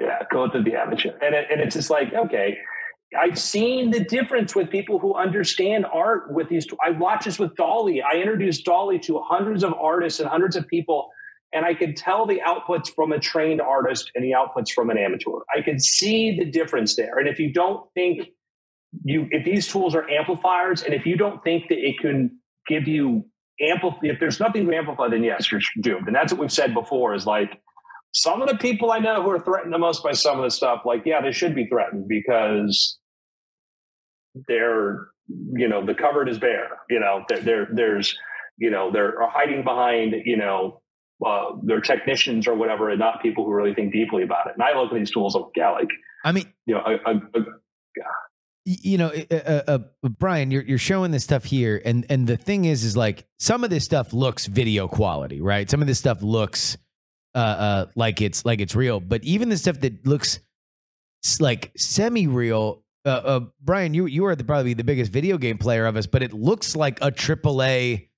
Yeah, 0.00 0.18
go 0.30 0.48
to 0.48 0.62
the 0.62 0.74
amateur. 0.74 1.12
And, 1.22 1.34
it, 1.34 1.46
and 1.50 1.60
it's 1.60 1.74
just 1.74 1.90
like, 1.90 2.12
okay, 2.12 2.58
I've 3.18 3.38
seen 3.38 3.90
the 3.90 4.00
difference 4.00 4.54
with 4.54 4.68
people 4.68 4.98
who 4.98 5.14
understand 5.14 5.86
art 5.86 6.32
with 6.32 6.48
these. 6.48 6.66
I 6.84 6.90
watch 6.90 7.24
this 7.24 7.38
with 7.38 7.54
DALL-E. 7.56 8.02
I 8.02 8.16
introduced 8.16 8.64
DALL-E 8.64 8.98
to 9.00 9.20
hundreds 9.20 9.64
of 9.64 9.72
artists 9.74 10.20
and 10.20 10.28
hundreds 10.28 10.56
of 10.56 10.66
people, 10.66 11.08
and 11.52 11.64
I 11.64 11.72
could 11.72 11.96
tell 11.96 12.26
the 12.26 12.40
outputs 12.46 12.92
from 12.94 13.12
a 13.12 13.18
trained 13.18 13.60
artist 13.60 14.10
and 14.14 14.24
the 14.24 14.32
outputs 14.32 14.70
from 14.70 14.90
an 14.90 14.98
amateur. 14.98 15.38
I 15.56 15.62
could 15.62 15.80
see 15.80 16.36
the 16.36 16.44
difference 16.44 16.96
there. 16.96 17.18
And 17.18 17.28
if 17.28 17.38
you 17.38 17.52
don't 17.52 17.86
think 17.94 18.28
you, 19.04 19.28
if 19.30 19.44
these 19.44 19.68
tools 19.68 19.94
are 19.94 20.08
amplifiers, 20.10 20.82
and 20.82 20.92
if 20.92 21.06
you 21.06 21.16
don't 21.16 21.42
think 21.42 21.68
that 21.68 21.78
it 21.78 21.98
can 22.00 22.38
give 22.66 22.86
you 22.88 23.24
amplify, 23.60 23.98
if 24.02 24.20
there's 24.20 24.40
nothing 24.40 24.66
to 24.66 24.76
amplify, 24.76 25.08
then 25.08 25.24
yes, 25.24 25.50
you're 25.50 25.60
doomed. 25.80 26.06
And 26.08 26.14
that's 26.14 26.32
what 26.32 26.40
we've 26.40 26.52
said 26.52 26.74
before 26.74 27.14
is 27.14 27.24
like, 27.24 27.62
some 28.16 28.40
of 28.40 28.48
the 28.48 28.56
people 28.56 28.90
I 28.90 28.98
know 28.98 29.22
who 29.22 29.30
are 29.30 29.38
threatened 29.38 29.74
the 29.74 29.78
most 29.78 30.02
by 30.02 30.12
some 30.12 30.38
of 30.38 30.44
the 30.44 30.50
stuff, 30.50 30.82
like, 30.86 31.02
yeah, 31.04 31.20
they 31.20 31.32
should 31.32 31.54
be 31.54 31.66
threatened 31.66 32.08
because 32.08 32.98
they're, 34.48 35.08
you 35.28 35.68
know, 35.68 35.84
the 35.84 35.94
cupboard 35.94 36.30
is 36.30 36.38
bare. 36.38 36.78
You 36.88 36.98
know, 36.98 37.24
there, 37.28 37.40
there 37.40 37.68
there's, 37.70 38.16
you 38.56 38.70
know, 38.70 38.90
they're 38.90 39.16
hiding 39.28 39.64
behind, 39.64 40.14
you 40.24 40.38
know, 40.38 40.80
uh, 41.24 41.56
their 41.62 41.82
technicians 41.82 42.48
or 42.48 42.54
whatever, 42.54 42.88
and 42.88 42.98
not 42.98 43.20
people 43.20 43.44
who 43.44 43.52
really 43.52 43.74
think 43.74 43.92
deeply 43.92 44.22
about 44.22 44.46
it. 44.46 44.54
And 44.54 44.62
I 44.62 44.74
look 44.80 44.90
at 44.92 44.98
these 44.98 45.10
tools, 45.10 45.34
like, 45.34 45.44
yeah, 45.54 45.72
like, 45.72 45.90
I 46.24 46.32
mean, 46.32 46.50
you 46.64 46.74
know, 46.74 46.82
you 48.64 48.96
know, 48.98 49.12
uh, 49.30 49.34
uh, 49.34 49.62
uh, 49.68 50.08
Brian, 50.08 50.50
you're 50.50 50.62
you're 50.62 50.78
showing 50.78 51.10
this 51.10 51.22
stuff 51.22 51.44
here, 51.44 51.80
and 51.84 52.06
and 52.08 52.26
the 52.26 52.36
thing 52.38 52.64
is, 52.64 52.82
is 52.82 52.96
like 52.96 53.26
some 53.38 53.62
of 53.62 53.68
this 53.68 53.84
stuff 53.84 54.14
looks 54.14 54.46
video 54.46 54.88
quality, 54.88 55.40
right? 55.40 55.70
Some 55.70 55.82
of 55.82 55.86
this 55.86 55.98
stuff 55.98 56.22
looks 56.22 56.76
uh, 57.36 57.38
uh 57.38 57.86
like 57.94 58.20
it's 58.20 58.44
like 58.44 58.60
it's 58.60 58.74
real, 58.74 58.98
but 58.98 59.22
even 59.22 59.48
the 59.50 59.58
stuff 59.58 59.78
that 59.80 60.06
looks 60.06 60.40
like 61.40 61.72
semi 61.76 62.26
real. 62.26 62.82
Uh, 63.04 63.08
uh, 63.08 63.40
Brian, 63.62 63.94
you 63.94 64.06
you 64.06 64.24
are 64.26 64.34
the, 64.34 64.42
probably 64.42 64.74
the 64.74 64.82
biggest 64.82 65.12
video 65.12 65.38
game 65.38 65.58
player 65.58 65.86
of 65.86 65.96
us, 65.96 66.06
but 66.06 66.22
it 66.22 66.32
looks 66.32 66.74
like 66.74 66.98
a 67.00 67.12
AAA 67.12 68.08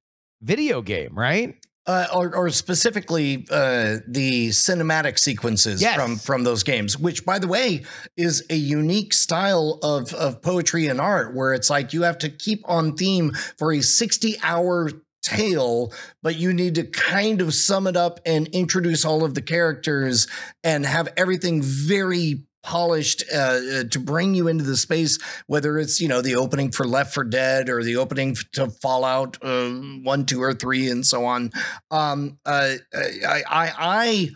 video 0.40 0.81
game, 0.81 1.14
right? 1.14 1.57
Uh, 1.87 2.07
or, 2.14 2.37
or 2.37 2.50
specifically 2.50 3.46
uh, 3.50 3.96
the 4.07 4.48
cinematic 4.50 5.18
sequences 5.18 5.81
Yes. 5.81 5.96
from 5.96 6.16
from 6.16 6.44
those 6.44 6.62
games, 6.62 6.98
which, 6.98 7.24
by 7.24 7.38
the 7.38 7.48
way, 7.48 7.83
is 8.14 8.44
a 8.50 8.57
unique 8.57 9.14
style 9.14 9.78
of 9.83 10.12
of 10.12 10.42
poetry 10.42 10.87
and 10.87 11.00
art, 11.00 11.35
where 11.35 11.54
it's 11.54 11.70
like 11.70 11.94
you 11.94 12.02
have 12.02 12.18
to 12.18 12.28
keep 12.28 12.62
on 12.68 12.94
theme 12.94 13.33
for 13.57 13.72
a 13.72 13.81
sixty 13.81 14.37
hour 14.42 14.90
tale, 15.29 15.93
but 16.22 16.37
you 16.37 16.53
need 16.53 16.74
to 16.76 16.85
kind 16.85 17.41
of 17.41 17.55
sum 17.55 17.87
it 17.87 17.97
up 17.97 18.20
and 18.24 18.49
introduce 18.49 19.05
all 19.05 19.24
of 19.24 19.35
the 19.35 19.43
characters 19.43 20.26
and 20.64 20.87
have 20.87 21.09
everything 21.16 21.62
very 21.62 22.45
polished 22.62 23.22
uh, 23.33 23.39
uh, 23.39 23.85
to 23.85 23.99
bring 24.01 24.35
you 24.35 24.49
into 24.49 24.64
the 24.64 24.76
space 24.76 25.18
whether 25.47 25.79
it's 25.79 26.01
you 26.01 26.09
know 26.09 26.20
the 26.20 26.35
opening 26.35 26.70
for 26.72 26.85
left 26.85 27.14
for 27.14 27.24
dead 27.24 27.68
or 27.68 27.83
the 27.85 27.97
opening 27.97 28.37
to 28.53 28.68
fallout 28.68 29.39
uh, 29.43 29.70
one 30.03 30.26
two 30.26 30.43
or 30.43 30.53
three 30.53 30.91
and 30.91 31.07
so 31.07 31.24
on 31.24 31.51
um 31.93 32.37
uh, 32.45 32.74
i 32.95 33.43
i 33.49 33.72
i 33.79 34.29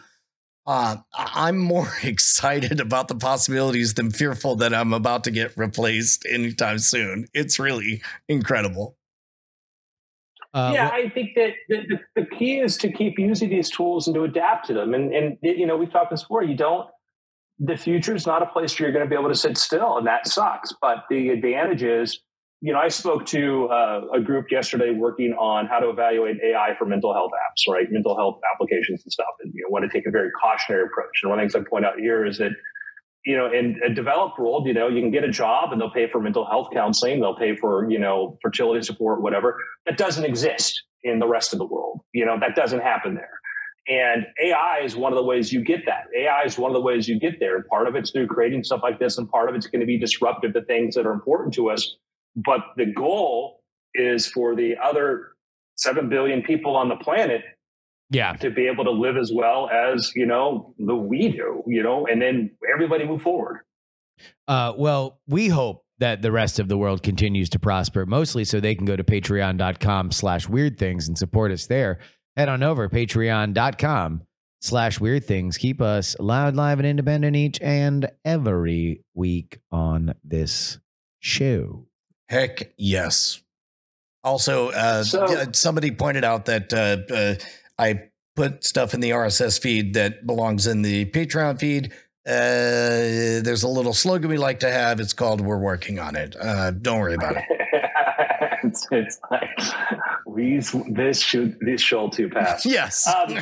Uh, 0.64 0.96
I'm 1.12 1.58
more 1.58 1.90
excited 2.04 2.80
about 2.80 3.08
the 3.08 3.16
possibilities 3.16 3.94
than 3.94 4.12
fearful 4.12 4.54
that 4.56 4.72
I'm 4.72 4.92
about 4.92 5.24
to 5.24 5.32
get 5.32 5.56
replaced 5.56 6.24
anytime 6.30 6.78
soon. 6.78 7.26
It's 7.34 7.58
really 7.58 8.00
incredible. 8.28 8.96
Uh, 10.54 10.72
yeah, 10.74 10.90
well, 10.90 11.06
I 11.06 11.08
think 11.08 11.30
that 11.34 11.52
the, 11.68 11.98
the, 12.14 12.26
key 12.26 12.58
is 12.58 12.76
to 12.78 12.92
keep 12.92 13.18
using 13.18 13.48
these 13.48 13.70
tools 13.70 14.06
and 14.06 14.14
to 14.14 14.24
adapt 14.24 14.66
to 14.66 14.74
them. 14.74 14.92
And, 14.92 15.14
and 15.14 15.38
you 15.40 15.66
know, 15.66 15.78
we've 15.78 15.90
talked 15.90 16.10
this 16.10 16.22
before. 16.22 16.42
You 16.42 16.54
don't. 16.54 16.88
The 17.58 17.76
future 17.76 18.14
is 18.14 18.26
not 18.26 18.42
a 18.42 18.46
place 18.46 18.78
where 18.78 18.88
you're 18.88 18.92
going 18.92 19.08
to 19.08 19.08
be 19.08 19.18
able 19.18 19.30
to 19.30 19.38
sit 19.38 19.56
still, 19.56 19.96
and 19.96 20.06
that 20.06 20.28
sucks. 20.28 20.74
But 20.82 21.04
the 21.08 21.30
advantage 21.30 21.82
is 21.82 22.20
you 22.62 22.72
know, 22.72 22.78
I 22.78 22.88
spoke 22.88 23.26
to 23.26 23.66
uh, 23.66 24.02
a 24.14 24.20
group 24.20 24.46
yesterday 24.52 24.92
working 24.92 25.32
on 25.32 25.66
how 25.66 25.80
to 25.80 25.90
evaluate 25.90 26.36
AI 26.44 26.76
for 26.78 26.86
mental 26.86 27.12
health 27.12 27.32
apps, 27.32 27.70
right? 27.70 27.90
Mental 27.90 28.16
health 28.16 28.38
applications 28.54 29.02
and 29.02 29.12
stuff, 29.12 29.34
and 29.42 29.52
you 29.52 29.62
know, 29.62 29.68
want 29.68 29.84
to 29.84 29.90
take 29.90 30.06
a 30.06 30.12
very 30.12 30.30
cautionary 30.30 30.84
approach. 30.84 31.10
And 31.24 31.30
one 31.30 31.40
of 31.40 31.48
the 31.48 31.52
things 31.52 31.66
I 31.66 31.68
point 31.68 31.84
out 31.84 31.98
here 31.98 32.24
is 32.24 32.38
that, 32.38 32.52
you 33.24 33.36
know, 33.36 33.52
in 33.52 33.80
a 33.84 33.92
developed 33.92 34.38
world, 34.38 34.66
you 34.66 34.74
know, 34.74 34.88
you 34.88 35.00
can 35.00 35.10
get 35.10 35.24
a 35.24 35.30
job 35.30 35.72
and 35.72 35.80
they'll 35.80 35.90
pay 35.90 36.08
for 36.08 36.20
mental 36.20 36.44
health 36.44 36.68
counseling, 36.72 37.20
they'll 37.20 37.36
pay 37.36 37.56
for 37.56 37.90
you 37.90 37.98
know 37.98 38.38
fertility 38.42 38.82
support, 38.84 39.22
whatever. 39.22 39.58
That 39.86 39.96
doesn't 39.96 40.24
exist 40.24 40.82
in 41.02 41.18
the 41.18 41.26
rest 41.26 41.52
of 41.52 41.58
the 41.58 41.66
world. 41.66 42.00
You 42.12 42.26
know, 42.26 42.38
that 42.40 42.54
doesn't 42.54 42.80
happen 42.80 43.14
there. 43.14 43.38
And 43.88 44.26
AI 44.40 44.80
is 44.84 44.94
one 44.94 45.12
of 45.12 45.16
the 45.16 45.24
ways 45.24 45.52
you 45.52 45.64
get 45.64 45.86
that. 45.86 46.04
AI 46.16 46.44
is 46.44 46.56
one 46.56 46.70
of 46.70 46.74
the 46.74 46.80
ways 46.80 47.08
you 47.08 47.18
get 47.18 47.40
there. 47.40 47.64
Part 47.64 47.88
of 47.88 47.96
it's 47.96 48.12
through 48.12 48.28
creating 48.28 48.62
stuff 48.62 48.80
like 48.82 49.00
this, 49.00 49.18
and 49.18 49.28
part 49.28 49.48
of 49.48 49.56
it's 49.56 49.66
going 49.66 49.80
to 49.80 49.86
be 49.86 49.98
disruptive 49.98 50.52
to 50.54 50.62
things 50.62 50.94
that 50.94 51.04
are 51.04 51.12
important 51.12 51.54
to 51.54 51.68
us 51.70 51.96
but 52.36 52.60
the 52.76 52.86
goal 52.86 53.62
is 53.94 54.26
for 54.26 54.54
the 54.54 54.74
other 54.82 55.32
7 55.76 56.08
billion 56.08 56.42
people 56.42 56.76
on 56.76 56.88
the 56.88 56.96
planet 56.96 57.42
yeah. 58.12 58.34
to 58.34 58.50
be 58.50 58.66
able 58.66 58.84
to 58.84 58.90
live 58.90 59.16
as 59.16 59.32
well 59.34 59.68
as 59.70 60.12
you 60.14 60.26
know 60.26 60.74
the 60.78 60.94
we 60.94 61.28
do 61.28 61.62
you 61.66 61.82
know 61.82 62.06
and 62.06 62.20
then 62.20 62.50
everybody 62.72 63.04
move 63.04 63.22
forward. 63.22 63.60
Uh, 64.46 64.72
well 64.76 65.20
we 65.26 65.48
hope 65.48 65.84
that 65.98 66.20
the 66.20 66.32
rest 66.32 66.58
of 66.58 66.68
the 66.68 66.76
world 66.76 67.02
continues 67.02 67.48
to 67.48 67.58
prosper 67.58 68.04
mostly 68.04 68.44
so 68.44 68.58
they 68.58 68.74
can 68.74 68.84
go 68.84 68.96
to 68.96 69.04
patreon.com 69.04 70.10
slash 70.10 70.48
weird 70.48 70.78
things 70.78 71.06
and 71.06 71.16
support 71.16 71.52
us 71.52 71.66
there. 71.66 71.98
Head 72.36 72.48
on 72.48 72.62
over 72.62 72.88
patreon.com 72.88 74.22
slash 74.60 74.98
weird 74.98 75.24
things. 75.24 75.58
Keep 75.58 75.80
us 75.80 76.16
loud 76.18 76.56
live 76.56 76.78
and 76.78 76.86
independent 76.86 77.36
each 77.36 77.60
and 77.60 78.10
every 78.24 79.04
week 79.14 79.60
on 79.70 80.14
this 80.24 80.78
show. 81.20 81.86
Heck 82.28 82.72
yes. 82.76 83.42
Also, 84.24 84.70
uh, 84.70 85.02
so, 85.02 85.52
somebody 85.52 85.90
pointed 85.90 86.24
out 86.24 86.46
that 86.46 86.72
uh, 86.72 87.12
uh, 87.14 87.34
I 87.82 88.10
put 88.36 88.64
stuff 88.64 88.94
in 88.94 89.00
the 89.00 89.10
RSS 89.10 89.60
feed 89.60 89.94
that 89.94 90.26
belongs 90.26 90.66
in 90.66 90.82
the 90.82 91.06
Patreon 91.06 91.58
feed. 91.58 91.92
Uh, 92.24 93.42
there's 93.42 93.64
a 93.64 93.68
little 93.68 93.92
slogan 93.92 94.30
we 94.30 94.38
like 94.38 94.60
to 94.60 94.70
have. 94.70 95.00
It's 95.00 95.12
called 95.12 95.40
"We're 95.40 95.58
working 95.58 95.98
on 95.98 96.14
it." 96.14 96.36
Uh, 96.40 96.70
don't 96.70 97.00
worry 97.00 97.14
about 97.14 97.36
it. 97.36 97.44
it's, 98.62 98.86
it's, 98.92 99.20
like 99.28 99.50
we 100.24 100.60
this 100.88 101.20
should 101.20 101.58
this 101.60 101.80
should 101.80 102.12
to 102.12 102.28
pass. 102.28 102.64
Yes. 102.72 103.08
Um, 103.08 103.38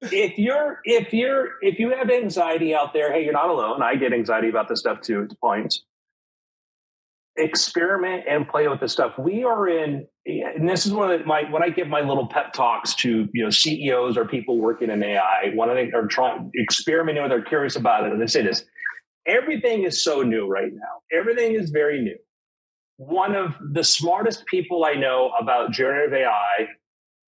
if 0.00 0.38
you're 0.38 0.80
if 0.84 1.12
you're 1.12 1.50
if 1.60 1.78
you 1.78 1.90
have 1.90 2.10
anxiety 2.10 2.74
out 2.74 2.94
there, 2.94 3.12
hey, 3.12 3.24
you're 3.24 3.34
not 3.34 3.50
alone. 3.50 3.82
I 3.82 3.96
get 3.96 4.14
anxiety 4.14 4.48
about 4.48 4.68
this 4.68 4.80
stuff 4.80 5.02
too 5.02 5.28
at 5.30 5.38
points 5.38 5.84
experiment 7.36 8.24
and 8.28 8.46
play 8.48 8.68
with 8.68 8.80
the 8.80 8.88
stuff. 8.88 9.18
We 9.18 9.44
are 9.44 9.68
in, 9.68 10.06
and 10.26 10.68
this 10.68 10.86
is 10.86 10.92
one 10.92 11.10
of 11.10 11.26
my 11.26 11.50
when 11.50 11.62
I 11.62 11.70
give 11.70 11.88
my 11.88 12.00
little 12.00 12.26
pep 12.26 12.52
talks 12.52 12.94
to 12.96 13.28
you 13.32 13.44
know 13.44 13.50
CEOs 13.50 14.16
or 14.16 14.26
people 14.26 14.58
working 14.58 14.90
in 14.90 15.02
AI. 15.02 15.52
One 15.54 15.70
of 15.70 15.76
them 15.76 15.90
are 15.94 16.06
trying 16.06 16.50
experimenting 16.60 17.22
with, 17.22 17.32
are 17.32 17.42
curious 17.42 17.76
about 17.76 18.04
it, 18.04 18.12
and 18.12 18.20
they 18.20 18.26
say 18.26 18.42
this: 18.42 18.64
everything 19.26 19.84
is 19.84 20.02
so 20.02 20.22
new 20.22 20.46
right 20.46 20.72
now. 20.72 21.18
Everything 21.18 21.54
is 21.54 21.70
very 21.70 22.00
new. 22.02 22.16
One 22.98 23.34
of 23.34 23.56
the 23.72 23.82
smartest 23.82 24.46
people 24.46 24.84
I 24.84 24.94
know 24.94 25.32
about 25.40 25.72
generative 25.72 26.12
AI 26.14 26.68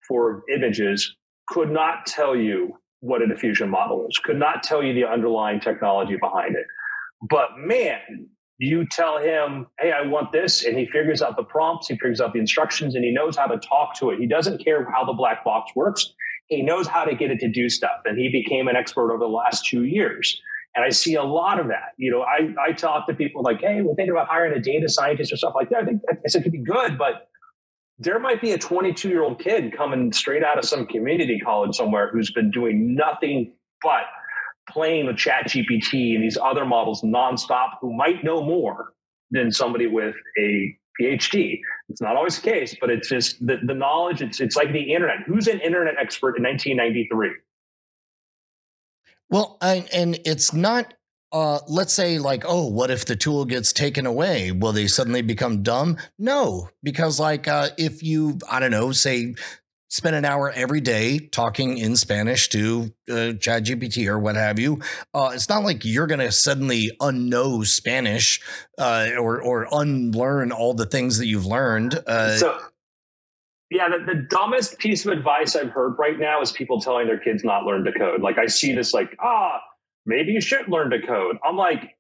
for 0.07 0.43
images 0.53 1.15
could 1.47 1.69
not 1.69 2.05
tell 2.05 2.35
you 2.35 2.73
what 3.01 3.21
a 3.21 3.27
diffusion 3.27 3.69
model 3.69 4.05
is. 4.07 4.17
Could 4.23 4.39
not 4.39 4.63
tell 4.63 4.83
you 4.83 4.93
the 4.93 5.05
underlying 5.05 5.59
technology 5.59 6.17
behind 6.19 6.55
it. 6.55 6.65
But 7.29 7.49
man, 7.57 8.27
you 8.59 8.85
tell 8.85 9.17
him, 9.17 9.67
hey, 9.79 9.93
I 9.93 10.05
want 10.05 10.33
this, 10.33 10.65
and 10.65 10.77
he 10.77 10.85
figures 10.85 11.21
out 11.21 11.37
the 11.37 11.43
prompts, 11.43 11.87
he 11.87 11.93
figures 11.93 12.19
out 12.19 12.33
the 12.33 12.39
instructions, 12.39 12.93
and 12.93 13.05
he 13.05 13.11
knows 13.11 13.37
how 13.37 13.47
to 13.47 13.57
talk 13.57 13.95
to 13.99 14.09
it. 14.09 14.19
He 14.19 14.27
doesn't 14.27 14.63
care 14.63 14.87
how 14.91 15.05
the 15.05 15.13
black 15.13 15.45
box 15.45 15.71
works. 15.75 16.13
He 16.47 16.61
knows 16.61 16.85
how 16.85 17.05
to 17.05 17.15
get 17.15 17.31
it 17.31 17.39
to 17.39 17.49
do 17.49 17.69
stuff. 17.69 18.01
And 18.05 18.19
he 18.19 18.29
became 18.29 18.67
an 18.67 18.75
expert 18.75 19.13
over 19.13 19.19
the 19.19 19.29
last 19.29 19.65
two 19.65 19.85
years. 19.85 20.41
And 20.75 20.83
I 20.83 20.89
see 20.89 21.15
a 21.15 21.23
lot 21.23 21.59
of 21.59 21.67
that. 21.67 21.93
You 21.97 22.11
know, 22.11 22.21
I, 22.21 22.53
I 22.61 22.73
talk 22.73 23.07
to 23.07 23.13
people 23.13 23.43
like, 23.43 23.61
hey, 23.61 23.81
we're 23.81 23.95
thinking 23.95 24.11
about 24.11 24.27
hiring 24.27 24.53
a 24.53 24.61
data 24.61 24.89
scientist 24.89 25.31
or 25.31 25.37
stuff 25.37 25.53
like 25.55 25.69
that. 25.69 25.83
I 25.83 25.85
think 25.85 26.01
I 26.11 26.15
it 26.23 26.43
could 26.43 26.51
be 26.51 26.63
good, 26.63 26.97
but 26.97 27.29
there 27.97 28.19
might 28.19 28.41
be 28.41 28.51
a 28.51 28.57
22 28.57 29.09
year 29.09 29.23
old 29.23 29.39
kid 29.39 29.75
coming 29.75 30.11
straight 30.11 30.43
out 30.43 30.57
of 30.57 30.65
some 30.65 30.85
community 30.85 31.39
college 31.39 31.75
somewhere 31.75 32.09
who's 32.11 32.31
been 32.31 32.51
doing 32.51 32.95
nothing 32.95 33.53
but 33.81 34.03
playing 34.69 35.05
with 35.05 35.17
chat 35.17 35.47
gpt 35.47 36.15
and 36.15 36.23
these 36.23 36.37
other 36.37 36.65
models 36.65 37.01
nonstop 37.01 37.71
who 37.81 37.93
might 37.93 38.23
know 38.23 38.41
more 38.41 38.93
than 39.31 39.51
somebody 39.51 39.87
with 39.87 40.15
a 40.39 40.75
phd 40.99 41.59
it's 41.89 42.01
not 42.01 42.15
always 42.15 42.39
the 42.39 42.49
case 42.49 42.75
but 42.79 42.89
it's 42.89 43.09
just 43.09 43.45
the, 43.45 43.57
the 43.65 43.73
knowledge 43.73 44.21
it's, 44.21 44.39
it's 44.39 44.55
like 44.55 44.71
the 44.71 44.93
internet. 44.93 45.17
Who's 45.25 45.47
an 45.47 45.59
internet 45.59 45.95
expert 45.99 46.37
in 46.37 46.43
1993 46.43 47.31
well 49.29 49.57
I, 49.61 49.85
and 49.93 50.19
it's 50.25 50.53
not 50.53 50.93
uh, 51.31 51.59
let's 51.67 51.93
say 51.93 52.17
like 52.17 52.43
oh 52.47 52.65
what 52.65 52.89
if 52.89 53.05
the 53.05 53.15
tool 53.15 53.45
gets 53.45 53.71
taken 53.71 54.07
away? 54.07 54.51
Will 54.51 54.71
they 54.71 54.87
suddenly 54.87 55.21
become 55.21 55.61
dumb? 55.61 55.97
No 56.17 56.69
because 56.81 57.19
like 57.19 57.47
uh, 57.47 57.69
if 57.77 58.01
you 58.01 58.39
i 58.49 58.59
don't 58.59 58.71
know 58.71 58.91
say 58.91 59.35
spend 59.89 60.15
an 60.15 60.23
hour 60.23 60.51
every 60.51 60.79
day 60.79 61.19
talking 61.19 61.77
in 61.77 61.95
Spanish 61.95 62.47
to 62.49 62.93
uh, 63.09 63.33
ChatGPT 63.33 64.07
or 64.07 64.19
what 64.19 64.35
have 64.35 64.59
you. 64.59 64.79
Uh, 65.13 65.31
it's 65.33 65.49
not 65.49 65.63
like 65.63 65.83
you're 65.83 66.07
going 66.07 66.19
to 66.19 66.31
suddenly 66.31 66.91
unknow 67.01 67.65
Spanish 67.65 68.39
uh, 68.77 69.09
or 69.19 69.41
or 69.41 69.67
unlearn 69.71 70.51
all 70.51 70.73
the 70.73 70.85
things 70.85 71.17
that 71.17 71.25
you've 71.25 71.45
learned. 71.45 71.99
Uh, 72.07 72.37
so, 72.37 72.59
yeah, 73.71 73.89
the, 73.89 74.13
the, 74.13 74.27
dumbest 74.29 74.79
piece 74.79 75.05
of 75.05 75.11
advice 75.11 75.55
I've 75.55 75.69
heard 75.69 75.95
right 75.99 76.17
now 76.17 76.41
is 76.41 76.51
people 76.51 76.79
telling 76.79 77.07
their 77.07 77.19
kids 77.19 77.43
not 77.43 77.65
learn 77.65 77.83
to 77.83 77.91
code. 77.91 78.21
Like 78.21 78.37
I 78.37 78.45
see 78.45 78.73
this, 78.73 78.93
like 78.93 79.15
ah, 79.19 79.59
maybe 80.05 80.31
you 80.31 80.41
should 80.41 80.69
learn 80.69 80.91
to 80.91 81.01
code. 81.01 81.37
I'm 81.43 81.57
like, 81.57 81.97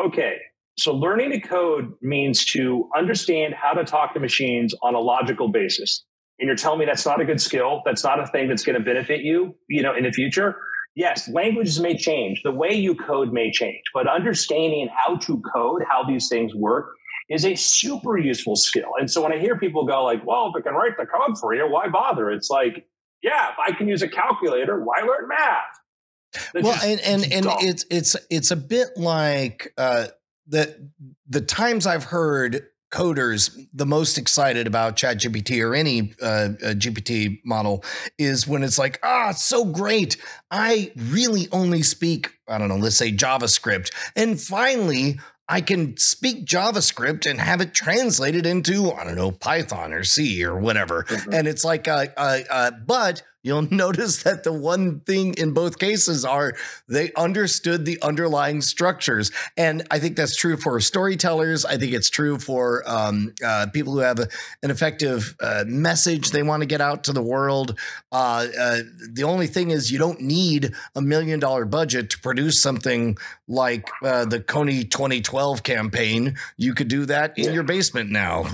okay. 0.00 0.36
So 0.78 0.94
learning 0.94 1.32
to 1.32 1.40
code 1.40 1.92
means 2.00 2.46
to 2.46 2.88
understand 2.96 3.52
how 3.54 3.74
to 3.74 3.84
talk 3.84 4.14
to 4.14 4.20
machines 4.20 4.74
on 4.82 4.94
a 4.94 4.98
logical 5.00 5.48
basis 5.48 6.04
and 6.42 6.48
you're 6.48 6.56
telling 6.56 6.80
me 6.80 6.84
that's 6.84 7.06
not 7.06 7.20
a 7.20 7.24
good 7.24 7.40
skill, 7.40 7.82
that's 7.84 8.02
not 8.02 8.18
a 8.18 8.26
thing 8.26 8.48
that's 8.48 8.64
going 8.64 8.76
to 8.76 8.84
benefit 8.84 9.20
you, 9.20 9.54
you 9.68 9.80
know, 9.80 9.94
in 9.94 10.02
the 10.02 10.10
future. 10.10 10.56
Yes, 10.96 11.28
languages 11.28 11.78
may 11.78 11.96
change, 11.96 12.42
the 12.42 12.50
way 12.50 12.72
you 12.72 12.96
code 12.96 13.32
may 13.32 13.52
change, 13.52 13.80
but 13.94 14.08
understanding 14.08 14.88
how 14.92 15.18
to 15.18 15.40
code, 15.54 15.82
how 15.88 16.02
these 16.02 16.28
things 16.28 16.52
work, 16.52 16.88
is 17.30 17.44
a 17.44 17.54
super 17.54 18.18
useful 18.18 18.56
skill. 18.56 18.90
And 18.98 19.08
so 19.08 19.22
when 19.22 19.32
I 19.32 19.38
hear 19.38 19.56
people 19.56 19.86
go 19.86 20.02
like, 20.02 20.26
"Well, 20.26 20.48
if 20.48 20.56
I 20.56 20.62
can 20.62 20.74
write 20.74 20.96
the 20.98 21.06
code 21.06 21.38
for 21.38 21.54
you, 21.54 21.70
why 21.70 21.88
bother?" 21.88 22.32
It's 22.32 22.50
like, 22.50 22.88
yeah, 23.22 23.52
if 23.52 23.58
I 23.64 23.70
can 23.70 23.86
use 23.86 24.02
a 24.02 24.08
calculator, 24.08 24.82
why 24.82 24.98
learn 25.00 25.28
math? 25.28 26.42
That's 26.52 26.64
well, 26.64 26.72
just, 26.74 26.84
and 26.84 27.00
and, 27.00 27.32
and 27.32 27.46
it's 27.60 27.86
it's 27.88 28.16
it's 28.30 28.50
a 28.50 28.56
bit 28.56 28.88
like 28.96 29.72
uh, 29.78 30.08
the 30.48 30.90
the 31.28 31.40
times 31.40 31.86
I've 31.86 32.04
heard 32.04 32.66
coders 32.92 33.66
the 33.72 33.86
most 33.86 34.18
excited 34.18 34.66
about 34.66 34.96
ChatGPT 34.96 35.64
or 35.64 35.74
any 35.74 36.14
uh, 36.22 36.50
GPT 36.74 37.40
model 37.44 37.82
is 38.18 38.46
when 38.46 38.62
it's 38.62 38.78
like, 38.78 39.00
ah, 39.02 39.30
it's 39.30 39.44
so 39.44 39.64
great. 39.64 40.16
I 40.50 40.92
really 40.96 41.48
only 41.50 41.82
speak, 41.82 42.34
I 42.46 42.58
don't 42.58 42.68
know, 42.68 42.76
let's 42.76 42.96
say 42.96 43.10
JavaScript. 43.10 43.92
And 44.14 44.40
finally, 44.40 45.18
I 45.48 45.60
can 45.60 45.96
speak 45.96 46.46
JavaScript 46.46 47.28
and 47.28 47.40
have 47.40 47.60
it 47.60 47.74
translated 47.74 48.46
into, 48.46 48.92
I 48.92 49.04
don't 49.04 49.16
know, 49.16 49.32
Python 49.32 49.92
or 49.92 50.04
C 50.04 50.44
or 50.44 50.58
whatever. 50.58 51.04
Mm-hmm. 51.04 51.32
And 51.32 51.48
it's 51.48 51.64
like, 51.64 51.88
uh, 51.88 52.06
uh, 52.16 52.38
uh, 52.48 52.70
but 52.86 53.22
you'll 53.42 53.62
notice 53.70 54.22
that 54.22 54.44
the 54.44 54.52
one 54.52 55.00
thing 55.00 55.34
in 55.34 55.52
both 55.52 55.78
cases 55.78 56.24
are 56.24 56.54
they 56.88 57.12
understood 57.14 57.84
the 57.84 58.00
underlying 58.02 58.60
structures. 58.60 59.30
And 59.56 59.86
I 59.90 59.98
think 59.98 60.16
that's 60.16 60.36
true 60.36 60.56
for 60.56 60.78
storytellers. 60.80 61.64
I 61.64 61.76
think 61.76 61.92
it's 61.92 62.10
true 62.10 62.38
for 62.38 62.82
um, 62.86 63.34
uh, 63.44 63.66
people 63.72 63.92
who 63.92 64.00
have 64.00 64.18
a, 64.18 64.28
an 64.62 64.70
effective 64.70 65.36
uh, 65.40 65.64
message 65.66 66.30
they 66.30 66.42
want 66.42 66.62
to 66.62 66.66
get 66.66 66.80
out 66.80 67.04
to 67.04 67.12
the 67.12 67.22
world. 67.22 67.78
Uh, 68.10 68.46
uh 68.58 68.78
the 69.12 69.24
only 69.24 69.46
thing 69.46 69.70
is, 69.70 69.90
you 69.90 69.98
don't 69.98 70.20
need 70.20 70.72
a 70.94 71.02
million 71.02 71.40
dollar 71.40 71.64
budget 71.64 72.10
to 72.10 72.20
produce 72.20 72.62
something 72.62 73.16
like 73.48 73.88
uh, 74.02 74.24
the 74.24 74.40
Kony 74.40 74.88
2012 74.88 75.62
campaign. 75.62 76.36
You 76.56 76.74
could 76.74 76.88
do 76.88 77.06
that 77.06 77.38
in 77.38 77.52
your 77.52 77.62
basement 77.62 78.10
now. 78.10 78.46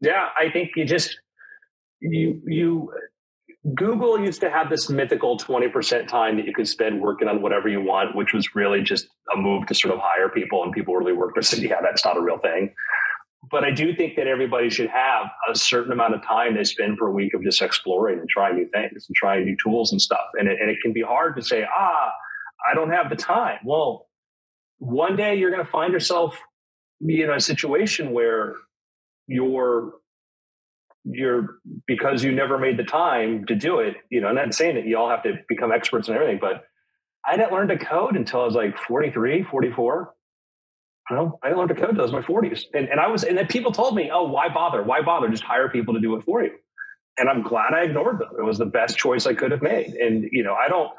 Yeah, 0.00 0.28
I 0.38 0.50
think 0.50 0.70
you 0.76 0.84
just 0.84 1.18
you 2.00 2.40
you 2.46 2.92
Google 3.74 4.20
used 4.20 4.40
to 4.40 4.50
have 4.50 4.70
this 4.70 4.88
mythical 4.88 5.36
20% 5.36 6.06
time 6.06 6.36
that 6.36 6.46
you 6.46 6.54
could 6.54 6.68
spend 6.68 7.00
working 7.00 7.28
on 7.28 7.42
whatever 7.42 7.68
you 7.68 7.80
want, 7.80 8.14
which 8.14 8.32
was 8.32 8.54
really 8.54 8.82
just 8.82 9.08
a 9.34 9.36
move 9.36 9.66
to 9.66 9.74
sort 9.74 9.92
of 9.92 10.00
hire 10.02 10.28
people 10.28 10.62
and 10.62 10.72
people 10.72 10.94
really 10.94 11.12
or 11.12 11.32
said, 11.42 11.58
yeah, 11.60 11.80
that's 11.82 12.04
not 12.04 12.16
a 12.16 12.20
real 12.20 12.38
thing. 12.38 12.72
But 13.50 13.64
I 13.64 13.70
do 13.70 13.94
think 13.94 14.16
that 14.16 14.26
everybody 14.26 14.68
should 14.70 14.90
have 14.90 15.26
a 15.50 15.56
certain 15.56 15.92
amount 15.92 16.14
of 16.14 16.22
time 16.22 16.54
they 16.54 16.64
spend 16.64 16.98
per 16.98 17.10
week 17.10 17.34
of 17.34 17.42
just 17.42 17.62
exploring 17.62 18.18
and 18.18 18.28
trying 18.28 18.56
new 18.56 18.68
things 18.72 19.06
and 19.08 19.16
trying 19.16 19.44
new 19.44 19.56
tools 19.62 19.90
and 19.90 20.00
stuff. 20.00 20.26
And 20.34 20.48
it, 20.48 20.58
and 20.60 20.70
it 20.70 20.78
can 20.82 20.92
be 20.92 21.02
hard 21.02 21.36
to 21.36 21.42
say, 21.42 21.64
ah, 21.64 22.12
I 22.70 22.74
don't 22.74 22.90
have 22.90 23.10
the 23.10 23.16
time. 23.16 23.58
Well, 23.64 24.06
one 24.78 25.16
day 25.16 25.36
you're 25.36 25.50
going 25.50 25.64
to 25.64 25.70
find 25.70 25.92
yourself 25.92 26.38
in 27.00 27.30
a 27.30 27.40
situation 27.40 28.12
where 28.12 28.54
you're 29.26 29.92
you're 31.04 31.58
because 31.86 32.22
you 32.22 32.32
never 32.32 32.58
made 32.58 32.76
the 32.76 32.84
time 32.84 33.44
to 33.46 33.54
do 33.54 33.78
it 33.78 33.94
you 34.10 34.20
know 34.20 34.28
i'm 34.28 34.34
not 34.34 34.52
saying 34.52 34.74
that 34.74 34.86
you 34.86 34.96
all 34.96 35.08
have 35.08 35.22
to 35.22 35.34
become 35.48 35.72
experts 35.72 36.08
in 36.08 36.14
everything 36.14 36.38
but 36.40 36.64
i 37.26 37.36
didn't 37.36 37.52
learn 37.52 37.68
to 37.68 37.78
code 37.78 38.16
until 38.16 38.42
i 38.42 38.44
was 38.44 38.54
like 38.54 38.76
43 38.78 39.42
44 39.42 40.12
you 41.10 41.16
know, 41.16 41.38
I 41.42 41.48
didn't 41.48 41.58
learn 41.58 41.68
to 41.68 41.74
code 41.74 41.90
until 41.90 42.02
I 42.02 42.04
was 42.04 42.12
my 42.12 42.20
40s. 42.20 42.64
And, 42.74 42.88
and 42.88 43.00
I 43.00 43.08
was, 43.08 43.24
and 43.24 43.36
then 43.38 43.46
people 43.46 43.72
told 43.72 43.94
me, 43.94 44.10
oh, 44.12 44.24
why 44.24 44.48
bother? 44.48 44.82
Why 44.82 45.00
bother? 45.00 45.28
Just 45.28 45.42
hire 45.42 45.68
people 45.68 45.94
to 45.94 46.00
do 46.00 46.16
it 46.16 46.24
for 46.24 46.42
you. 46.42 46.50
And 47.16 47.28
I'm 47.28 47.42
glad 47.42 47.72
I 47.74 47.82
ignored 47.82 48.18
them. 48.18 48.28
It 48.38 48.42
was 48.42 48.58
the 48.58 48.66
best 48.66 48.96
choice 48.96 49.26
I 49.26 49.34
could 49.34 49.50
have 49.50 49.62
made. 49.62 49.94
And, 49.94 50.28
you 50.30 50.42
know, 50.42 50.54
I 50.54 50.68
don't, 50.68 50.90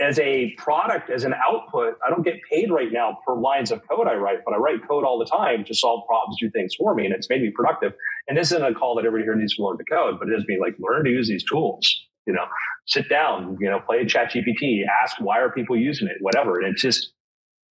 as 0.00 0.18
a 0.20 0.54
product, 0.56 1.10
as 1.10 1.24
an 1.24 1.34
output, 1.34 1.94
I 2.06 2.10
don't 2.10 2.22
get 2.22 2.36
paid 2.50 2.70
right 2.70 2.92
now 2.92 3.18
per 3.26 3.34
lines 3.34 3.72
of 3.72 3.82
code 3.88 4.06
I 4.06 4.14
write, 4.14 4.38
but 4.44 4.54
I 4.54 4.56
write 4.58 4.86
code 4.86 5.04
all 5.04 5.18
the 5.18 5.24
time 5.24 5.64
to 5.64 5.74
solve 5.74 6.06
problems, 6.06 6.36
do 6.40 6.50
things 6.50 6.74
for 6.78 6.94
me, 6.94 7.04
and 7.04 7.14
it's 7.14 7.28
made 7.28 7.42
me 7.42 7.50
productive. 7.50 7.92
And 8.28 8.38
this 8.38 8.52
isn't 8.52 8.64
a 8.64 8.74
call 8.74 8.94
that 8.96 9.04
everybody 9.04 9.24
here 9.24 9.34
needs 9.34 9.56
to 9.56 9.64
learn 9.64 9.76
to 9.78 9.84
code, 9.84 10.18
but 10.20 10.28
it 10.28 10.38
is 10.38 10.44
me 10.46 10.58
like 10.60 10.76
learn 10.78 11.04
to 11.04 11.10
use 11.10 11.28
these 11.28 11.44
tools. 11.44 11.88
You 12.26 12.34
know, 12.34 12.44
sit 12.86 13.08
down, 13.08 13.56
you 13.60 13.70
know, 13.70 13.80
play 13.80 14.04
Chat 14.04 14.32
GPT, 14.32 14.82
ask 15.02 15.16
why 15.18 15.40
are 15.40 15.50
people 15.50 15.76
using 15.76 16.08
it, 16.08 16.16
whatever. 16.20 16.60
And 16.60 16.72
it's 16.72 16.82
just, 16.82 17.12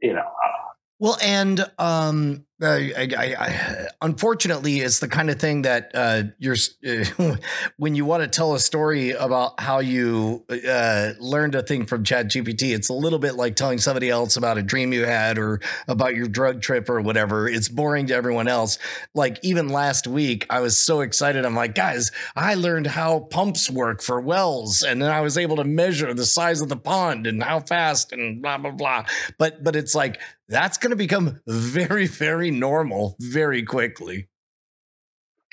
you 0.02 0.14
know, 0.14 0.20
uh, 0.20 0.68
well, 1.00 1.18
and 1.22 1.64
um, 1.78 2.46
I, 2.60 2.92
I, 2.98 3.36
I, 3.38 3.88
unfortunately, 4.02 4.80
it's 4.80 4.98
the 4.98 5.08
kind 5.08 5.30
of 5.30 5.40
thing 5.40 5.62
that 5.62 5.92
uh, 5.94 6.24
you're 6.40 6.56
uh, 6.88 7.36
when 7.78 7.94
you 7.94 8.04
want 8.04 8.24
to 8.24 8.28
tell 8.28 8.56
a 8.56 8.60
story 8.60 9.12
about 9.12 9.60
how 9.60 9.78
you 9.78 10.44
uh, 10.50 11.12
learned 11.20 11.54
a 11.54 11.62
thing 11.62 11.86
from 11.86 12.04
Chat 12.04 12.28
GPT. 12.28 12.74
It's 12.74 12.90
a 12.90 12.94
little 12.94 13.20
bit 13.20 13.36
like 13.36 13.56
telling 13.56 13.78
somebody 13.78 14.10
else 14.10 14.38
about 14.38 14.58
a 14.58 14.64
dream 14.64 14.92
you 14.92 15.06
had 15.06 15.38
or 15.38 15.62
about 15.88 16.16
your 16.16 16.28
drug 16.28 16.62
trip 16.62 16.90
or 16.90 17.00
whatever. 17.00 17.48
It's 17.48 17.70
boring 17.70 18.08
to 18.08 18.16
everyone 18.16 18.48
else. 18.48 18.80
Like 19.14 19.40
even 19.44 19.70
last 19.70 20.08
week, 20.08 20.48
I 20.50 20.62
was 20.62 20.78
so 20.78 21.02
excited. 21.02 21.46
I'm 21.46 21.56
like, 21.56 21.76
guys, 21.76 22.12
I 22.36 22.56
learned 22.56 22.88
how 22.88 23.20
pumps 23.20 23.70
work 23.70 24.02
for 24.02 24.20
wells, 24.20 24.82
and 24.82 25.00
then 25.00 25.12
I 25.12 25.22
was 25.22 25.38
able 25.38 25.58
to 25.58 25.64
measure 25.64 26.12
the 26.16 26.26
size 26.26 26.62
of 26.62 26.70
the 26.70 26.78
pond 26.78 27.28
and 27.28 27.44
how 27.44 27.60
fast 27.60 28.12
and 28.14 28.42
blah 28.42 28.58
blah 28.58 28.72
blah. 28.72 29.06
But 29.38 29.64
but 29.64 29.76
it's 29.76 29.94
like 29.94 30.20
that's 30.50 30.78
going 30.78 30.92
to 30.92 30.96
become 30.96 31.40
very 31.48 32.08
very 32.08 32.47
normal 32.52 33.16
very 33.20 33.64
quickly. 33.64 34.30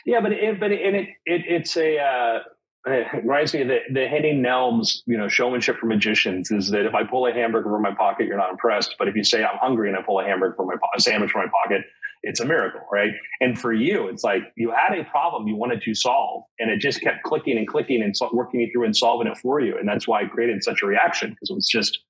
Yeah, 0.07 0.20
but 0.20 0.32
it, 0.32 0.61
but 0.61 0.70
it, 0.70 0.95
it, 0.95 1.09
it 1.24 1.42
it's 1.47 1.76
a 1.76 1.99
uh, 1.99 2.38
it 2.86 3.24
reminds 3.24 3.55
me 3.55 3.62
of 3.62 3.68
the, 3.68 3.78
the 3.90 4.07
Henning 4.07 4.42
Nelms, 4.42 4.99
you 5.07 5.16
know, 5.16 5.28
showmanship 5.28 5.78
for 5.78 5.86
magicians 5.86 6.51
is 6.51 6.70
that 6.70 6.84
if 6.84 6.95
I 6.95 7.03
pull 7.05 7.26
a 7.26 7.32
hamburger 7.32 7.70
from 7.70 7.82
my 7.82 7.95
pocket, 7.95 8.26
you're 8.26 8.36
not 8.36 8.51
impressed. 8.51 8.97
But 8.99 9.09
if 9.09 9.16
you 9.16 9.24
say 9.24 9.42
I'm 9.42 9.59
hungry 9.59 9.88
and 9.88 9.97
I 9.97 10.03
pull 10.03 10.20
a 10.20 10.24
hamburger 10.24 10.55
from 10.55 10.66
my 10.66 10.74
a 10.95 11.01
sandwich 11.01 11.30
from 11.30 11.47
my 11.47 11.53
pocket, 11.64 11.86
it's 12.22 12.40
a 12.40 12.45
miracle, 12.45 12.80
right? 12.92 13.12
And 13.40 13.59
for 13.59 13.72
you, 13.72 14.09
it's 14.09 14.22
like 14.22 14.42
you 14.57 14.70
had 14.70 14.99
a 14.99 15.05
problem 15.05 15.47
you 15.47 15.57
wanted 15.57 15.82
to 15.82 15.95
solve, 15.95 16.42
and 16.59 16.70
it 16.70 16.80
just 16.80 17.01
kept 17.01 17.22
clicking 17.22 17.57
and 17.57 17.66
clicking 17.66 18.03
and 18.03 18.16
so, 18.16 18.28
working 18.32 18.61
you 18.61 18.70
through 18.72 18.84
and 18.84 18.97
solving 18.97 19.28
it 19.28 19.38
for 19.38 19.61
you, 19.61 19.78
and 19.78 19.88
that's 19.88 20.07
why 20.07 20.22
it 20.22 20.30
created 20.30 20.62
such 20.62 20.82
a 20.82 20.86
reaction 20.86 21.30
because 21.30 21.51
it 21.51 21.55
was 21.55 21.68
just, 21.68 22.01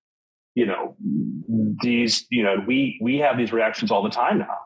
you 0.54 0.66
know, 0.66 0.96
these, 1.82 2.26
you 2.30 2.42
know, 2.42 2.56
we 2.66 2.98
we 3.00 3.18
have 3.18 3.36
these 3.36 3.52
reactions 3.52 3.90
all 3.92 4.02
the 4.02 4.10
time 4.10 4.38
now. 4.38 4.58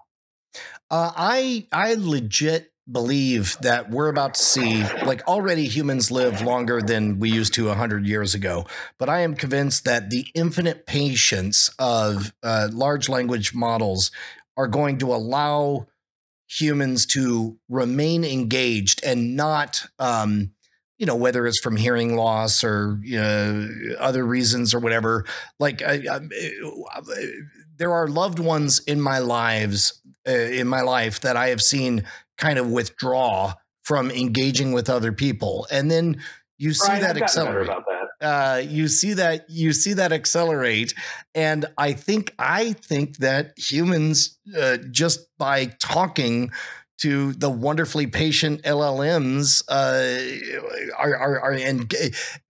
Uh, 0.91 1.13
I 1.17 1.67
I 1.73 1.95
legit 1.95 2.73
believe 2.91 3.57
that 3.61 3.91
we're 3.91 4.09
about 4.09 4.35
to 4.35 4.43
see 4.43 4.83
like 5.05 5.27
already 5.29 5.67
humans 5.67 6.11
live 6.11 6.41
longer 6.41 6.81
than 6.81 7.19
we 7.19 7.31
used 7.31 7.53
to 7.53 7.67
100 7.67 8.07
years 8.07 8.35
ago 8.35 8.65
but 8.99 9.11
i 9.11 9.21
am 9.21 9.35
convinced 9.35 9.85
that 9.85 10.09
the 10.09 10.27
infinite 10.35 10.87
patience 10.87 11.71
of 11.79 12.33
uh, 12.43 12.69
large 12.73 13.09
language 13.09 13.55
models 13.55 14.11
are 14.57 14.67
going 14.67 14.97
to 14.97 15.13
allow 15.15 15.87
humans 16.49 17.05
to 17.05 17.59
remain 17.69 18.25
engaged 18.25 19.05
and 19.05 19.37
not 19.37 19.85
um, 19.99 20.51
you 20.99 21.05
know 21.05 21.15
whether 21.15 21.47
it's 21.47 21.61
from 21.61 21.77
hearing 21.77 22.17
loss 22.17 22.65
or 22.65 22.99
you 23.03 23.21
know, 23.21 23.69
other 23.99 24.25
reasons 24.25 24.73
or 24.73 24.79
whatever 24.79 25.27
like 25.61 25.83
I, 25.83 26.03
I, 26.11 26.21
there 27.77 27.93
are 27.93 28.09
loved 28.09 28.39
ones 28.39 28.81
in 28.81 29.01
my 29.01 29.19
lives 29.19 29.98
uh, 30.29 30.31
in 30.31 30.69
my 30.69 30.83
life 30.83 31.21
that 31.21 31.37
I 31.37 31.49
have 31.49 31.63
seen 31.63 32.05
kind 32.37 32.59
of 32.59 32.71
withdraw 32.71 33.55
from 33.83 34.11
engaging 34.11 34.73
with 34.73 34.91
other 34.91 35.13
people, 35.13 35.67
and 35.71 35.91
then 35.91 36.21
you 36.59 36.75
see 36.75 36.87
Brian, 36.87 37.03
that 37.03 37.17
accelerate. 37.17 37.69
That. 37.69 37.85
Uh, 38.21 38.59
you 38.59 38.89
see 38.89 39.15
that 39.15 39.49
you 39.49 39.73
see 39.73 39.93
that 39.95 40.13
accelerate, 40.13 40.93
and 41.35 41.67
I 41.79 41.93
think 41.93 42.35
I 42.39 42.73
think 42.73 43.19
that 43.19 43.53
humans 43.57 44.39
uh, 44.57 44.79
just 44.91 45.21
by 45.39 45.67
talking 45.81 46.51
to 46.99 47.33
the 47.35 47.49
wonderfully 47.49 48.09
patient 48.09 48.63
LLMs 48.65 49.63
uh, 49.69 50.93
are 50.99 51.17
are 51.17 51.41
are, 51.41 51.53
and, 51.53 51.95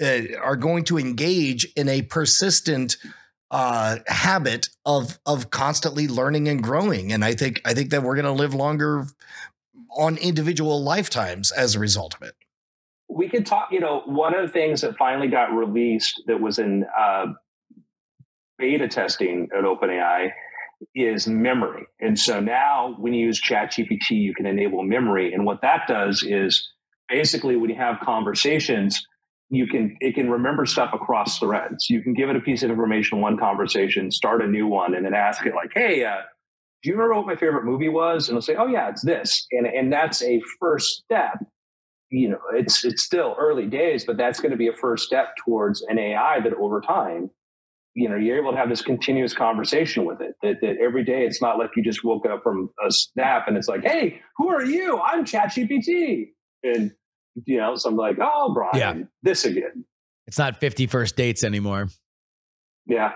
uh, 0.02 0.38
are 0.42 0.56
going 0.56 0.84
to 0.84 0.98
engage 0.98 1.66
in 1.76 1.88
a 1.88 2.02
persistent 2.02 2.96
uh, 3.50 3.98
habit 4.06 4.68
of 4.84 5.18
of 5.26 5.50
constantly 5.50 6.08
learning 6.08 6.48
and 6.48 6.62
growing. 6.62 7.12
And 7.12 7.24
I 7.24 7.34
think 7.34 7.60
I 7.64 7.74
think 7.74 7.90
that 7.90 8.02
we're 8.02 8.14
going 8.14 8.24
to 8.24 8.32
live 8.32 8.54
longer 8.54 9.06
on 9.96 10.16
individual 10.18 10.82
lifetimes 10.82 11.50
as 11.52 11.74
a 11.74 11.78
result 11.78 12.14
of 12.14 12.22
it. 12.22 12.34
We 13.08 13.28
could 13.28 13.46
talk. 13.46 13.68
You 13.72 13.80
know, 13.80 14.02
one 14.04 14.34
of 14.34 14.46
the 14.46 14.52
things 14.52 14.82
that 14.82 14.96
finally 14.96 15.28
got 15.28 15.52
released 15.52 16.22
that 16.26 16.40
was 16.40 16.58
in 16.58 16.84
uh, 16.96 17.26
beta 18.58 18.88
testing 18.88 19.48
at 19.56 19.64
OpenAI 19.64 20.30
is 20.94 21.26
memory. 21.26 21.86
And 22.00 22.18
so 22.18 22.40
now 22.40 22.94
when 22.98 23.12
you 23.14 23.26
use 23.26 23.40
ChatGPT, 23.40 24.10
you 24.10 24.34
can 24.34 24.46
enable 24.46 24.82
memory. 24.82 25.32
And 25.32 25.44
what 25.44 25.62
that 25.62 25.88
does 25.88 26.22
is 26.22 26.68
basically 27.08 27.56
when 27.56 27.70
you 27.70 27.76
have 27.76 27.98
conversations, 28.00 29.04
you 29.50 29.66
can 29.66 29.96
it 30.00 30.14
can 30.14 30.30
remember 30.30 30.66
stuff 30.66 30.90
across 30.92 31.38
threads. 31.38 31.88
You 31.88 32.02
can 32.02 32.14
give 32.14 32.28
it 32.28 32.36
a 32.36 32.40
piece 32.40 32.62
of 32.62 32.70
information, 32.70 33.20
one 33.20 33.38
conversation, 33.38 34.10
start 34.10 34.42
a 34.42 34.46
new 34.46 34.66
one, 34.66 34.94
and 34.94 35.04
then 35.04 35.14
ask 35.14 35.44
it 35.46 35.54
like, 35.54 35.70
"Hey, 35.74 36.04
uh, 36.04 36.18
do 36.82 36.90
you 36.90 36.96
remember 36.96 37.14
what 37.14 37.26
my 37.26 37.36
favorite 37.36 37.64
movie 37.64 37.88
was?" 37.88 38.28
And 38.28 38.36
it'll 38.36 38.42
say, 38.42 38.56
"Oh 38.56 38.66
yeah, 38.66 38.90
it's 38.90 39.02
this," 39.02 39.46
and 39.52 39.66
and 39.66 39.92
that's 39.92 40.22
a 40.22 40.42
first 40.60 41.02
step. 41.04 41.38
You 42.10 42.30
know, 42.30 42.40
it's 42.54 42.84
it's 42.84 43.02
still 43.02 43.36
early 43.38 43.66
days, 43.66 44.04
but 44.04 44.16
that's 44.16 44.40
going 44.40 44.52
to 44.52 44.56
be 44.56 44.68
a 44.68 44.72
first 44.72 45.06
step 45.06 45.34
towards 45.44 45.82
an 45.88 45.98
AI 45.98 46.40
that 46.40 46.54
over 46.54 46.80
time, 46.80 47.30
you 47.94 48.08
know, 48.08 48.16
you're 48.16 48.38
able 48.38 48.52
to 48.52 48.56
have 48.58 48.68
this 48.68 48.82
continuous 48.82 49.34
conversation 49.34 50.04
with 50.04 50.20
it. 50.20 50.34
That 50.42 50.56
that 50.60 50.76
every 50.78 51.04
day, 51.04 51.24
it's 51.24 51.40
not 51.40 51.58
like 51.58 51.70
you 51.74 51.82
just 51.82 52.04
woke 52.04 52.26
up 52.26 52.42
from 52.42 52.70
a 52.86 52.90
snap 52.90 53.48
and 53.48 53.56
it's 53.56 53.68
like, 53.68 53.82
"Hey, 53.82 54.20
who 54.36 54.48
are 54.50 54.64
you? 54.64 55.00
I'm 55.00 55.24
ChatGPT," 55.24 56.28
and 56.62 56.92
you 57.46 57.58
know, 57.58 57.76
so 57.76 57.88
I'm 57.88 57.96
like, 57.96 58.18
oh, 58.20 58.52
Brian, 58.54 58.98
yeah. 58.98 59.04
this 59.22 59.44
again. 59.44 59.84
It's 60.26 60.38
not 60.38 60.60
50 60.60 60.86
first 60.86 61.16
dates 61.16 61.42
anymore. 61.42 61.88
Yeah. 62.86 63.12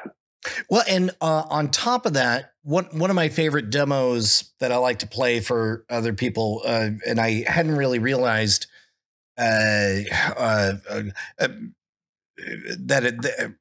Well, 0.68 0.82
and 0.88 1.10
uh, 1.20 1.44
on 1.48 1.70
top 1.70 2.06
of 2.06 2.14
that, 2.14 2.52
one 2.62 2.86
one 2.92 3.10
of 3.10 3.16
my 3.16 3.28
favorite 3.28 3.70
demos 3.70 4.52
that 4.60 4.72
I 4.72 4.76
like 4.76 5.00
to 5.00 5.06
play 5.06 5.40
for 5.40 5.84
other 5.88 6.12
people, 6.12 6.62
uh, 6.64 6.90
and 7.06 7.20
I 7.20 7.44
hadn't 7.46 7.76
really 7.76 7.98
realized 7.98 8.66
uh, 9.38 9.98
uh, 10.36 10.72
uh, 10.90 11.02
uh 11.38 11.48
that 12.78 13.04
it, 13.04 13.52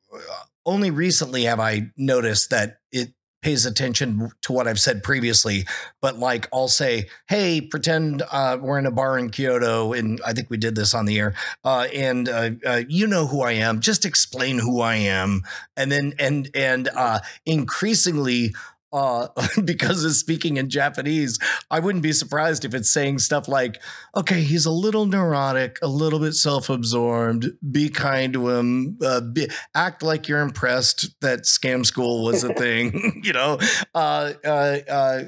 only 0.66 0.92
recently 0.92 1.44
have 1.44 1.60
I 1.60 1.92
noticed 1.98 2.50
that 2.50 2.80
it 2.92 3.14
pays 3.42 3.66
attention 3.66 4.32
to 4.42 4.54
what 4.54 4.68
I've 4.68 4.80
said 4.80 5.04
previously, 5.04 5.66
but 6.02 6.18
like 6.18 6.48
I'll 6.54 6.68
say, 6.68 7.10
"Hey, 7.28 7.62
pretend 7.62 8.24
uh, 8.32 8.58
we're 8.62 8.80
in 8.80 8.86
a 8.86 8.92
bar 8.92 9.18
in 9.18 9.30
Kyoto," 9.30 9.94
and 9.94 10.22
I 10.26 10.34
think 10.34 10.50
we 10.50 10.58
did 10.58 10.76
this 10.76 10.94
on 10.94 11.06
the 11.06 11.20
air, 11.20 11.34
uh, 11.64 11.88
and 11.94 12.30
uh, 12.30 12.52
uh 12.66 12.82
you 12.88 13.08
know 13.08 13.28
who 13.28 13.42
I 13.42 13.54
am. 13.54 13.82
Just 13.82 14.06
explain 14.06 14.60
who 14.60 14.82
I 14.82 14.96
am, 14.96 15.42
and 15.76 15.92
then 15.92 16.14
and 16.20 16.50
and 16.54 16.90
uh, 16.90 17.20
increasingly 17.46 18.54
uh, 18.94 19.28
because 19.66 20.04
it's 20.04 20.18
speaking 20.18 20.58
in 20.58 20.70
Japanese, 20.70 21.40
I 21.70 21.80
wouldn't 21.80 22.04
be 22.04 22.14
surprised 22.14 22.66
if 22.66 22.74
it's 22.74 22.92
saying 22.92 23.20
stuff 23.20 23.48
like, 23.48 23.82
okay, 24.16 24.42
he's 24.42 24.66
a 24.66 24.72
little 24.72 25.06
neurotic, 25.06 25.78
a 25.82 25.88
little 25.88 26.20
bit 26.20 26.34
self 26.34 26.70
absorbed, 26.70 27.48
be 27.72 27.90
kind 27.90 28.34
to 28.34 28.50
him, 28.50 28.98
uh, 29.04 29.22
be, 29.22 29.48
act 29.76 30.04
like 30.04 30.28
you're 30.28 30.42
impressed 30.42 31.20
that 31.22 31.42
scam 31.42 31.86
school 31.86 32.24
was 32.24 32.44
a 32.44 32.54
thing, 32.54 33.22
you 33.24 33.34
know? 33.34 33.58
Uh, 33.94 34.34
uh, 34.44 34.78
uh, 34.90 35.24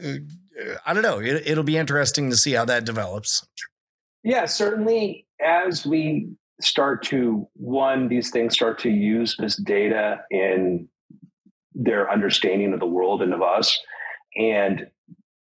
I 0.85 0.93
don't 0.93 1.03
know. 1.03 1.19
It, 1.19 1.43
it'll 1.47 1.63
be 1.63 1.77
interesting 1.77 2.29
to 2.29 2.35
see 2.35 2.53
how 2.53 2.65
that 2.65 2.85
develops. 2.85 3.45
Yeah, 4.23 4.45
certainly 4.45 5.27
as 5.41 5.85
we 5.85 6.29
start 6.61 7.03
to 7.03 7.47
one 7.55 8.07
these 8.07 8.29
things 8.29 8.53
start 8.53 8.79
to 8.79 8.89
use 8.89 9.35
this 9.37 9.57
data 9.57 10.21
in 10.31 10.87
their 11.75 12.11
understanding 12.11 12.73
of 12.73 12.79
the 12.79 12.85
world 12.85 13.21
and 13.21 13.33
of 13.33 13.41
us 13.41 13.79
and 14.35 14.87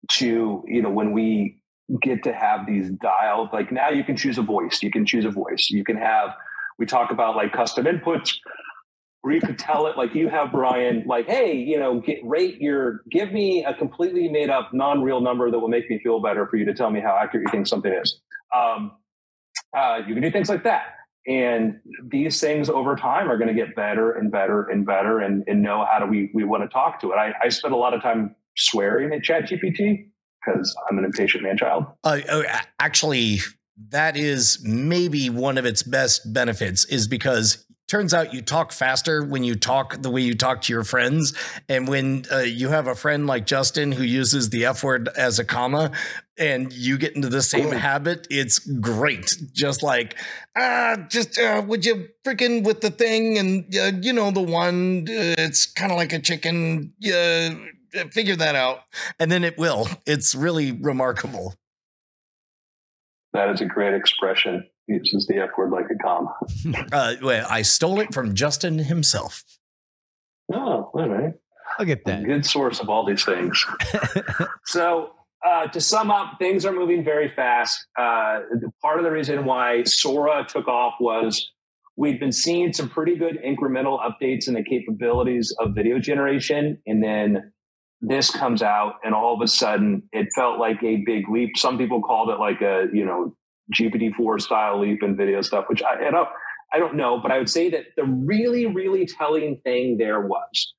to 0.08 0.64
you 0.66 0.82
know 0.82 0.90
when 0.90 1.12
we 1.12 1.60
get 2.02 2.22
to 2.22 2.32
have 2.32 2.66
these 2.66 2.90
dialed 2.90 3.48
like 3.52 3.70
now 3.70 3.90
you 3.90 4.02
can 4.02 4.16
choose 4.16 4.38
a 4.38 4.42
voice 4.42 4.82
you 4.82 4.90
can 4.90 5.04
choose 5.04 5.24
a 5.24 5.30
voice 5.30 5.68
you 5.70 5.84
can 5.84 5.96
have 5.96 6.30
we 6.78 6.86
talk 6.86 7.10
about 7.10 7.36
like 7.36 7.52
custom 7.52 7.84
inputs 7.84 8.36
where 9.22 9.34
you 9.34 9.40
could 9.40 9.58
tell 9.58 9.86
it 9.86 9.96
like 9.96 10.14
you 10.14 10.28
have 10.28 10.50
Brian, 10.50 11.04
like, 11.06 11.28
hey, 11.28 11.54
you 11.54 11.78
know, 11.78 12.00
get 12.00 12.18
rate 12.24 12.60
your 12.60 13.02
give 13.10 13.32
me 13.32 13.64
a 13.64 13.72
completely 13.72 14.28
made 14.28 14.50
up 14.50 14.74
non-real 14.74 15.20
number 15.20 15.50
that 15.50 15.58
will 15.58 15.68
make 15.68 15.88
me 15.88 16.00
feel 16.02 16.20
better 16.20 16.46
for 16.48 16.56
you 16.56 16.64
to 16.64 16.74
tell 16.74 16.90
me 16.90 17.00
how 17.00 17.16
accurate 17.16 17.46
you 17.46 17.50
think 17.50 17.66
something 17.66 17.92
is. 17.92 18.20
Um, 18.54 18.92
uh, 19.76 20.00
you 20.06 20.14
can 20.14 20.22
do 20.22 20.30
things 20.30 20.48
like 20.48 20.64
that. 20.64 20.82
And 21.26 21.80
these 22.02 22.40
things 22.40 22.68
over 22.68 22.96
time 22.96 23.30
are 23.30 23.36
going 23.36 23.48
to 23.48 23.54
get 23.54 23.76
better 23.76 24.12
and 24.12 24.30
better 24.30 24.68
and 24.68 24.84
better 24.84 25.20
and, 25.20 25.44
and 25.46 25.62
know 25.62 25.86
how 25.90 26.00
do 26.00 26.06
we, 26.06 26.30
we 26.34 26.44
want 26.44 26.64
to 26.64 26.68
talk 26.68 27.00
to 27.00 27.12
it. 27.12 27.16
I, 27.16 27.32
I 27.42 27.48
a 27.72 27.76
lot 27.76 27.94
of 27.94 28.02
time 28.02 28.34
swearing 28.56 29.12
at 29.12 29.22
ChatGPT 29.22 30.08
because 30.44 30.74
I'm 30.90 30.98
an 30.98 31.04
impatient 31.04 31.44
man 31.44 31.56
child. 31.56 31.86
Uh, 32.02 32.20
oh, 32.28 32.42
actually, 32.80 33.38
that 33.90 34.16
is 34.16 34.60
maybe 34.64 35.30
one 35.30 35.58
of 35.58 35.64
its 35.64 35.82
best 35.82 36.32
benefits 36.32 36.84
is 36.86 37.06
because 37.06 37.64
turns 37.92 38.14
out 38.14 38.32
you 38.32 38.40
talk 38.40 38.72
faster 38.72 39.22
when 39.22 39.44
you 39.44 39.54
talk 39.54 40.00
the 40.00 40.08
way 40.08 40.22
you 40.22 40.34
talk 40.34 40.62
to 40.62 40.72
your 40.72 40.82
friends. 40.82 41.34
And 41.68 41.86
when 41.86 42.24
uh, 42.32 42.38
you 42.38 42.70
have 42.70 42.86
a 42.86 42.94
friend 42.94 43.26
like 43.26 43.44
Justin 43.44 43.92
who 43.92 44.02
uses 44.02 44.48
the 44.48 44.64
F 44.64 44.82
word 44.82 45.10
as 45.14 45.38
a 45.38 45.44
comma 45.44 45.92
and 46.38 46.72
you 46.72 46.96
get 46.96 47.14
into 47.14 47.28
the 47.28 47.42
same 47.42 47.70
habit, 47.70 48.26
it's 48.30 48.60
great. 48.60 49.36
Just 49.52 49.82
like, 49.82 50.16
ah, 50.56 51.04
just 51.10 51.38
uh, 51.38 51.62
would 51.66 51.84
you 51.84 52.08
freaking 52.24 52.64
with 52.64 52.80
the 52.80 52.90
thing 52.90 53.36
and 53.36 53.76
uh, 53.76 53.92
you 54.00 54.14
know, 54.14 54.30
the 54.30 54.40
one, 54.40 55.06
uh, 55.06 55.36
it's 55.36 55.66
kind 55.66 55.92
of 55.92 55.98
like 55.98 56.14
a 56.14 56.18
chicken. 56.18 56.94
Yeah. 56.98 57.54
Figure 58.10 58.36
that 58.36 58.54
out, 58.54 58.84
and 59.20 59.30
then 59.30 59.44
it 59.44 59.58
will. 59.58 59.86
It's 60.06 60.34
really 60.34 60.72
remarkable. 60.72 61.56
That 63.34 63.50
is 63.50 63.60
a 63.60 63.66
great 63.66 63.92
expression 63.92 64.66
He 64.86 64.94
uses 64.94 65.26
the 65.26 65.42
F 65.42 65.50
word 65.58 65.72
like 65.72 65.90
a 66.02 66.06
comma. 66.06 66.86
uh, 66.92 67.14
well, 67.22 67.46
I 67.48 67.62
stole 67.62 68.00
it 68.00 68.12
from 68.12 68.34
Justin 68.34 68.78
himself. 68.78 69.44
Oh, 70.52 70.90
all 70.94 71.08
right. 71.08 71.34
I'll 71.78 71.86
get 71.86 72.04
that. 72.04 72.22
A 72.22 72.24
good 72.24 72.44
source 72.44 72.80
of 72.80 72.88
all 72.88 73.06
these 73.06 73.24
things. 73.24 73.64
so, 74.66 75.12
uh, 75.46 75.66
to 75.68 75.80
sum 75.80 76.10
up, 76.10 76.34
things 76.38 76.64
are 76.64 76.72
moving 76.72 77.02
very 77.02 77.28
fast. 77.28 77.86
Uh, 77.98 78.40
part 78.80 78.98
of 78.98 79.04
the 79.04 79.10
reason 79.10 79.44
why 79.44 79.82
Sora 79.84 80.46
took 80.48 80.68
off 80.68 80.94
was 81.00 81.50
we've 81.96 82.20
been 82.20 82.32
seeing 82.32 82.72
some 82.72 82.88
pretty 82.88 83.16
good 83.16 83.38
incremental 83.44 83.98
updates 84.00 84.48
in 84.48 84.54
the 84.54 84.62
capabilities 84.62 85.54
of 85.58 85.74
video 85.74 85.98
generation. 85.98 86.78
And 86.86 87.02
then 87.02 87.52
this 88.00 88.30
comes 88.30 88.62
out, 88.62 88.94
and 89.04 89.14
all 89.14 89.34
of 89.34 89.40
a 89.40 89.48
sudden, 89.48 90.02
it 90.12 90.28
felt 90.34 90.58
like 90.58 90.82
a 90.82 91.02
big 91.06 91.28
leap. 91.28 91.56
Some 91.56 91.78
people 91.78 92.02
called 92.02 92.30
it 92.30 92.38
like 92.38 92.60
a, 92.60 92.88
you 92.92 93.04
know, 93.04 93.34
GPT-4 93.72 94.40
style 94.40 94.80
leap 94.80 95.02
in 95.02 95.16
video 95.16 95.42
stuff, 95.42 95.66
which 95.68 95.82
I, 95.82 96.08
I 96.08 96.10
don't, 96.10 96.28
I 96.72 96.78
don't 96.78 96.94
know, 96.94 97.20
but 97.20 97.30
I 97.30 97.38
would 97.38 97.50
say 97.50 97.70
that 97.70 97.84
the 97.96 98.04
really, 98.04 98.66
really 98.66 99.06
telling 99.06 99.60
thing 99.64 99.98
there 99.98 100.20
was 100.20 100.74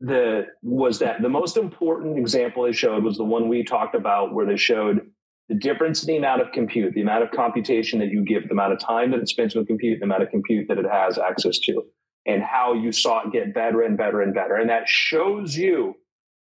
the 0.00 0.46
was 0.62 0.98
that 1.00 1.20
the 1.20 1.28
most 1.28 1.56
important 1.56 2.18
example 2.18 2.64
they 2.64 2.72
showed 2.72 3.04
was 3.04 3.18
the 3.18 3.24
one 3.24 3.48
we 3.48 3.62
talked 3.62 3.94
about, 3.94 4.34
where 4.34 4.46
they 4.46 4.56
showed 4.56 5.00
the 5.48 5.54
difference 5.54 6.02
in 6.02 6.06
the 6.06 6.16
amount 6.16 6.40
of 6.40 6.52
compute, 6.52 6.94
the 6.94 7.02
amount 7.02 7.24
of 7.24 7.30
computation 7.32 7.98
that 7.98 8.08
you 8.08 8.24
give, 8.24 8.44
the 8.44 8.52
amount 8.52 8.72
of 8.72 8.78
time 8.78 9.10
that 9.10 9.20
it 9.20 9.28
spends 9.28 9.54
with 9.54 9.66
compute, 9.66 9.98
the 9.98 10.04
amount 10.04 10.22
of 10.22 10.30
compute 10.30 10.66
that 10.68 10.78
it 10.78 10.86
has 10.90 11.18
access 11.18 11.58
to, 11.58 11.82
and 12.24 12.42
how 12.42 12.72
you 12.72 12.92
saw 12.92 13.26
it 13.26 13.32
get 13.32 13.52
better 13.52 13.82
and 13.82 13.98
better 13.98 14.22
and 14.22 14.32
better. 14.32 14.54
And 14.54 14.70
that 14.70 14.88
shows 14.88 15.56
you 15.56 15.94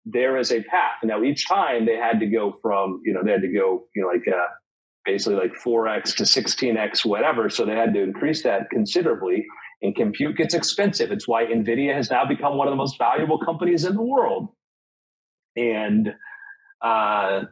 there 0.05 0.37
is 0.37 0.51
a 0.51 0.61
path. 0.63 0.97
Now, 1.03 1.23
each 1.23 1.47
time 1.47 1.85
they 1.85 1.95
had 1.95 2.19
to 2.19 2.27
go 2.27 2.53
from, 2.61 3.01
you 3.03 3.13
know, 3.13 3.21
they 3.23 3.31
had 3.31 3.41
to 3.41 3.51
go, 3.51 3.85
you 3.95 4.03
know, 4.03 4.07
like 4.07 4.27
uh, 4.27 4.45
basically 5.07 5.35
like 5.35 5.53
4x 5.65 6.15
to 6.17 6.23
16x, 6.23 7.05
whatever. 7.05 7.49
So 7.49 7.65
they 7.65 7.75
had 7.75 7.93
to 7.93 8.03
increase 8.03 8.43
that 8.43 8.69
considerably. 8.69 9.45
And 9.81 9.95
compute 9.95 10.37
gets 10.37 10.53
expensive. 10.53 11.11
It's 11.11 11.27
why 11.27 11.45
NVIDIA 11.45 11.95
has 11.95 12.11
now 12.11 12.25
become 12.25 12.57
one 12.57 12.67
of 12.67 12.71
the 12.71 12.77
most 12.77 12.97
valuable 12.97 13.39
companies 13.39 13.85
in 13.85 13.95
the 13.95 14.01
world. 14.01 14.49
And 15.55 16.13
uh, 16.81 17.43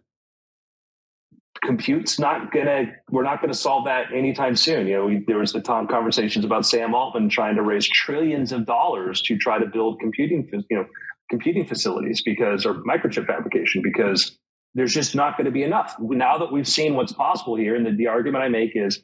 compute's 1.63 2.19
not 2.19 2.51
gonna 2.51 2.85
we're 3.09 3.23
not 3.23 3.41
gonna 3.41 3.53
solve 3.53 3.85
that 3.85 4.13
anytime 4.13 4.55
soon 4.55 4.85
you 4.85 4.95
know 4.95 5.05
we, 5.05 5.23
there 5.25 5.39
was 5.39 5.51
the 5.51 5.61
tom 5.61 5.87
conversations 5.87 6.45
about 6.45 6.63
sam 6.63 6.93
altman 6.93 7.27
trying 7.27 7.55
to 7.55 7.63
raise 7.63 7.87
trillions 7.89 8.51
of 8.51 8.67
dollars 8.67 9.19
to 9.19 9.35
try 9.35 9.57
to 9.57 9.65
build 9.65 9.99
computing 9.99 10.47
you 10.69 10.77
know 10.77 10.85
computing 11.29 11.65
facilities 11.65 12.21
because 12.21 12.67
or 12.67 12.75
microchip 12.83 13.25
fabrication 13.25 13.81
because 13.81 14.37
there's 14.75 14.93
just 14.93 15.15
not 15.15 15.37
going 15.37 15.45
to 15.45 15.51
be 15.51 15.63
enough. 15.63 15.95
Now 15.99 16.37
that 16.37 16.51
we've 16.51 16.67
seen 16.67 16.95
what's 16.95 17.13
possible 17.13 17.55
here, 17.55 17.75
and 17.75 17.85
the, 17.85 17.91
the 17.91 18.07
argument 18.07 18.43
I 18.43 18.49
make 18.49 18.71
is 18.75 19.01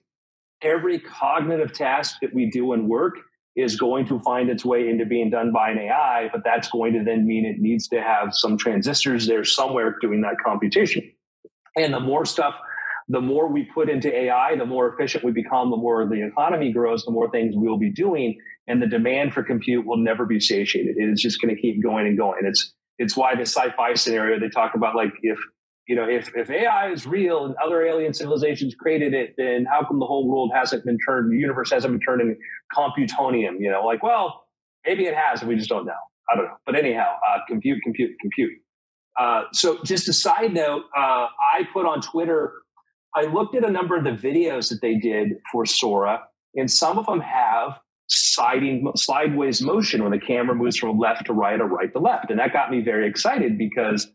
every 0.61 0.99
cognitive 0.99 1.74
task 1.74 2.17
that 2.22 2.34
we 2.34 2.49
do 2.51 2.74
in 2.74 2.88
work 2.88 3.15
is 3.55 3.78
going 3.78 4.05
to 4.07 4.19
find 4.19 4.49
its 4.49 4.63
way 4.63 4.88
into 4.88 5.05
being 5.05 5.30
done 5.30 5.51
by 5.51 5.72
an 5.72 5.80
AI, 5.80 6.30
but 6.32 6.41
that's 6.45 6.69
going 6.69 6.93
to 6.93 7.03
then 7.03 7.26
mean 7.26 7.45
it 7.45 7.59
needs 7.59 7.88
to 7.88 8.01
have 8.01 8.30
some 8.32 8.57
transistors 8.57 9.28
there 9.28 9.43
somewhere 9.43 9.95
doing 10.01 10.22
that 10.22 10.36
computation. 10.45 11.09
And 11.76 11.93
the 11.93 11.99
more 11.99 12.26
stuff, 12.26 12.53
the 13.07 13.22
more 13.22 13.51
we 13.51 13.67
put 13.74 13.89
into 13.89 14.13
AI, 14.13 14.55
the 14.55 14.65
more 14.65 14.93
efficient 14.93 15.24
we 15.24 15.32
become, 15.32 15.69
the 15.69 15.78
more 15.78 16.05
the 16.05 16.26
economy 16.26 16.72
grows, 16.72 17.03
the 17.03 17.11
more 17.11 17.30
things 17.30 17.55
we'll 17.57 17.78
be 17.78 17.91
doing. 17.91 18.38
And 18.67 18.82
the 18.82 18.88
demand 18.88 19.34
for 19.34 19.43
compute 19.43 19.86
will 19.86 19.97
never 19.97 20.26
be 20.26 20.39
satiated. 20.39 20.95
It 20.97 21.09
is 21.09 21.22
just 21.22 21.41
going 21.41 21.53
to 21.53 21.61
keep 21.61 21.82
going 21.84 22.07
and 22.07 22.17
going. 22.17 22.41
It's 22.45 22.74
it's 22.99 23.17
why 23.17 23.36
the 23.36 23.41
sci-fi 23.41 23.95
scenario 23.95 24.39
they 24.39 24.49
talk 24.49 24.76
about 24.76 24.95
like 24.95 25.11
if 25.24 25.39
you 25.88 25.95
know, 25.95 26.07
if, 26.07 26.32
if 26.36 26.49
AI 26.49 26.91
is 26.91 27.05
real 27.05 27.45
and 27.45 27.55
other 27.63 27.84
alien 27.84 28.13
civilizations 28.13 28.75
created 28.75 29.13
it, 29.13 29.34
then 29.38 29.65
how 29.65 29.84
come 29.86 29.99
the 29.99 30.05
whole 30.05 30.27
world 30.27 30.51
hasn't 30.53 30.86
been 30.86 30.97
turned, 31.05 31.32
the 31.32 31.38
universe 31.38 31.71
hasn't 31.71 31.91
been 31.91 32.01
turned 32.01 32.21
into 32.21 32.36
computronium? 32.75 33.55
You 33.59 33.71
know, 33.71 33.84
like, 33.84 34.03
well, 34.03 34.45
maybe 34.86 35.05
it 35.05 35.15
has, 35.15 35.41
and 35.41 35.49
we 35.49 35.55
just 35.55 35.69
don't 35.69 35.86
know. 35.86 35.93
I 36.32 36.36
don't 36.36 36.45
know. 36.45 36.57
But 36.65 36.75
anyhow, 36.75 37.15
uh, 37.27 37.39
compute, 37.47 37.82
compute, 37.84 38.11
compute. 38.21 38.53
Uh, 39.19 39.43
so 39.51 39.79
just 39.84 40.07
a 40.07 40.13
side 40.13 40.53
note, 40.53 40.84
uh, 40.95 41.27
I 41.55 41.67
put 41.73 41.86
on 41.86 42.01
Twitter, 42.01 42.53
I 43.15 43.23
looked 43.23 43.55
at 43.55 43.65
a 43.65 43.71
number 43.71 43.97
of 43.97 44.03
the 44.03 44.11
videos 44.11 44.69
that 44.69 44.82
they 44.82 44.95
did 44.95 45.34
for 45.51 45.65
Sora, 45.65 46.23
and 46.55 46.71
some 46.71 46.97
of 46.97 47.05
them 47.07 47.19
have 47.19 47.79
sliding 48.07 48.89
sideways 48.95 49.61
motion 49.61 50.03
when 50.03 50.11
the 50.11 50.19
camera 50.19 50.55
moves 50.55 50.77
from 50.77 50.97
left 50.97 51.25
to 51.25 51.34
right 51.34 51.59
or 51.59 51.65
right 51.65 51.91
to 51.93 51.99
left. 51.99 52.29
And 52.29 52.39
that 52.39 52.53
got 52.53 52.69
me 52.71 52.82
very 52.82 53.07
excited 53.07 53.57
because 53.57 54.11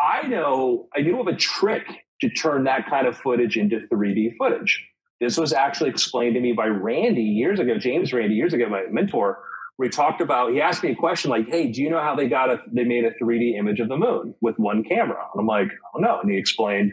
I 0.00 0.26
know 0.26 0.88
I 0.96 1.02
knew 1.02 1.20
of 1.20 1.26
a 1.26 1.36
trick 1.36 1.86
to 2.20 2.30
turn 2.30 2.64
that 2.64 2.88
kind 2.88 3.06
of 3.06 3.16
footage 3.16 3.56
into 3.56 3.80
3D 3.92 4.36
footage. 4.36 4.86
This 5.20 5.36
was 5.36 5.52
actually 5.52 5.90
explained 5.90 6.34
to 6.34 6.40
me 6.40 6.52
by 6.52 6.66
Randi 6.66 7.22
years 7.22 7.60
ago, 7.60 7.76
James 7.78 8.12
Randi 8.12 8.34
years 8.34 8.54
ago, 8.54 8.68
my 8.68 8.84
mentor, 8.90 9.42
We 9.78 9.88
talked 9.90 10.20
about, 10.20 10.52
he 10.52 10.60
asked 10.60 10.82
me 10.82 10.92
a 10.92 10.96
question 10.96 11.30
like, 11.30 11.48
Hey, 11.48 11.70
do 11.70 11.82
you 11.82 11.90
know 11.90 12.00
how 12.00 12.14
they 12.14 12.28
got 12.28 12.50
a, 12.50 12.60
they 12.72 12.84
made 12.84 13.04
a 13.04 13.12
3D 13.22 13.58
image 13.58 13.80
of 13.80 13.88
the 13.88 13.96
moon 13.96 14.34
with 14.40 14.58
one 14.58 14.82
camera? 14.82 15.22
And 15.32 15.40
I'm 15.40 15.46
like, 15.46 15.68
oh 15.94 15.98
no. 15.98 16.20
And 16.20 16.30
he 16.30 16.38
explained 16.38 16.92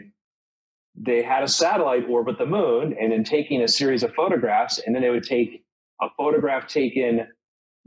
they 0.94 1.22
had 1.22 1.42
a 1.42 1.48
satellite 1.48 2.08
orbit 2.08 2.38
the 2.38 2.46
moon 2.46 2.94
and 3.00 3.12
then 3.12 3.24
taking 3.24 3.62
a 3.62 3.68
series 3.68 4.02
of 4.02 4.14
photographs 4.14 4.78
and 4.78 4.94
then 4.94 5.02
they 5.02 5.10
would 5.10 5.22
take 5.22 5.64
a 6.02 6.08
photograph 6.16 6.66
taken 6.66 7.26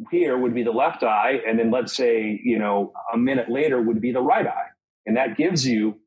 here 0.10 0.38
would 0.38 0.56
be 0.56 0.64
the 0.64 0.72
left 0.72 1.04
eye. 1.04 1.40
And 1.48 1.60
then 1.60 1.70
let's 1.70 1.96
say, 1.96 2.40
you 2.44 2.58
know, 2.58 2.92
a 3.14 3.18
minute 3.18 3.50
later 3.50 3.80
would 3.80 4.02
be 4.02 4.12
the 4.12 4.22
right 4.22 4.48
eye 4.48 4.71
and 5.06 5.18
that 5.18 5.38
gives 5.38 5.66
you 5.68 6.00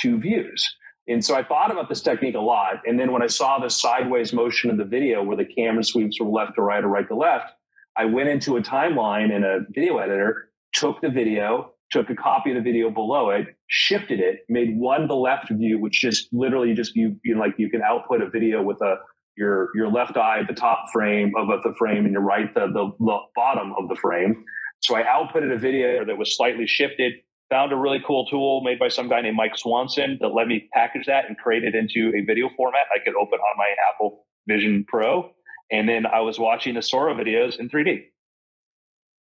two 0.00 0.18
views. 0.18 0.66
And 1.06 1.24
so 1.24 1.34
I 1.34 1.44
thought 1.44 1.70
about 1.70 1.88
this 1.88 2.00
technique 2.00 2.34
a 2.34 2.40
lot. 2.40 2.76
And 2.86 2.98
then 2.98 3.12
when 3.12 3.22
I 3.22 3.26
saw 3.26 3.58
the 3.58 3.68
sideways 3.68 4.32
motion 4.32 4.70
of 4.70 4.78
the 4.78 4.84
video 4.84 5.22
where 5.22 5.36
the 5.36 5.44
camera 5.44 5.84
sweeps 5.84 6.16
from 6.16 6.32
left 6.32 6.54
to 6.56 6.62
right 6.62 6.82
or 6.82 6.88
right 6.88 7.06
to 7.08 7.14
left, 7.14 7.52
I 7.96 8.06
went 8.06 8.28
into 8.28 8.56
a 8.56 8.62
timeline 8.62 9.34
in 9.34 9.44
a 9.44 9.60
video 9.72 9.98
editor, 9.98 10.50
took 10.72 11.00
the 11.02 11.10
video, 11.10 11.74
took 11.90 12.08
a 12.10 12.14
copy 12.14 12.50
of 12.50 12.56
the 12.56 12.62
video 12.62 12.90
below 12.90 13.30
it, 13.30 13.48
shifted 13.68 14.18
it, 14.18 14.40
made 14.48 14.76
one 14.76 15.06
the 15.06 15.14
left 15.14 15.50
view, 15.50 15.78
which 15.78 16.00
just 16.00 16.28
literally 16.32 16.72
just 16.72 16.96
you, 16.96 17.16
you 17.22 17.38
like 17.38 17.54
you 17.58 17.70
can 17.70 17.82
output 17.82 18.22
a 18.22 18.30
video 18.30 18.62
with 18.62 18.80
a 18.80 18.96
your 19.36 19.68
your 19.74 19.90
left 19.90 20.16
eye 20.16 20.40
at 20.40 20.46
the 20.48 20.54
top 20.54 20.84
frame 20.92 21.32
of 21.36 21.48
the 21.62 21.74
frame 21.78 22.04
and 22.04 22.12
your 22.12 22.22
right 22.22 22.54
the, 22.54 22.66
the, 22.66 22.90
the 22.98 23.18
bottom 23.34 23.74
of 23.78 23.88
the 23.88 23.96
frame. 23.96 24.44
So 24.80 24.96
I 24.96 25.02
outputted 25.02 25.52
a 25.52 25.58
video 25.58 26.04
that 26.04 26.16
was 26.18 26.36
slightly 26.36 26.66
shifted, 26.66 27.14
found 27.54 27.72
a 27.72 27.76
really 27.76 28.02
cool 28.04 28.26
tool 28.26 28.62
made 28.64 28.80
by 28.80 28.88
some 28.88 29.08
guy 29.08 29.20
named 29.20 29.36
Mike 29.36 29.56
Swanson 29.56 30.18
that 30.20 30.30
let 30.30 30.48
me 30.48 30.68
package 30.72 31.06
that 31.06 31.28
and 31.28 31.38
create 31.38 31.62
it 31.62 31.76
into 31.76 32.12
a 32.16 32.24
video 32.24 32.50
format 32.56 32.86
I 32.92 32.98
could 32.98 33.14
open 33.14 33.38
on 33.38 33.56
my 33.56 33.72
Apple 33.92 34.26
Vision 34.48 34.84
Pro. 34.88 35.30
And 35.70 35.88
then 35.88 36.04
I 36.04 36.18
was 36.22 36.36
watching 36.36 36.74
the 36.74 36.82
Sora 36.82 37.14
videos 37.14 37.60
in 37.60 37.70
3D. 37.70 38.06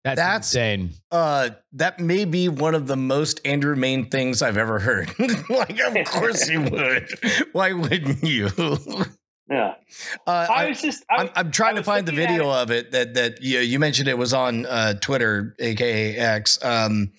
That's, 0.02 0.16
That's 0.16 0.48
insane. 0.48 0.90
Uh, 1.12 1.50
that 1.74 2.00
may 2.00 2.24
be 2.24 2.48
one 2.48 2.74
of 2.74 2.88
the 2.88 2.96
most 2.96 3.40
Andrew 3.44 3.76
Mayne 3.76 4.10
things 4.10 4.42
I've 4.42 4.56
ever 4.56 4.80
heard. 4.80 5.08
like, 5.48 5.78
of 5.78 6.06
course 6.06 6.48
you 6.48 6.62
would. 6.72 7.08
Why 7.52 7.74
wouldn't 7.74 8.24
you? 8.24 8.48
Yeah. 9.48 9.74
Uh, 10.26 10.46
I 10.50 10.64
I, 10.64 10.68
was 10.68 10.82
just. 10.82 11.04
I, 11.08 11.22
I'm, 11.22 11.30
I'm 11.36 11.50
trying 11.52 11.74
I 11.74 11.78
to 11.78 11.84
find 11.84 12.06
the 12.06 12.12
video 12.12 12.50
it. 12.50 12.54
of 12.56 12.70
it 12.72 12.90
that 12.90 13.14
that 13.14 13.42
you, 13.42 13.60
you 13.60 13.78
mentioned 13.78 14.08
it 14.08 14.18
was 14.18 14.34
on 14.34 14.66
uh, 14.66 14.94
Twitter, 14.94 15.54
aka 15.60 16.16
X. 16.16 16.58
Um, 16.64 17.12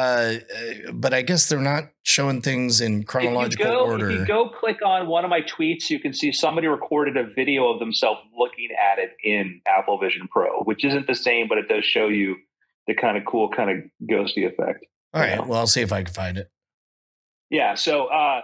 uh, 0.00 0.92
but 0.92 1.12
I 1.12 1.22
guess 1.22 1.48
they're 1.48 1.60
not 1.60 1.84
showing 2.02 2.40
things 2.42 2.80
in 2.80 3.00
if 3.00 3.06
chronological 3.06 3.66
you 3.66 3.72
go, 3.72 3.84
order. 3.84 4.10
If 4.10 4.20
you 4.20 4.26
go 4.26 4.48
click 4.48 4.78
on 4.84 5.06
one 5.06 5.24
of 5.24 5.30
my 5.30 5.42
tweets, 5.42 5.90
you 5.90 6.00
can 6.00 6.12
see 6.12 6.32
somebody 6.32 6.66
recorded 6.66 7.16
a 7.16 7.24
video 7.24 7.68
of 7.68 7.78
themselves 7.78 8.20
looking 8.36 8.68
at 8.72 8.98
it 8.98 9.10
in 9.22 9.60
Apple 9.66 9.98
Vision 9.98 10.28
Pro, 10.30 10.62
which 10.62 10.84
isn't 10.84 11.06
the 11.06 11.14
same, 11.14 11.48
but 11.48 11.58
it 11.58 11.68
does 11.68 11.84
show 11.84 12.08
you 12.08 12.36
the 12.86 12.94
kind 12.94 13.16
of 13.16 13.24
cool 13.24 13.48
kind 13.50 13.70
of 13.70 14.08
ghosty 14.08 14.46
effect. 14.46 14.86
All 15.12 15.20
right, 15.20 15.30
yeah. 15.30 15.40
well, 15.40 15.60
I'll 15.60 15.66
see 15.66 15.82
if 15.82 15.92
I 15.92 16.02
can 16.02 16.14
find 16.14 16.38
it. 16.38 16.50
Yeah. 17.50 17.74
So, 17.74 18.06
uh, 18.06 18.42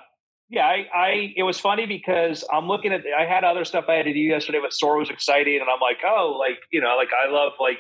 yeah, 0.49 0.67
I, 0.67 0.87
I, 0.95 1.35
it 1.37 1.43
was 1.43 1.59
funny 1.59 1.87
because 1.87 2.45
I'm 2.53 2.69
looking 2.69 2.93
at, 2.93 3.03
I 3.19 3.25
had 3.25 3.45
other 3.45 3.65
stuff 3.65 3.87
I 3.89 3.95
had 3.95 4.05
to 4.07 4.13
do 4.13 4.21
yesterday, 4.21 4.59
but 4.61 4.73
Sora 4.73 4.99
was 4.99 5.11
exciting. 5.11 5.61
And 5.61 5.71
I'm 5.71 5.81
like, 5.81 5.99
oh, 6.07 6.37
like, 6.39 6.59
you 6.71 6.81
know, 6.81 6.97
like 6.97 7.09
I 7.13 7.31
love 7.31 7.53
like 7.59 7.79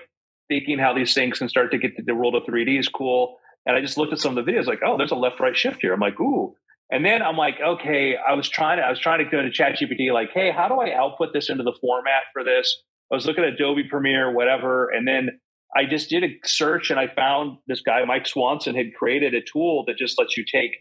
thinking 0.48 0.78
how 0.78 0.94
these 0.94 1.14
things 1.14 1.38
can 1.38 1.48
start 1.48 1.70
to 1.72 1.78
get 1.78 1.96
to 1.96 2.02
the 2.02 2.14
world 2.14 2.34
of 2.34 2.44
3D 2.44 2.78
is 2.78 2.88
cool. 2.88 3.38
And 3.66 3.76
I 3.76 3.80
just 3.80 3.98
looked 3.98 4.12
at 4.12 4.20
some 4.20 4.36
of 4.36 4.44
the 4.44 4.50
videos 4.50 4.66
like, 4.66 4.80
oh, 4.84 4.96
there's 4.96 5.10
a 5.10 5.16
left 5.16 5.40
right 5.40 5.56
shift 5.56 5.78
here. 5.82 5.92
I'm 5.92 6.00
like, 6.00 6.18
ooh. 6.20 6.54
And 6.90 7.04
then 7.04 7.20
I'm 7.20 7.36
like, 7.36 7.56
okay, 7.60 8.16
I 8.16 8.34
was 8.34 8.48
trying 8.48 8.78
to, 8.78 8.84
I 8.84 8.90
was 8.90 9.00
trying 9.00 9.18
to 9.24 9.30
go 9.30 9.42
to 9.42 9.50
ChatGPT, 9.50 10.12
like, 10.12 10.30
hey, 10.32 10.52
how 10.52 10.68
do 10.68 10.76
I 10.76 10.94
output 10.94 11.32
this 11.32 11.50
into 11.50 11.64
the 11.64 11.74
format 11.80 12.22
for 12.32 12.44
this? 12.44 12.82
I 13.10 13.16
was 13.16 13.26
looking 13.26 13.42
at 13.42 13.54
Adobe 13.54 13.84
Premiere, 13.88 14.32
whatever. 14.32 14.88
And 14.90 15.06
then 15.06 15.40
I 15.76 15.84
just 15.84 16.08
did 16.08 16.22
a 16.22 16.28
search 16.44 16.90
and 16.90 17.00
I 17.00 17.08
found 17.08 17.58
this 17.66 17.80
guy, 17.80 18.04
Mike 18.04 18.26
Swanson, 18.26 18.76
had 18.76 18.94
created 18.94 19.34
a 19.34 19.40
tool 19.42 19.84
that 19.86 19.96
just 19.98 20.16
lets 20.18 20.36
you 20.36 20.44
take 20.44 20.76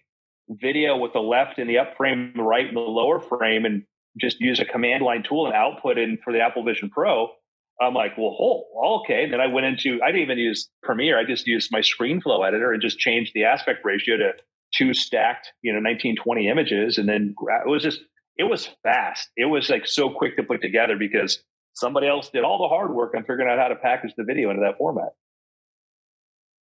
video 0.50 0.96
with 0.96 1.14
the 1.14 1.20
left 1.20 1.58
in 1.58 1.68
the 1.68 1.80
up 1.80 1.98
frame, 1.98 2.34
the 2.36 2.44
right 2.44 2.68
in 2.68 2.76
the 2.76 2.80
lower 2.82 3.20
frame, 3.20 3.66
and 3.66 3.84
just 4.20 4.40
use 4.40 4.60
a 4.60 4.66
command 4.66 5.04
line 5.04 5.24
tool 5.24 5.48
and 5.48 5.56
output 5.56 5.98
in 5.98 6.20
for 6.24 6.32
the 6.32 6.40
Apple 6.40 6.64
Vision 6.64 6.90
Pro. 6.90 7.30
I'm 7.82 7.94
like, 7.94 8.18
well, 8.18 8.36
oh, 8.40 9.02
okay. 9.04 9.30
Then 9.30 9.42
I 9.42 9.48
went 9.48 9.66
into, 9.66 10.00
I 10.04 10.08
didn't 10.08 10.22
even 10.24 10.38
use 10.38 10.70
Premiere. 10.84 11.20
I 11.20 11.26
just 11.26 11.46
used 11.46 11.70
my 11.72 11.82
ScreenFlow 11.82 12.48
editor 12.48 12.72
and 12.72 12.82
just 12.82 12.98
changed 13.00 13.32
the 13.36 13.44
aspect 13.46 13.80
ratio 13.84 14.18
to 14.18 14.32
two 14.74 14.94
stacked, 14.94 15.52
you 15.62 15.72
know, 15.74 15.78
1920 15.80 16.48
images. 16.50 16.98
And 16.98 17.08
then 17.08 17.36
it 17.38 17.70
was 17.70 17.84
just, 17.84 18.00
it 18.38 18.44
was 18.44 18.70
fast. 18.84 19.30
It 19.36 19.46
was 19.46 19.70
like 19.70 19.86
so 19.88 20.10
quick 20.10 20.38
to 20.38 20.44
put 20.44 20.62
together 20.62 20.96
because 20.98 21.44
somebody 21.74 22.08
else 22.08 22.30
did 22.30 22.44
all 22.44 22.58
the 22.58 22.68
hard 22.70 22.94
work 22.94 23.14
on 23.16 23.24
figuring 23.24 23.50
out 23.50 23.60
how 23.60 23.68
to 23.68 23.76
package 23.76 24.14
the 24.18 24.24
video 24.24 24.50
into 24.50 24.62
that 24.62 24.78
format. 24.78 25.10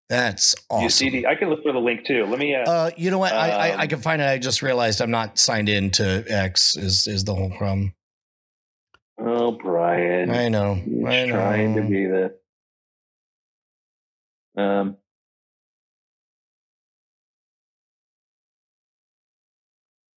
That's 0.09 0.53
awesome. 0.69 0.83
You 0.83 0.89
see 0.89 1.09
the, 1.09 1.27
I 1.27 1.35
can 1.35 1.49
look 1.49 1.63
for 1.63 1.71
the 1.71 1.79
link 1.79 2.05
too. 2.05 2.25
Let 2.25 2.37
me, 2.37 2.55
uh, 2.55 2.69
uh, 2.69 2.91
you 2.97 3.09
know 3.09 3.17
what? 3.19 3.33
I, 3.33 3.49
I 3.49 3.67
I 3.69 3.83
Um, 3.83 3.87
can 3.87 4.01
find 4.01 4.21
it. 4.21 4.25
I 4.25 4.37
just 4.37 4.61
realized 4.61 5.01
I'm 5.01 5.11
not 5.11 5.39
signed 5.39 5.69
in 5.69 5.91
to 5.91 6.23
X. 6.27 6.75
Is 6.75 7.07
is 7.07 7.23
the 7.23 7.33
whole 7.33 7.49
problem? 7.51 7.93
Oh, 9.19 9.51
Brian. 9.53 10.31
I 10.31 10.49
know. 10.49 10.75
He's 10.75 11.03
I 11.05 11.25
know. 11.25 11.33
trying 11.33 11.75
to 11.75 11.81
be 11.83 12.05
the. 12.05 12.35
Um, 14.55 14.97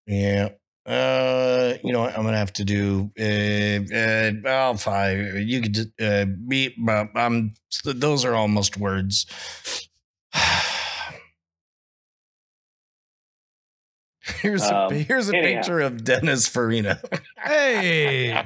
Yeah. 0.07 0.51
Uh, 0.85 1.75
you 1.83 1.93
know 1.93 2.03
what? 2.03 2.17
I'm 2.17 2.23
gonna 2.25 2.37
have 2.37 2.53
to 2.55 2.65
do. 2.65 3.11
Uh, 3.19 3.93
uh 3.93 4.33
I'll 4.49 4.77
fine. 4.77 5.45
You 5.49 5.61
could 5.61 5.75
just 5.75 5.89
uh, 6.01 6.27
be. 6.47 6.75
Uh, 6.89 7.07
I'm. 7.15 7.55
Those 7.85 8.25
are 8.25 8.35
almost 8.37 8.77
words. 8.77 9.27
Here's 14.41 14.63
Um, 14.63 14.93
a 14.93 14.95
here's 14.97 15.29
a 15.29 15.37
anyhow. 15.37 15.57
picture 15.59 15.81
of 15.81 16.05
Dennis 16.05 16.49
Farina. 16.49 17.01
Hey, 17.45 18.45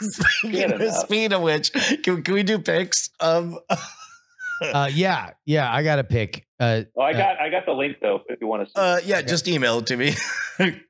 speaking, 0.00 0.72
of, 0.72 0.92
speaking 0.94 1.32
of 1.32 1.42
which, 1.42 1.72
can, 2.02 2.22
can 2.22 2.34
we 2.34 2.42
do 2.42 2.58
pics? 2.58 3.10
Um, 3.20 3.58
uh, 4.62 4.90
yeah, 4.92 5.30
yeah. 5.46 5.72
I 5.72 5.82
got 5.82 5.98
a 5.98 6.04
pick. 6.04 6.46
Uh, 6.60 6.82
oh, 6.96 7.00
I 7.02 7.10
Uh, 7.12 7.16
got 7.16 7.40
I 7.40 7.50
got 7.50 7.66
the 7.66 7.72
link 7.72 7.96
though. 8.02 8.20
If 8.28 8.40
you 8.40 8.46
want 8.46 8.64
to. 8.64 8.68
See. 8.68 8.72
uh, 8.76 9.00
yeah, 9.04 9.22
just 9.22 9.46
email 9.48 9.78
it 9.78 9.86
to 9.86 9.96
me. 9.96 10.14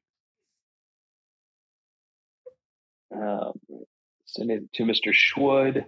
um, 3.14 3.52
send 4.26 4.50
it 4.50 4.72
to 4.74 4.82
Mr. 4.84 5.12
Schwood 5.12 5.84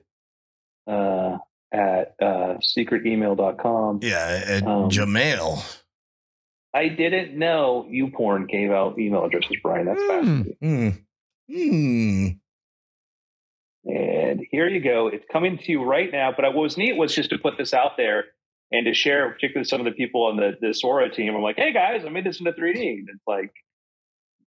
uh, 0.86 1.38
at 1.72 2.14
uh, 2.20 2.58
secretemail.com. 2.76 4.00
yeah, 4.02 4.61
uh, 4.62 4.66
Um, 4.70 4.90
Jamail. 4.90 5.62
I 6.72 6.88
didn't 6.88 7.36
know 7.36 7.86
YouPorn 7.90 8.48
gave 8.48 8.70
out 8.70 8.98
email 8.98 9.24
addresses, 9.24 9.56
Brian. 9.62 9.86
That's 9.86 10.00
Hmm. 10.00 10.08
fascinating. 10.08 10.56
Hmm. 10.61 10.88
Hmm. 11.52 12.28
And 14.31 14.47
here 14.51 14.68
you 14.68 14.81
go. 14.81 15.09
It's 15.09 15.24
coming 15.33 15.59
to 15.59 15.72
you 15.72 15.83
right 15.83 16.11
now. 16.12 16.31
But 16.37 16.45
what 16.55 16.62
was 16.62 16.76
neat 16.76 16.97
was 16.97 17.12
just 17.14 17.31
to 17.31 17.39
put 17.39 17.59
this 17.59 17.74
out 17.74 17.97
there 17.97 18.26
and 18.70 18.87
to 18.87 18.95
share, 18.95 19.28
particularly 19.31 19.64
some 19.64 19.81
of 19.81 19.85
the 19.87 19.91
people 19.93 20.24
on 20.26 20.37
the, 20.37 20.53
the 20.61 20.72
Sora 20.72 21.11
team. 21.11 21.35
I'm 21.35 21.43
like, 21.43 21.57
hey 21.57 21.72
guys, 21.72 22.05
I 22.07 22.11
made 22.11 22.24
this 22.24 22.39
into 22.39 22.53
3D. 22.53 22.81
And 22.81 23.09
it's 23.12 23.24
like, 23.26 23.53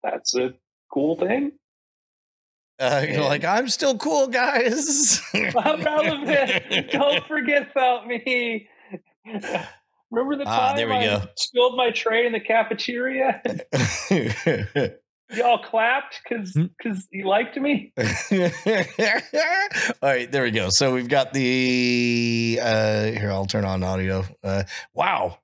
that's 0.02 0.34
a 0.34 0.54
cool 0.92 1.16
thing. 1.16 1.52
Uh, 2.80 3.04
you're 3.08 3.22
like, 3.24 3.44
I'm 3.44 3.68
still 3.68 3.96
cool, 3.98 4.26
guys. 4.28 5.20
I'm 5.34 5.82
relevant. 5.82 6.62
Don't 6.92 7.24
forget 7.26 7.70
about 7.72 8.06
me. 8.06 8.68
Remember 10.10 10.36
the 10.36 10.44
Ah, 10.48 10.68
time 10.68 10.76
there 10.76 10.88
we 10.88 10.94
I 10.94 11.06
go. 11.06 11.22
spilled 11.36 11.76
my 11.76 11.90
tray 11.90 12.26
in 12.26 12.32
the 12.32 12.40
cafeteria? 12.40 13.42
Y'all 15.30 15.58
clapped 15.62 16.20
because 16.22 16.54
Hmm. 16.54 16.66
because 16.78 17.06
you 17.12 17.26
liked 17.26 17.56
me. 17.56 17.92
All 17.98 18.04
right, 20.02 20.30
there 20.30 20.42
we 20.42 20.50
go. 20.50 20.70
So 20.70 20.94
we've 20.94 21.08
got 21.08 21.32
the 21.32 22.58
uh 22.62 23.04
here. 23.04 23.30
I'll 23.30 23.46
turn 23.46 23.64
on 23.64 23.82
audio. 23.82 24.24
Uh, 24.42 24.62
wow. 24.94 25.38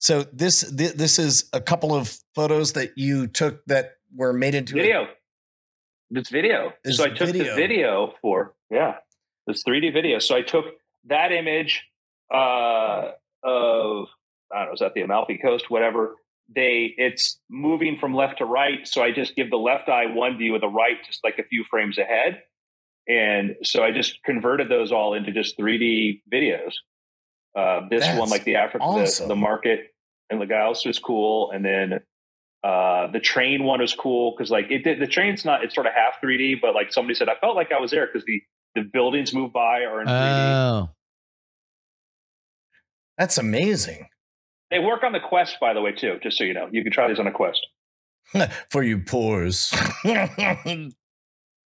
So 0.00 0.22
this 0.24 0.62
thi- 0.70 0.88
this 0.94 1.18
is 1.18 1.48
a 1.54 1.60
couple 1.60 1.94
of 1.94 2.14
photos 2.34 2.74
that 2.74 2.92
you 2.98 3.26
took 3.26 3.64
that 3.66 3.92
were 4.14 4.32
made 4.32 4.54
into 4.54 4.74
a- 4.74 4.82
Video. 4.82 5.06
It's 6.10 6.28
video. 6.30 6.72
It's 6.84 6.98
so 6.98 7.04
I 7.04 7.08
took 7.08 7.28
video. 7.28 7.44
the 7.44 7.54
video 7.54 8.14
for 8.20 8.54
yeah, 8.70 8.96
this 9.46 9.62
3D 9.64 9.92
video. 9.92 10.18
So 10.18 10.36
I 10.36 10.42
took 10.42 10.66
that 11.06 11.32
image 11.32 11.84
uh, 12.32 13.12
of 13.42 14.08
I 14.52 14.58
don't 14.58 14.66
know, 14.66 14.72
is 14.74 14.80
that 14.80 14.92
the 14.94 15.00
Amalfi 15.00 15.38
Coast, 15.38 15.70
whatever. 15.70 16.16
They 16.54 16.94
it's 16.96 17.40
moving 17.48 17.96
from 17.96 18.14
left 18.14 18.38
to 18.38 18.44
right. 18.44 18.86
So 18.86 19.02
I 19.02 19.12
just 19.12 19.34
give 19.34 19.50
the 19.50 19.56
left 19.56 19.88
eye 19.88 20.06
one 20.06 20.36
view 20.36 20.54
of 20.54 20.60
the 20.60 20.68
right, 20.68 20.96
just 21.06 21.20
like 21.24 21.38
a 21.38 21.44
few 21.44 21.64
frames 21.70 21.98
ahead. 21.98 22.42
And 23.08 23.56
so 23.62 23.82
I 23.82 23.92
just 23.92 24.22
converted 24.24 24.70
those 24.70 24.92
all 24.92 25.14
into 25.14 25.30
just 25.32 25.58
3D 25.58 26.22
videos. 26.32 26.72
Uh, 27.56 27.82
this 27.90 28.04
That's 28.04 28.18
one, 28.18 28.30
like 28.30 28.44
the 28.44 28.56
Africa, 28.56 28.84
awesome. 28.84 29.28
the, 29.28 29.34
the 29.34 29.40
market 29.40 29.80
and 30.30 30.40
Lagos 30.40 30.84
was 30.84 30.98
cool. 30.98 31.50
And 31.50 31.64
then 31.64 32.00
uh, 32.62 33.10
the 33.12 33.20
train 33.20 33.64
one 33.64 33.80
was 33.80 33.94
cool 33.94 34.34
because 34.36 34.50
like 34.50 34.70
it 34.70 34.84
did. 34.84 35.00
The 35.00 35.06
train's 35.06 35.44
not. 35.44 35.64
It's 35.64 35.74
sort 35.74 35.86
of 35.86 35.92
half 35.94 36.14
3D, 36.22 36.60
but 36.60 36.74
like 36.74 36.92
somebody 36.92 37.14
said, 37.14 37.28
I 37.28 37.34
felt 37.40 37.56
like 37.56 37.72
I 37.72 37.80
was 37.80 37.90
there 37.90 38.06
because 38.06 38.24
the 38.26 38.40
the 38.74 38.82
buildings 38.82 39.32
move 39.32 39.52
by 39.52 39.84
are 39.84 40.00
in 40.00 40.08
3D. 40.08 40.10
oh, 40.10 40.90
That's 43.16 43.38
amazing 43.38 44.08
they 44.74 44.84
work 44.84 45.02
on 45.04 45.12
the 45.12 45.20
Quest, 45.20 45.56
by 45.60 45.72
the 45.72 45.80
way, 45.80 45.92
too. 45.92 46.18
Just 46.22 46.36
so 46.38 46.44
you 46.44 46.54
know, 46.54 46.68
you 46.72 46.82
can 46.82 46.92
try 46.92 47.08
these 47.08 47.18
on 47.20 47.26
a 47.26 47.32
Quest 47.32 47.60
for 48.70 48.82
you 48.82 48.98
pores. 49.00 49.68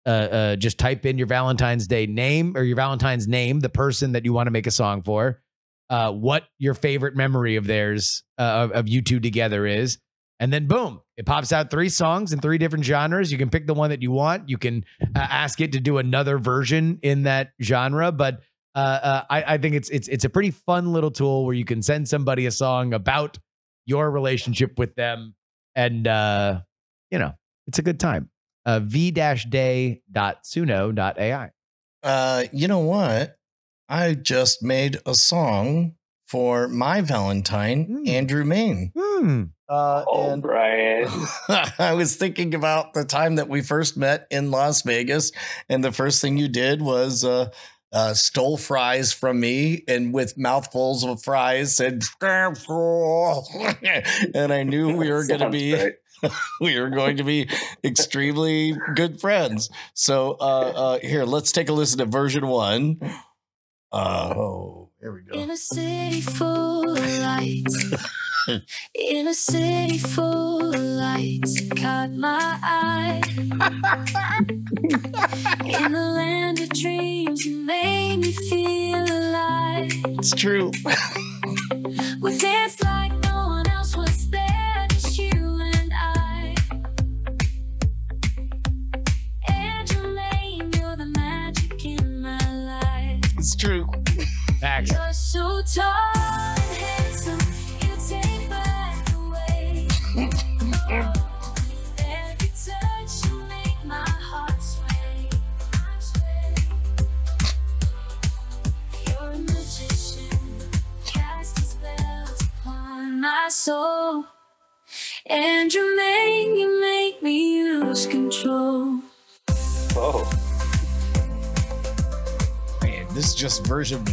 uh, 0.06 0.56
just 0.56 0.78
type 0.78 1.04
in 1.04 1.18
your 1.18 1.26
Valentine's 1.26 1.86
Day 1.86 2.06
name 2.06 2.56
or 2.56 2.62
your 2.62 2.76
Valentine's 2.76 3.28
name, 3.28 3.60
the 3.60 3.68
person 3.68 4.12
that 4.12 4.24
you 4.24 4.32
want 4.32 4.46
to 4.46 4.50
make 4.50 4.66
a 4.66 4.70
song 4.70 5.02
for, 5.02 5.42
what 5.90 6.44
your 6.58 6.72
favorite 6.74 7.16
memory 7.16 7.56
of 7.56 7.66
theirs 7.66 8.22
of, 8.38 8.70
of 8.72 8.88
you 8.88 9.02
two 9.02 9.20
together 9.20 9.66
is, 9.66 9.98
and 10.40 10.52
then 10.52 10.66
boom, 10.66 11.00
it 11.16 11.26
pops 11.26 11.52
out 11.52 11.70
three 11.70 11.88
songs 11.88 12.32
in 12.32 12.40
three 12.40 12.58
different 12.58 12.84
genres. 12.84 13.32
You 13.32 13.38
can 13.38 13.50
pick 13.50 13.66
the 13.66 13.74
one 13.74 13.90
that 13.90 14.02
you 14.02 14.12
want. 14.12 14.48
You 14.48 14.56
can 14.58 14.84
uh, 15.02 15.18
ask 15.18 15.60
it 15.60 15.72
to 15.72 15.80
do 15.80 15.98
another 15.98 16.38
version 16.38 16.98
in 17.02 17.24
that 17.24 17.50
genre, 17.60 18.12
but 18.12 18.40
uh, 18.74 18.78
uh, 18.78 19.22
I, 19.28 19.54
I 19.54 19.58
think 19.58 19.74
it's 19.74 19.88
it's 19.90 20.06
it's 20.08 20.24
a 20.24 20.28
pretty 20.28 20.52
fun 20.52 20.92
little 20.92 21.10
tool 21.10 21.44
where 21.44 21.54
you 21.54 21.64
can 21.64 21.82
send 21.82 22.08
somebody 22.08 22.46
a 22.46 22.52
song 22.52 22.94
about 22.94 23.38
your 23.86 24.10
relationship 24.10 24.78
with 24.78 24.94
them, 24.94 25.34
and 25.74 26.06
uh, 26.06 26.60
you 27.10 27.18
know 27.18 27.34
it's 27.66 27.80
a 27.80 27.82
good 27.82 27.98
time. 27.98 28.30
Uh, 28.64 28.80
v-day.suno.ai. 28.80 30.00
Uh, 32.02 32.44
you 32.52 32.68
know 32.68 32.80
what? 32.80 33.36
I 33.88 34.14
just 34.14 34.62
made 34.62 34.98
a 35.06 35.14
song 35.14 35.94
for 36.28 36.68
my 36.68 37.00
Valentine, 37.00 37.84
Hmm. 37.86 38.08
Andrew 38.08 38.44
Mayne. 38.44 38.92
Hmm. 38.96 39.42
Uh, 39.68 40.04
Oh, 40.06 40.30
and 40.30 40.42
Brian. 40.42 41.08
I 41.78 41.94
was 41.94 42.16
thinking 42.16 42.54
about 42.54 42.92
the 42.94 43.04
time 43.04 43.36
that 43.36 43.48
we 43.48 43.62
first 43.62 43.96
met 43.96 44.26
in 44.30 44.50
Las 44.50 44.82
Vegas, 44.82 45.32
and 45.68 45.82
the 45.82 45.92
first 45.92 46.20
thing 46.20 46.36
you 46.36 46.48
did 46.48 46.82
was 46.82 47.24
uh, 47.24 47.50
uh, 47.92 48.14
stole 48.14 48.56
fries 48.58 49.12
from 49.12 49.40
me, 49.40 49.82
and 49.88 50.12
with 50.12 50.36
mouthfuls 50.38 51.04
of 51.04 51.22
fries 51.22 51.74
said, 51.76 52.02
and 52.20 52.58
I 54.52 54.62
knew 54.62 54.96
we 54.96 55.10
were 55.10 55.26
going 55.26 55.40
to 55.40 55.50
be 55.50 55.72
great. 55.72 55.94
we 56.60 56.78
were 56.80 56.90
going 56.90 57.16
to 57.18 57.24
be 57.24 57.48
extremely 57.84 58.74
good 58.94 59.20
friends. 59.20 59.70
So 59.94 60.36
uh, 60.40 60.72
uh, 60.74 60.98
here, 61.00 61.24
let's 61.24 61.52
take 61.52 61.68
a 61.68 61.72
listen 61.72 61.98
to 61.98 62.06
version 62.06 62.46
one. 62.46 62.98
Uh, 63.92 64.34
oh, 64.36 64.87
here 65.00 65.12
we 65.12 65.20
go. 65.22 65.38
In 65.38 65.50
a 65.50 65.56
city 65.56 66.20
full 66.20 66.96
of 66.96 67.18
lights. 67.20 67.94
In 68.94 69.28
a 69.28 69.34
city 69.34 69.98
full 69.98 70.74
of 70.74 70.80
lights, 70.80 71.60
it 71.60 71.76
caught 71.76 72.10
my 72.12 72.58
eye. 72.62 73.20
In 75.64 75.92
the 75.92 76.12
land 76.14 76.60
of 76.60 76.70
dreams, 76.70 77.44
you 77.44 77.58
made 77.58 78.16
me 78.16 78.32
feel 78.32 79.04
alive. 79.04 79.92
It's 80.18 80.32
true. 80.32 80.72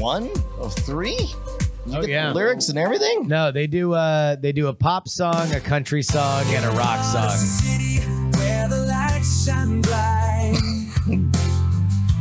one 0.05 0.29
of 0.59 0.71
three. 0.75 1.17
You 1.87 1.97
Oh, 1.97 2.01
get 2.01 2.09
yeah. 2.09 2.27
the 2.29 2.35
lyrics 2.35 2.69
and 2.69 2.77
everything. 2.77 3.27
No, 3.27 3.51
they 3.51 3.65
do. 3.65 3.93
Uh, 3.93 4.35
they 4.35 4.51
do 4.51 4.67
a 4.67 4.73
pop 4.73 5.07
song, 5.07 5.51
a 5.51 5.59
country 5.59 6.03
song, 6.03 6.43
and 6.49 6.63
a 6.63 6.69
rock 6.77 7.03
song. 7.03 7.35
city 7.35 8.05
where 8.37 8.67
the 8.69 8.85
lights 8.87 9.45
shine 9.45 9.81
bright. 9.81 10.59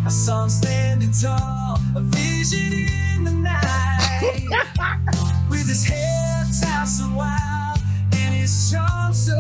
I 0.07 0.09
saw 0.09 0.45
him 0.45 0.49
standing 0.49 1.13
tall, 1.13 1.79
a 1.95 2.01
vision 2.01 2.73
in 3.17 3.25
the 3.25 3.33
night. 3.33 4.21
With 5.51 5.69
his 5.69 5.85
hair 5.85 6.45
tousled 6.63 7.15
wild 7.15 7.81
and 8.15 8.35
his 8.35 8.71
charm 8.71 9.13
so 9.13 9.37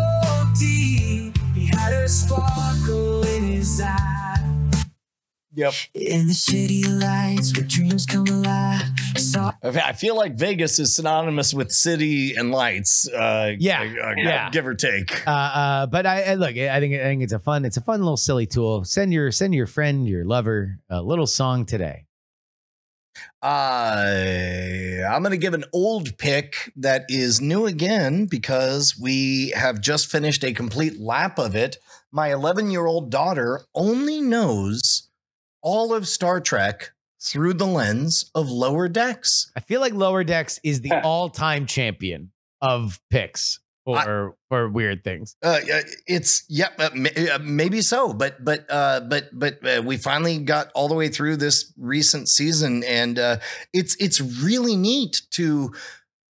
deep, 0.59 1.35
he 1.55 1.65
had 1.67 1.95
a 1.95 2.07
sparkle 2.09 3.23
in 3.27 3.45
his 3.45 3.81
eye. 3.81 4.14
Yep. 5.57 5.75
In 5.95 6.27
the 6.29 6.35
city 6.35 6.83
lights 6.85 7.57
where 7.57 7.65
dreams 7.67 8.07
come 8.07 8.27
alive, 8.27 8.83
I 9.17 9.53
I 9.63 9.93
feel 9.93 10.17
like 10.17 10.35
Vegas 10.35 10.79
is 10.79 10.95
synonymous 10.97 11.55
with 11.55 11.71
city 11.71 12.35
and 12.35 12.51
lights. 12.51 13.09
Uh, 13.09 13.53
Yeah, 13.59 13.83
uh, 13.83 14.15
yeah. 14.17 14.51
give 14.51 14.67
or 14.67 14.75
take. 14.75 15.27
Uh, 15.27 15.31
uh, 15.31 15.87
but 15.87 16.07
I, 16.07 16.23
I 16.23 16.35
look. 16.35 16.51
I 16.57 16.81
think 16.81 16.95
I 16.95 17.05
think 17.05 17.23
it's 17.23 17.33
a 17.33 17.39
fun. 17.39 17.65
It's 17.65 17.77
a 17.77 17.81
fun 17.81 18.01
little 18.01 18.17
silly 18.17 18.47
tool. 18.47 18.85
Send 18.85 19.13
your 19.13 19.31
send 19.31 19.55
your 19.55 19.67
friend, 19.67 20.09
your 20.09 20.25
lover, 20.25 20.81
a 20.91 21.01
little 21.03 21.27
song 21.27 21.67
today. 21.67 22.07
Uh, 23.43 25.05
I'm 25.09 25.23
going 25.23 25.31
to 25.31 25.37
give 25.39 25.55
an 25.55 25.65
old 25.73 26.19
pick 26.19 26.73
that 26.77 27.05
is 27.09 27.41
new 27.41 27.67
again 27.67 28.27
because 28.27 28.99
we 29.01 29.51
have 29.51 29.81
just 29.81 30.11
finished 30.11 30.43
a 30.43 30.53
complete 30.53 30.99
lap 30.99 31.39
of 31.39 31.55
it. 31.55 31.77
My 32.11 32.33
11 32.33 32.71
year 32.71 32.87
old 32.87 33.11
daughter 33.11 33.61
only 33.75 34.21
knows 34.21 35.09
all 35.65 35.93
of 35.93 36.07
Star 36.07 36.41
Trek 36.41 36.93
through 37.21 37.55
the 37.55 37.67
lens 37.67 38.31
of 38.35 38.51
lower 38.51 38.87
decks. 38.87 39.51
I 39.57 39.61
feel 39.61 39.81
like 39.81 39.95
Lower 39.95 40.23
Decks 40.23 40.61
is 40.63 40.83
the 40.83 40.93
all 41.05 41.31
time 41.31 41.67
champion 41.67 42.31
of 42.61 43.01
picks 43.11 43.61
for 43.85 44.37
for 44.49 44.69
weird 44.69 45.05
things. 45.05 45.37
Uh, 45.43 45.61
it's 46.07 46.45
yeah, 46.49 46.69
uh, 46.79 46.91
uh, 47.33 47.39
maybe 47.43 47.81
so, 47.81 48.13
but 48.13 48.43
but 48.45 48.65
uh, 48.71 49.01
but 49.01 49.29
but 49.33 49.67
uh, 49.67 49.83
we 49.83 49.97
finally 49.97 50.39
got 50.39 50.71
all 50.75 50.89
the 50.89 50.95
way 50.95 51.09
through 51.09 51.37
this 51.37 51.73
recent 51.77 52.29
season, 52.29 52.85
and 52.85 53.19
uh, 53.19 53.39
it's 53.73 53.97
it's 53.97 54.21
really 54.21 54.77
neat 54.77 55.23
to 55.33 55.73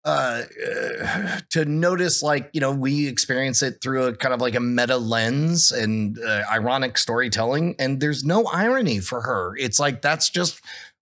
uh, 0.07 1.41
to 1.49 1.65
notice 1.65 2.23
like 2.23 2.49
you 2.53 2.61
know 2.61 2.71
we 2.71 3.07
experience 3.07 3.61
it 3.61 3.81
through 3.81 4.05
a 4.05 4.15
kind 4.15 4.33
of 4.33 4.39
like 4.39 4.55
a 4.55 4.59
meta 4.59 4.97
lens 4.97 5.71
and 5.71 6.17
uh, 6.19 6.43
ironic 6.49 6.97
storytelling, 6.97 7.75
and 7.77 7.99
there's 7.99 8.23
no 8.23 8.45
irony 8.45 8.99
for 8.99 9.21
her. 9.21 9.55
It's 9.57 9.79
like 9.79 10.01
that's 10.01 10.29
just 10.29 10.61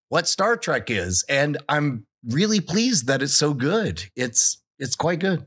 what 0.10 0.28
Star 0.28 0.58
Trek 0.58 0.90
is, 0.90 1.24
and 1.30 1.58
I'm 1.70 2.06
really 2.30 2.60
pleased 2.60 3.08
that 3.08 3.22
it's 3.22 3.36
so 3.36 3.54
good. 3.54 4.04
It's 4.16 4.62
it's 4.80 4.96
quite 4.96 5.20
good. 5.20 5.46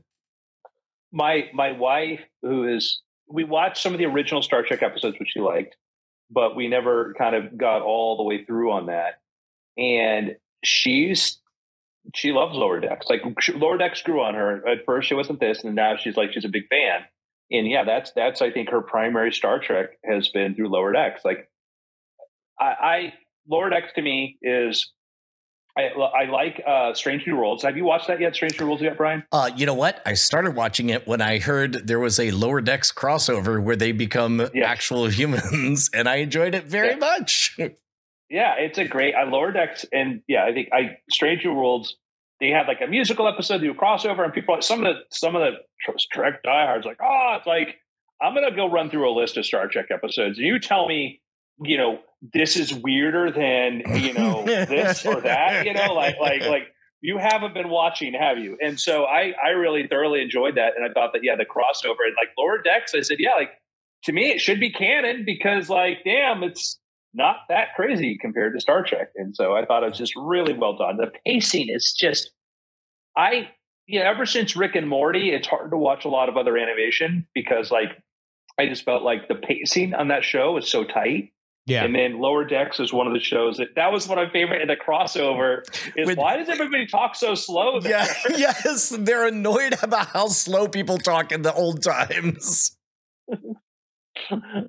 my 1.11 1.49
my 1.53 1.73
wife, 1.73 2.25
who 2.41 2.67
is 2.67 3.01
we 3.27 3.43
watched 3.43 3.81
some 3.83 3.93
of 3.93 3.99
the 3.99 4.05
original 4.05 4.41
Star 4.41 4.63
Trek 4.63 4.83
episodes, 4.83 5.19
which 5.19 5.29
she 5.33 5.41
liked, 5.41 5.75
but 6.31 6.55
we 6.55 6.67
never 6.67 7.13
kind 7.17 7.35
of 7.35 7.57
got 7.57 7.81
all 7.81 8.17
the 8.17 8.23
way 8.23 8.45
through 8.45 8.71
on 8.71 8.87
that. 8.87 9.19
And 9.77 10.37
she's 10.63 11.39
she 12.15 12.31
loves 12.31 12.55
Lower 12.55 12.79
Decks. 12.79 13.07
Like 13.09 13.21
Lower 13.55 13.77
Decks 13.77 14.01
grew 14.01 14.21
on 14.21 14.33
her. 14.35 14.67
At 14.67 14.85
first, 14.85 15.07
she 15.07 15.15
wasn't 15.15 15.39
this, 15.39 15.63
and 15.63 15.75
now 15.75 15.95
she's 15.97 16.17
like 16.17 16.33
she's 16.33 16.45
a 16.45 16.49
big 16.49 16.67
fan. 16.69 17.01
And 17.51 17.67
yeah, 17.67 17.83
that's 17.83 18.11
that's 18.11 18.41
I 18.41 18.51
think 18.51 18.69
her 18.69 18.81
primary 18.81 19.31
Star 19.31 19.59
Trek 19.59 19.91
has 20.05 20.29
been 20.29 20.55
through 20.55 20.69
Lower 20.69 20.91
Decks. 20.93 21.23
Like 21.25 21.49
I, 22.59 22.65
I 22.65 23.13
Lower 23.47 23.69
Decks 23.69 23.93
to 23.95 24.01
me 24.01 24.37
is. 24.41 24.91
I, 25.77 25.83
I 25.97 26.29
like 26.29 26.61
uh, 26.67 26.93
Strange 26.93 27.25
New 27.25 27.37
Worlds. 27.37 27.63
Have 27.63 27.77
you 27.77 27.85
watched 27.85 28.07
that 28.07 28.19
yet? 28.19 28.35
Strange 28.35 28.59
New 28.59 28.65
Worlds 28.65 28.81
yet, 28.81 28.97
Brian? 28.97 29.23
Uh, 29.31 29.49
you 29.55 29.65
know 29.65 29.75
what? 29.75 30.01
I 30.05 30.13
started 30.15 30.53
watching 30.55 30.89
it 30.89 31.07
when 31.07 31.21
I 31.21 31.39
heard 31.39 31.87
there 31.87 31.99
was 31.99 32.19
a 32.19 32.31
lower 32.31 32.59
decks 32.59 32.91
crossover 32.91 33.63
where 33.63 33.77
they 33.77 33.93
become 33.93 34.49
Yeah. 34.53 34.65
actual 34.69 35.07
humans, 35.09 35.89
and 35.93 36.09
I 36.09 36.17
enjoyed 36.17 36.53
it 36.53 36.65
very 36.65 36.89
Yeah. 36.89 36.95
much. 36.97 37.57
Yeah, 38.29 38.55
it's 38.57 38.77
a 38.77 38.85
great. 38.85 39.15
I 39.15 39.23
lower 39.23 39.51
decks, 39.51 39.85
and 39.91 40.21
yeah, 40.27 40.45
I 40.45 40.53
think 40.53 40.69
I 40.71 40.97
Strange 41.09 41.43
New 41.43 41.53
Worlds. 41.53 41.95
They 42.39 42.49
had 42.49 42.67
like 42.67 42.79
a 42.81 42.87
musical 42.87 43.27
episode, 43.27 43.59
do 43.59 43.71
a 43.71 43.75
crossover, 43.75 44.23
and 44.23 44.33
people. 44.33 44.55
Some 44.61 44.85
of 44.85 44.95
the 44.95 45.01
some 45.09 45.35
of 45.35 45.41
the 45.41 45.57
tr- 45.81 45.97
Trek 46.11 46.43
diehards 46.43 46.85
like, 46.85 46.99
oh, 47.01 47.35
it's 47.37 47.47
like 47.47 47.75
I'm 48.21 48.33
gonna 48.33 48.55
go 48.55 48.69
run 48.69 48.89
through 48.89 49.09
a 49.09 49.13
list 49.13 49.37
of 49.37 49.45
Star 49.45 49.67
Trek 49.67 49.87
episodes, 49.91 50.37
and 50.37 50.47
you 50.47 50.59
tell 50.59 50.87
me, 50.87 51.21
you 51.61 51.77
know, 51.77 51.99
this 52.33 52.55
is 52.55 52.73
weirder 52.73 53.31
than 53.31 53.81
you 54.01 54.13
know 54.13 54.43
this 54.45 55.05
or 55.05 55.21
that, 55.21 55.65
you 55.65 55.73
know, 55.73 55.93
like 55.93 56.15
like 56.19 56.41
like 56.41 56.67
you 57.01 57.17
haven't 57.17 57.53
been 57.53 57.69
watching, 57.69 58.13
have 58.13 58.37
you? 58.37 58.57
And 58.61 58.79
so 58.79 59.05
I 59.05 59.33
I 59.43 59.49
really 59.49 59.87
thoroughly 59.87 60.21
enjoyed 60.21 60.55
that, 60.55 60.73
and 60.75 60.85
I 60.85 60.93
thought 60.93 61.13
that 61.13 61.23
yeah, 61.23 61.35
the 61.35 61.45
crossover 61.45 62.05
and 62.05 62.15
like 62.15 62.29
lower 62.37 62.61
decks. 62.61 62.93
I 62.95 63.01
said 63.01 63.17
yeah, 63.19 63.31
like 63.37 63.51
to 64.03 64.11
me 64.11 64.31
it 64.31 64.39
should 64.39 64.59
be 64.59 64.71
canon 64.71 65.23
because 65.25 65.69
like 65.69 65.99
damn, 66.05 66.43
it's 66.43 66.78
not 67.13 67.37
that 67.49 67.69
crazy 67.75 68.17
compared 68.19 68.53
to 68.53 68.59
Star 68.59 68.83
Trek. 68.83 69.09
And 69.15 69.35
so 69.35 69.55
I 69.55 69.65
thought 69.65 69.83
it 69.83 69.89
was 69.89 69.97
just 69.97 70.13
really 70.15 70.53
well 70.53 70.77
done. 70.77 70.97
The 70.97 71.11
pacing 71.25 71.69
is 71.69 71.93
just, 71.93 72.31
I, 73.17 73.49
you 73.87 73.99
know, 73.99 74.05
ever 74.05 74.25
since 74.25 74.55
Rick 74.55 74.75
and 74.75 74.87
Morty, 74.87 75.31
it's 75.31 75.47
hard 75.47 75.71
to 75.71 75.77
watch 75.77 76.05
a 76.05 76.09
lot 76.09 76.29
of 76.29 76.37
other 76.37 76.57
animation 76.57 77.27
because 77.33 77.71
like 77.71 77.89
I 78.59 78.67
just 78.67 78.83
felt 78.83 79.03
like 79.03 79.27
the 79.27 79.35
pacing 79.35 79.93
on 79.93 80.09
that 80.09 80.23
show 80.23 80.57
is 80.57 80.69
so 80.69 80.83
tight. 80.83 81.31
Yeah. 81.65 81.83
And 81.83 81.93
then 81.93 82.19
Lower 82.19 82.45
Decks 82.45 82.79
is 82.79 82.91
one 82.91 83.05
of 83.05 83.13
the 83.13 83.19
shows 83.19 83.57
that 83.57 83.75
that 83.75 83.91
was 83.91 84.07
one 84.07 84.17
of 84.17 84.27
my 84.27 84.33
favorite. 84.33 84.61
And 84.61 84.69
the 84.69 84.75
crossover 84.75 85.61
is 85.95 86.07
With- 86.07 86.17
why 86.17 86.37
does 86.37 86.49
everybody 86.49 86.87
talk 86.87 87.15
so 87.15 87.35
slow? 87.35 87.79
There? 87.81 87.91
Yeah, 87.91 88.07
yes, 88.37 88.89
they're 88.99 89.27
annoyed 89.27 89.75
about 89.81 90.07
how 90.07 90.27
slow 90.27 90.67
people 90.67 90.97
talk 90.97 91.31
in 91.31 91.43
the 91.43 91.53
old 91.53 91.83
times. 91.83 92.75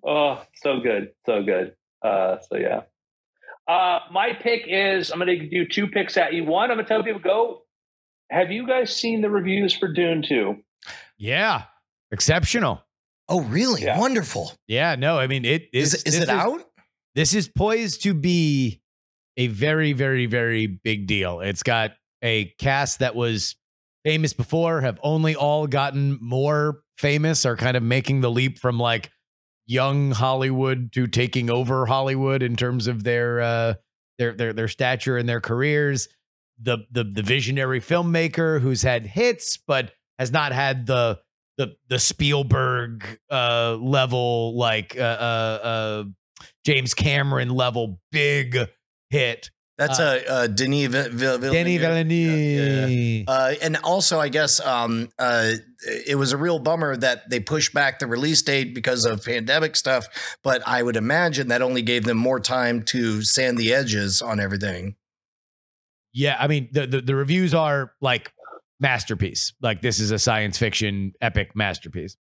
oh, 0.07 0.43
so 0.57 0.81
good, 0.81 1.13
so 1.27 1.43
good. 1.43 1.75
Uh, 2.03 2.37
so 2.49 2.57
yeah. 2.57 2.83
Uh, 3.69 4.01
my 4.11 4.33
pick 4.33 4.63
is 4.67 5.11
I'm 5.11 5.19
going 5.19 5.39
to 5.39 5.49
do 5.49 5.67
two 5.67 5.87
picks 5.87 6.17
at 6.17 6.33
you. 6.33 6.45
One, 6.45 6.71
I'm 6.71 6.77
going 6.77 6.87
to 6.87 6.89
tell 6.89 7.03
people 7.03 7.21
go. 7.21 7.63
Have 8.31 8.51
you 8.51 8.67
guys 8.67 8.95
seen 8.95 9.23
the 9.23 9.31
reviews 9.31 9.75
for 9.75 9.93
Dune 9.93 10.23
Two? 10.27 10.57
yeah. 11.19 11.65
Exceptional. 12.13 12.83
Oh, 13.29 13.43
really? 13.43 13.83
Yeah. 13.83 13.97
Wonderful. 13.99 14.53
Yeah. 14.67 14.97
No, 14.97 15.19
I 15.19 15.29
mean, 15.29 15.45
it 15.45 15.69
Is, 15.73 15.95
is. 15.95 16.03
is 16.03 16.15
this 16.15 16.23
it 16.25 16.29
out? 16.29 16.61
This 17.15 17.35
is 17.35 17.47
poised 17.47 18.03
to 18.03 18.15
be 18.15 18.83
a 19.37 19.47
very, 19.47 19.93
very, 19.93 20.27
very 20.27 20.67
big 20.67 21.07
deal. 21.07 21.39
It's 21.41 21.63
got 21.63 21.93
a 22.23 22.47
cast 22.59 22.99
that 22.99 23.15
was 23.15 23.55
famous 24.05 24.33
before, 24.33 24.81
have 24.81 24.99
only 25.05 25.37
all 25.37 25.69
gotten 25.69 26.19
more 26.21 26.81
famous, 26.99 27.47
are 27.47 27.57
kind 27.57 27.77
of 27.77 27.83
making 27.85 28.23
the 28.23 28.31
leap 28.31 28.59
from 28.59 28.79
like 28.81 29.11
young 29.71 30.11
Hollywood 30.11 30.93
to 30.93 31.07
taking 31.07 31.49
over 31.49 31.87
Hollywood 31.87 32.43
in 32.43 32.57
terms 32.57 32.89
of 32.89 33.05
their 33.05 33.41
uh 33.41 33.75
their 34.19 34.35
their 34.35 34.53
their 34.53 34.69
stature 34.69 35.17
and 35.17 35.29
their 35.29 35.41
careers. 35.41 36.09
The 36.61 36.79
the 36.91 37.05
the 37.05 37.23
visionary 37.23 37.81
filmmaker 37.81 38.61
who's 38.61 38.83
had 38.83 39.07
hits 39.07 39.57
but 39.57 39.93
has 40.19 40.33
not 40.33 40.53
had 40.53 40.87
the 40.87 41.21
the 41.57 41.77
the 41.89 41.99
Spielberg 41.99 43.21
uh 43.31 43.77
level 43.81 44.57
like 44.59 44.97
uh 44.99 45.03
uh, 45.03 45.59
uh 45.63 46.05
James 46.67 46.93
Cameron 46.93 47.51
level 47.51 48.01
big 48.11 48.59
hit. 49.11 49.51
That's 49.81 49.99
Uh, 49.99 50.21
a 50.29 50.31
uh, 50.31 50.47
Denis 50.47 50.89
Vi- 50.89 51.09
Vi- 51.09 51.37
Villeneuve. 51.39 51.53
Denis 51.53 51.81
Villeneuve. 51.81 53.25
Uh, 53.27 53.55
and 53.63 53.77
also, 53.79 54.21
I 54.21 54.29
guess 54.29 54.61
um, 54.61 55.09
uh, 55.19 55.53
it 56.07 56.17
was 56.19 56.33
a 56.33 56.37
real 56.37 56.59
bummer 56.59 56.97
that 56.99 57.31
they 57.31 57.41
pushed 57.41 57.73
back 57.73 57.99
the 57.99 58.07
release 58.07 58.43
date 58.43 58.75
because 58.75 59.07
of 59.07 59.25
pandemic 59.25 59.77
stuff. 59.77 60.07
But 60.45 60.63
I 60.69 60.83
would 60.83 60.97
imagine 60.97 61.49
that 61.49 61.63
only 61.63 61.81
gave 61.81 62.05
them 62.05 62.19
more 62.19 62.41
time 62.41 62.83
to 62.93 63.23
sand 63.23 63.57
the 63.57 63.73
edges 63.73 64.21
on 64.21 64.39
everything. 64.39 64.97
Yeah, 66.13 66.37
I 66.39 66.47
mean 66.47 66.69
the, 66.73 66.87
the 66.87 67.01
the 67.01 67.15
reviews 67.15 67.55
are 67.55 67.93
like 68.03 68.33
masterpiece. 68.81 69.55
Like 69.63 69.81
this 69.81 69.99
is 69.99 70.11
a 70.11 70.19
science 70.19 70.59
fiction 70.59 71.15
epic 71.23 71.57
masterpiece. 71.57 72.17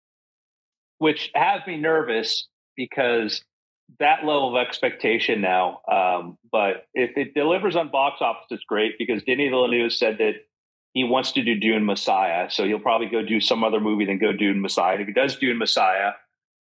which 0.98 1.30
has 1.34 1.60
me 1.66 1.76
nervous 1.76 2.48
because 2.76 3.42
that 3.98 4.24
level 4.24 4.56
of 4.56 4.66
expectation 4.66 5.40
now. 5.40 5.80
Um, 5.90 6.38
but 6.50 6.86
if 6.94 7.16
it 7.16 7.34
delivers 7.34 7.76
on 7.76 7.90
box 7.90 8.18
office, 8.20 8.46
it's 8.50 8.64
great 8.64 8.94
because 8.98 9.22
Denis 9.22 9.50
Villeneuve 9.50 9.92
said 9.92 10.18
that 10.18 10.34
he 10.92 11.04
wants 11.04 11.32
to 11.32 11.42
do 11.42 11.54
Dune 11.54 11.84
Messiah, 11.84 12.50
so 12.50 12.64
he'll 12.64 12.80
probably 12.80 13.08
go 13.08 13.22
do 13.22 13.40
some 13.40 13.62
other 13.62 13.80
movie 13.80 14.04
than 14.04 14.18
go 14.18 14.32
Dune 14.32 14.60
Messiah. 14.60 14.98
If 14.98 15.06
he 15.06 15.12
does 15.12 15.36
Dune 15.36 15.58
Messiah, 15.58 16.12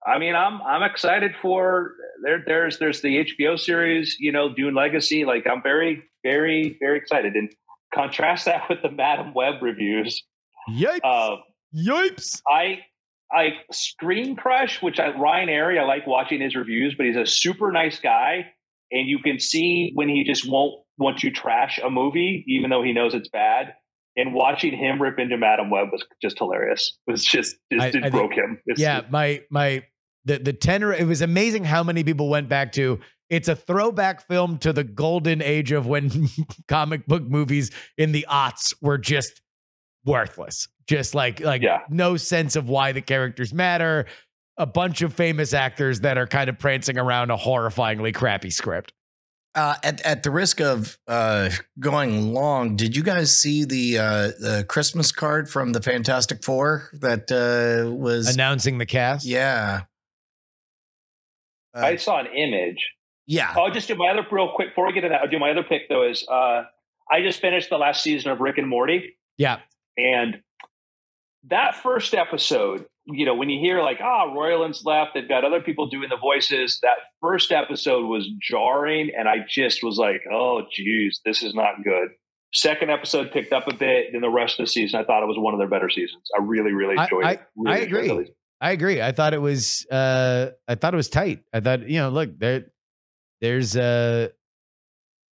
I 0.06 0.20
mean, 0.20 0.36
I'm 0.36 0.62
I'm 0.62 0.84
excited 0.84 1.34
for 1.42 1.94
there. 2.24 2.44
There's 2.46 2.80
there's 2.80 3.02
the 3.02 3.26
HBO 3.26 3.60
series, 3.60 4.18
you 4.20 4.32
know, 4.32 4.54
Dune 4.54 4.76
Legacy. 4.76 5.26
Like 5.26 5.46
I'm 5.52 5.62
very 5.62 6.04
very 6.24 6.78
very 6.80 6.98
excited, 6.98 7.34
and 7.36 7.52
contrast 7.94 8.46
that 8.46 8.70
with 8.70 8.82
the 8.82 8.92
Madame 8.92 9.34
Web 9.34 9.62
reviews. 9.62 10.24
Yipes! 10.70 11.00
Uh, 11.04 11.38
Yipes! 11.76 12.42
I 12.48 12.80
I 13.34 13.54
Screen 13.72 14.36
Crush, 14.36 14.82
which 14.82 15.00
I 15.00 15.16
Ryan 15.18 15.50
Arey, 15.50 15.80
I 15.80 15.86
like 15.86 16.06
watching 16.08 16.42
his 16.42 16.56
reviews, 16.56 16.96
but 16.98 17.06
he's 17.06 17.16
a 17.16 17.26
super 17.26 17.72
nice 17.72 18.00
guy, 18.00 18.48
and 18.92 19.08
you 19.08 19.20
can 19.20 19.40
see 19.40 19.92
when 19.96 20.10
he 20.10 20.24
just 20.24 20.50
won't 20.50 20.84
want 20.98 21.24
you 21.24 21.32
trash 21.32 21.80
a 21.84 21.90
movie, 21.90 22.44
even 22.48 22.70
though 22.70 22.84
he 22.84 22.94
knows 22.94 23.14
it's 23.14 23.30
bad. 23.30 23.74
And 24.18 24.34
watching 24.34 24.78
him 24.78 25.02
rip 25.02 25.18
into 25.20 25.38
Madame 25.38 25.70
Web 25.70 25.88
was 25.92 26.04
just 26.22 26.38
hilarious. 26.38 26.98
It 27.08 27.12
was 27.12 27.24
just 27.24 27.56
it, 27.70 27.80
I- 27.82 27.88
it 27.88 27.96
I 27.96 28.02
think- 28.02 28.14
broke 28.14 28.34
him. 28.34 28.60
It's- 28.68 28.80
Yeah, 28.80 29.02
my 29.10 29.42
my 29.50 29.84
the 30.26 30.38
the 30.40 30.54
tenor. 30.54 30.92
It 30.94 31.08
was 31.08 31.22
amazing 31.22 31.64
how 31.64 31.84
many 31.84 32.04
people 32.04 32.30
went 32.30 32.50
back 32.50 32.74
to. 32.74 33.00
It's 33.30 33.48
a 33.48 33.56
throwback 33.56 34.28
film 34.28 34.58
to 34.58 34.74
the 34.74 34.84
golden 34.84 35.42
age 35.42 35.72
of 35.72 35.88
when 35.88 36.28
comic 36.68 37.08
book 37.08 37.24
movies 37.24 37.72
in 37.98 38.12
the 38.12 38.26
aughts 38.30 38.74
were 38.82 38.98
just 38.98 39.42
worthless. 40.04 40.68
Just 40.88 41.14
like 41.16 41.40
like 41.40 41.62
Yeah. 41.62 41.80
no 41.90 42.18
sense 42.18 42.56
of 42.56 42.68
why 42.70 42.92
the 42.92 43.02
characters 43.02 43.54
matter. 43.54 44.06
A 44.58 44.66
bunch 44.66 45.02
of 45.02 45.14
famous 45.14 45.54
actors 45.54 46.02
that 46.02 46.18
are 46.18 46.28
kind 46.28 46.50
of 46.50 46.60
prancing 46.60 46.98
around 46.98 47.32
a 47.32 47.38
horrifyingly 47.38 48.14
crappy 48.14 48.50
script. 48.52 48.94
Uh, 49.54 49.76
at, 49.84 50.00
at 50.02 50.24
the 50.24 50.32
risk 50.32 50.62
of 50.62 50.98
uh, 51.08 51.50
going 51.80 52.34
long, 52.34 52.76
did 52.78 52.96
you 52.96 53.04
guys 53.04 53.34
see 53.38 53.66
the 53.66 53.98
uh, 53.98 54.28
the 54.40 54.66
Christmas 54.70 55.12
card 55.12 55.50
from 55.50 55.74
the 55.74 55.82
Fantastic 55.82 56.44
Four 56.44 56.90
that 56.94 57.30
uh, 57.32 57.92
was? 57.94 58.34
Announcing 58.34 58.78
the 58.78 58.86
cast. 58.86 59.26
yeah. 59.26 59.82
Uh, 61.76 61.80
I 61.82 61.96
saw 61.96 62.20
an 62.20 62.28
image. 62.28 62.78
yeah. 63.28 63.54
I'll 63.56 63.72
just 63.72 63.88
do 63.88 63.96
my 63.96 64.10
other 64.10 64.26
real 64.32 64.52
quick 64.56 64.70
before 64.70 64.88
we 64.88 64.94
get 64.94 65.02
to 65.02 65.10
that. 65.10 65.22
I'll 65.22 65.30
do 65.30 65.40
my 65.40 65.52
other 65.52 65.64
pick 65.64 65.88
though. 65.90 66.08
Is 66.10 66.26
uh, 66.30 66.64
I 67.10 67.22
just 67.22 67.40
finished 67.40 67.70
the 67.70 67.78
last 67.78 68.04
season 68.04 68.32
of 68.32 68.40
Rick 68.40 68.58
and 68.58 68.68
Morty. 68.68 69.16
Yeah. 69.38 69.60
And 69.98 70.42
that 71.50 71.76
first 71.76 72.14
episode, 72.14 72.86
you 73.06 73.26
know, 73.26 73.34
when 73.36 73.50
you 73.50 73.60
hear 73.60 73.82
like, 73.82 74.00
ah, 74.02 74.28
Roiland's 74.28 74.84
left, 74.86 75.12
they've 75.16 75.28
got 75.28 75.44
other 75.44 75.62
people 75.62 75.88
doing 75.88 76.10
the 76.10 76.18
voices. 76.18 76.80
That 76.84 76.98
first 77.22 77.52
episode 77.52 78.06
was 78.08 78.30
jarring, 78.42 79.12
and 79.18 79.28
I 79.28 79.38
just 79.50 79.84
was 79.84 79.98
like, 79.98 80.22
oh, 80.32 80.62
geez, 80.72 81.20
this 81.26 81.42
is 81.44 81.54
not 81.56 81.84
good. 81.84 82.10
Second 82.54 82.92
episode 82.92 83.32
picked 83.32 83.54
up 83.54 83.68
a 83.68 83.74
bit. 83.74 84.08
Then 84.12 84.22
the 84.22 84.30
rest 84.30 84.60
of 84.60 84.66
the 84.66 84.72
season, 84.72 85.00
I 85.00 85.04
thought 85.06 85.24
it 85.24 85.26
was 85.26 85.38
one 85.40 85.54
of 85.54 85.60
their 85.60 85.70
better 85.70 85.90
seasons. 85.90 86.22
I 86.38 86.44
really, 86.44 86.74
really 86.74 86.96
enjoyed 87.02 87.24
I- 87.26 87.32
it. 87.34 87.42
Really 87.56 87.76
I 87.76 87.80
agree. 87.80 88.10
it. 88.10 88.36
I 88.60 88.72
agree. 88.72 89.02
I 89.02 89.12
thought 89.12 89.34
it 89.34 89.42
was 89.42 89.88
uh 89.90 90.52
I 90.68 90.76
thought 90.76 90.94
it 90.94 90.98
was 90.98 91.10
tight. 91.10 91.40
I 91.52 91.62
thought, 91.62 91.88
you 91.90 91.98
know, 92.00 92.10
look, 92.10 92.38
there 92.38 92.66
there's 93.40 93.76
uh 93.76 94.28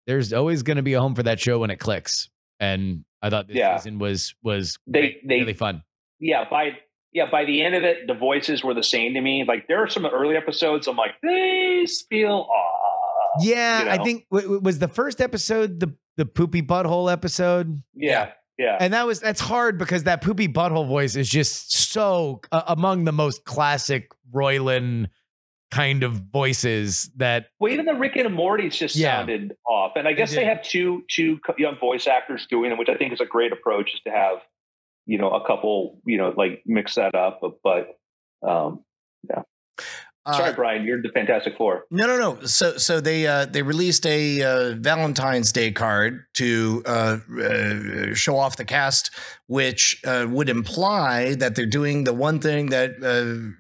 there's 0.07 0.33
always 0.33 0.63
gonna 0.63 0.83
be 0.83 0.93
a 0.93 1.01
home 1.01 1.15
for 1.17 1.23
that 1.25 1.41
show 1.41 1.59
when 1.59 1.71
it 1.71 1.81
clicks. 1.81 2.29
And 2.61 3.05
I 3.23 3.31
thought 3.31 3.49
this 3.49 3.57
Yeah. 3.57 3.77
season 3.79 3.99
was 3.99 4.35
was 4.45 4.79
They- 4.87 5.01
great, 5.01 5.27
they- 5.29 5.41
really 5.41 5.55
fun. 5.55 5.83
Yeah 6.21 6.45
by 6.51 6.73
yeah 7.13 7.31
by 7.31 7.45
the 7.45 7.63
end 7.63 7.75
of 7.75 7.83
it 7.85 8.07
the 8.07 8.15
voices 8.15 8.63
were 8.65 8.75
the 8.75 8.83
same 8.83 9.15
to 9.15 9.21
me. 9.21 9.45
Like 9.47 9.67
there 9.69 9.83
are 9.83 9.89
some 9.89 10.07
early 10.07 10.37
episodes 10.37 10.87
i'm 10.89 10.97
like 10.97 11.15
these 11.23 12.05
feel 12.09 12.49
off 12.51 13.43
Yeah, 13.45 13.85
you 13.85 13.91
I 13.91 13.99
think 14.05 14.27
w- 14.31 14.43
w- 14.47 14.61
was 14.63 14.79
the 14.79 14.89
first 14.89 15.21
episode 15.21 15.81
the 15.81 15.95
the 16.17 16.25
poopy 16.27 16.63
butthole 16.63 17.13
episode. 17.13 17.83
yeah 17.95 18.33
yeah. 18.59 18.79
And 18.81 18.95
that 18.95 19.07
was 19.07 19.21
that's 19.21 19.41
hard 19.41 19.77
because 19.79 20.05
that 20.05 20.23
poopy 20.23 20.49
butthole 20.49 20.89
voice 20.89 21.15
is 21.15 21.29
just 21.29 21.75
so 21.93 22.41
uh, 22.51 22.63
among 22.69 23.05
the 23.05 23.13
most 23.13 23.45
classic 23.45 24.11
Roiland 24.35 25.09
kind 25.71 26.03
of 26.05 26.13
voices 26.33 27.11
that 27.17 27.47
well 27.61 27.71
even 27.73 27.85
the 27.87 27.93
rick 27.95 28.17
and 28.17 28.33
morty's 28.33 28.77
just 28.77 28.95
Yeah. 28.97 29.19
sounded 29.19 29.57
off 29.69 29.93
and 29.97 30.07
i 30.07 30.13
guess 30.13 30.33
they 30.33 30.45
have 30.45 30.63
two 30.63 31.03
two 31.11 31.39
young 31.59 31.77
voice 31.79 32.07
actors 32.07 32.47
doing 32.49 32.71
it 32.71 32.79
which 32.79 32.89
i 32.89 32.95
think 32.97 33.13
is 33.13 33.21
a 33.21 33.27
great 33.27 33.53
approach 33.53 33.93
is 33.93 34.01
to 34.07 34.11
have 34.13 34.39
you 35.07 35.19
know 35.19 35.31
a 35.31 35.47
couple 35.47 35.99
you 36.05 36.19
know 36.19 36.35
like 36.37 36.63
mix 36.67 36.97
that 36.97 37.15
up 37.15 37.41
but, 37.41 37.53
but 37.63 38.49
um 38.49 38.85
sorry 40.33 40.51
Uh, 40.51 40.55
brian 40.55 40.85
you're 40.85 41.01
the 41.01 41.09
fantastic 41.11 41.57
four 41.57 41.85
No, 41.91 42.07
no, 42.07 42.19
no. 42.19 42.45
So, 42.47 42.77
so 42.79 43.01
they 43.01 43.27
uh, 43.27 43.47
they 43.47 43.63
released 43.63 44.05
a 44.07 44.43
uh, 44.43 44.75
Valentine's 44.75 45.53
Day 45.53 45.71
card 45.71 46.25
to 46.35 46.83
uh, 46.85 47.19
uh, 47.41 48.15
show 48.15 48.37
off 48.37 48.57
the 48.57 48.65
cast, 48.65 49.11
which 49.47 50.01
uh, 50.05 50.27
would 50.29 50.49
imply 50.49 51.35
that 51.37 51.55
they're 51.55 51.65
doing 51.67 52.05
the 52.05 52.13
one 52.13 52.41
thing 52.41 52.71
that 52.71 52.91
uh, 53.03 53.55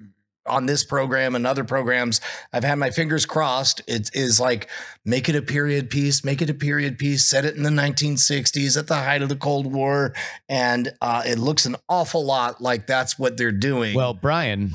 on 0.48 0.66
this 0.66 0.84
program 0.84 1.34
and 1.34 1.46
other 1.46 1.64
programs 1.64 2.20
I've 2.52 2.64
had 2.64 2.76
my 2.76 2.90
fingers 2.90 3.26
crossed. 3.26 3.82
It 3.86 4.10
is 4.14 4.40
like 4.40 4.68
make 5.04 5.28
it 5.28 5.36
a 5.36 5.42
period 5.42 5.90
piece, 5.90 6.24
make 6.24 6.42
it 6.42 6.50
a 6.50 6.54
period 6.54 6.98
piece, 6.98 7.26
set 7.26 7.44
it 7.44 7.56
in 7.56 7.62
the 7.62 7.70
1960s 7.70 8.78
at 8.78 8.86
the 8.86 8.96
height 8.96 9.22
of 9.22 9.28
the 9.28 9.36
Cold 9.36 9.72
War, 9.72 10.14
and 10.48 10.92
uh, 11.00 11.22
it 11.26 11.38
looks 11.38 11.66
an 11.66 11.76
awful 11.88 12.24
lot 12.24 12.60
like 12.60 12.86
that's 12.86 13.18
what 13.18 13.36
they're 13.36 13.52
doing. 13.52 13.94
Well, 13.94 14.14
Brian, 14.14 14.74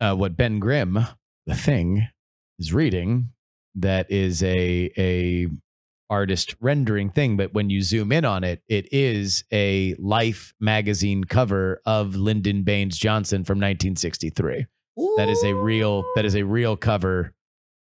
uh, 0.00 0.14
what 0.14 0.36
Ben 0.36 0.58
Grimm, 0.58 0.98
the 1.46 1.54
thing, 1.54 2.08
is 2.58 2.72
reading 2.72 3.30
that 3.74 4.10
is 4.10 4.42
a 4.42 4.90
a 4.98 5.48
artist 6.10 6.56
rendering 6.60 7.10
thing, 7.10 7.36
but 7.36 7.52
when 7.52 7.70
you 7.70 7.82
zoom 7.82 8.12
in 8.12 8.24
on 8.24 8.44
it, 8.44 8.62
it 8.68 8.88
is 8.92 9.44
a 9.52 9.94
Life 9.98 10.54
magazine 10.60 11.24
cover 11.24 11.80
of 11.84 12.16
Lyndon 12.16 12.62
Baines 12.62 12.96
Johnson 12.96 13.44
from 13.44 13.58
1963. 13.58 14.66
That 15.16 15.28
is 15.28 15.42
a 15.44 15.54
real 15.54 16.04
that 16.16 16.24
is 16.24 16.34
a 16.34 16.42
real 16.42 16.76
cover 16.76 17.34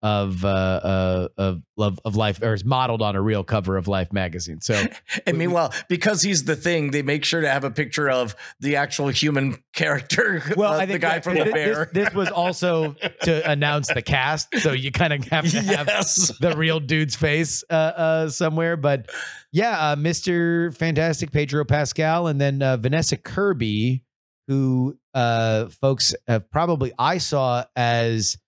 of 0.05 0.45
uh, 0.45 0.49
uh 0.49 1.29
of 1.39 1.63
love 1.79 1.99
of 2.05 2.15
life 2.15 2.43
or 2.43 2.53
is 2.53 2.63
modeled 2.63 3.01
on 3.01 3.17
a 3.17 3.23
real 3.23 3.43
cover 3.43 3.79
of 3.79 3.89
life 3.89 4.13
magazine 4.13 4.61
so 4.61 4.85
And 5.27 5.39
meanwhile, 5.39 5.73
because 5.89 6.21
he's 6.21 6.45
the 6.45 6.57
thing, 6.57 6.91
they 6.91 7.01
make 7.01 7.25
sure 7.25 7.41
to 7.41 7.49
have 7.49 7.65
a 7.65 7.71
picture 7.71 8.11
of 8.11 8.37
the 8.61 8.77
actual 8.77 9.09
human 9.09 9.65
character. 9.73 10.43
well 10.59 10.75
uh, 10.75 10.81
i 10.81 10.85
the 10.85 10.99
guy 10.99 11.15
that- 11.15 11.25
from 11.25 11.37
the 11.37 11.45
this, 11.45 11.55
bear. 11.55 11.91
this 11.95 12.13
was 12.13 12.29
also 12.29 12.95
to 13.23 13.51
announce 13.51 13.89
the 13.89 14.03
cast 14.03 14.55
so 14.59 14.73
you 14.73 14.93
kind 14.93 15.15
of 15.15 15.25
have 15.29 15.51
to 15.51 15.63
have 15.63 15.87
yes. 15.87 16.31
the 16.39 16.55
real 16.55 16.81
dude's 16.81 17.17
face 17.17 17.65
uh, 17.71 17.73
uh, 17.73 18.29
somewhere. 18.29 18.77
But 18.77 19.09
yeah, 19.53 19.93
uh, 19.93 19.97
Mr. 19.97 20.77
Fantastic 20.77 21.33
Pedro 21.33 21.65
Pascal, 21.65 22.27
and 22.27 22.39
then 22.39 22.61
uh, 22.61 22.77
Vanessa 22.77 23.17
Kirby, 23.17 24.04
who 24.49 24.99
uh, 25.15 25.67
folks 25.67 26.15
have 26.27 26.51
probably 26.51 26.93
I 26.99 27.19
saw 27.19 27.65
as 27.77 28.39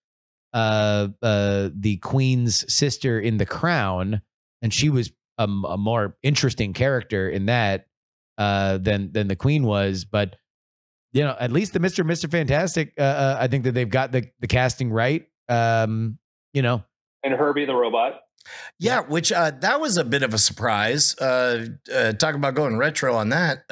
uh, 0.53 1.09
uh, 1.23 1.71
the 1.75 1.99
Queen's 1.99 2.73
sister 2.73 3.21
in 3.21 3.39
The 3.39 3.47
Crown, 3.47 4.23
and 4.63 4.73
she 4.73 4.89
was 4.89 5.13
a 5.39 5.47
more 5.47 6.17
interesting 6.23 6.73
character 6.73 7.29
in 7.29 7.47
that 7.47 7.87
uh, 8.39 8.79
than 8.79 9.13
than 9.13 9.29
the 9.29 9.37
Queen 9.37 9.65
was, 9.65 10.05
but. 10.05 10.37
You 11.13 11.23
know, 11.23 11.37
at 11.41 11.51
least 11.51 11.73
the 11.73 11.81
Mister 11.81 12.05
Mister 12.05 12.29
Fantastic. 12.29 12.93
Uh, 12.99 13.03
uh, 13.03 13.37
I 13.41 13.47
think 13.47 13.65
that 13.65 13.73
they've 13.73 13.89
got 13.89 14.13
the 14.13 14.29
the 14.41 14.47
casting 14.47 14.91
right. 14.91 15.27
Um, 15.49 16.19
you 16.53 16.61
know, 16.61 16.85
And 17.23 17.33
Herbie 17.33 17.65
the 17.65 17.75
robot. 17.75 18.21
Yeah, 18.79 19.01
which 19.01 19.33
uh, 19.33 19.53
that 19.61 19.81
was 19.81 19.97
a 19.97 20.05
bit 20.05 20.23
of 20.23 20.35
a 20.35 20.39
surprise. 20.39 21.19
Uh, 21.19 21.69
uh, 21.95 22.13
talk 22.13 22.35
about 22.35 22.55
going 22.55 22.77
retro 22.77 23.15
on 23.15 23.31
that. 23.31 23.65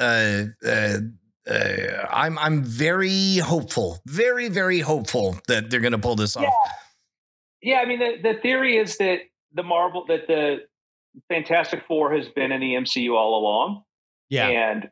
Uh, 1.47 2.07
I'm 2.09 2.39
I'm 2.39 2.63
very 2.63 3.37
hopeful, 3.37 3.99
very 4.05 4.49
very 4.49 4.79
hopeful 4.79 5.37
that 5.47 5.69
they're 5.69 5.79
going 5.79 5.91
to 5.91 5.99
pull 5.99 6.15
this 6.15 6.35
off. 6.35 6.53
Yeah, 7.61 7.77
I 7.77 7.85
mean 7.85 7.99
the, 7.99 8.33
the 8.33 8.39
theory 8.41 8.77
is 8.77 8.97
that 8.97 9.19
the 9.53 9.63
Marvel 9.63 10.05
that 10.07 10.27
the 10.27 10.57
Fantastic 11.29 11.83
Four 11.87 12.13
has 12.13 12.27
been 12.29 12.51
in 12.51 12.61
the 12.61 12.73
MCU 12.73 13.13
all 13.15 13.39
along. 13.39 13.83
yeah. 14.29 14.47
And 14.47 14.89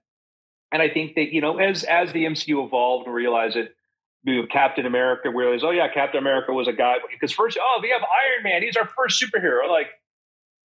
and 0.71 0.81
I 0.81 0.89
think 0.89 1.13
that, 1.15 1.31
you 1.31 1.39
know, 1.39 1.59
as 1.59 1.83
as 1.83 2.11
the 2.13 2.25
MCU 2.25 2.65
evolved 2.65 3.05
and 3.05 3.15
realized 3.15 3.55
it, 3.55 3.75
you 4.23 4.41
know, 4.41 4.47
Captain 4.51 4.87
America 4.87 5.29
realized, 5.29 5.63
oh 5.63 5.69
yeah, 5.69 5.87
Captain 5.93 6.19
America 6.19 6.51
was 6.51 6.67
a 6.67 6.73
guy 6.73 6.95
because 7.11 7.31
first, 7.31 7.59
oh, 7.61 7.79
we 7.81 7.89
have 7.89 8.01
Iron 8.01 8.43
Man, 8.43 8.63
he's 8.63 8.75
our 8.75 8.89
first 8.97 9.21
superhero. 9.21 9.69
Like, 9.69 9.87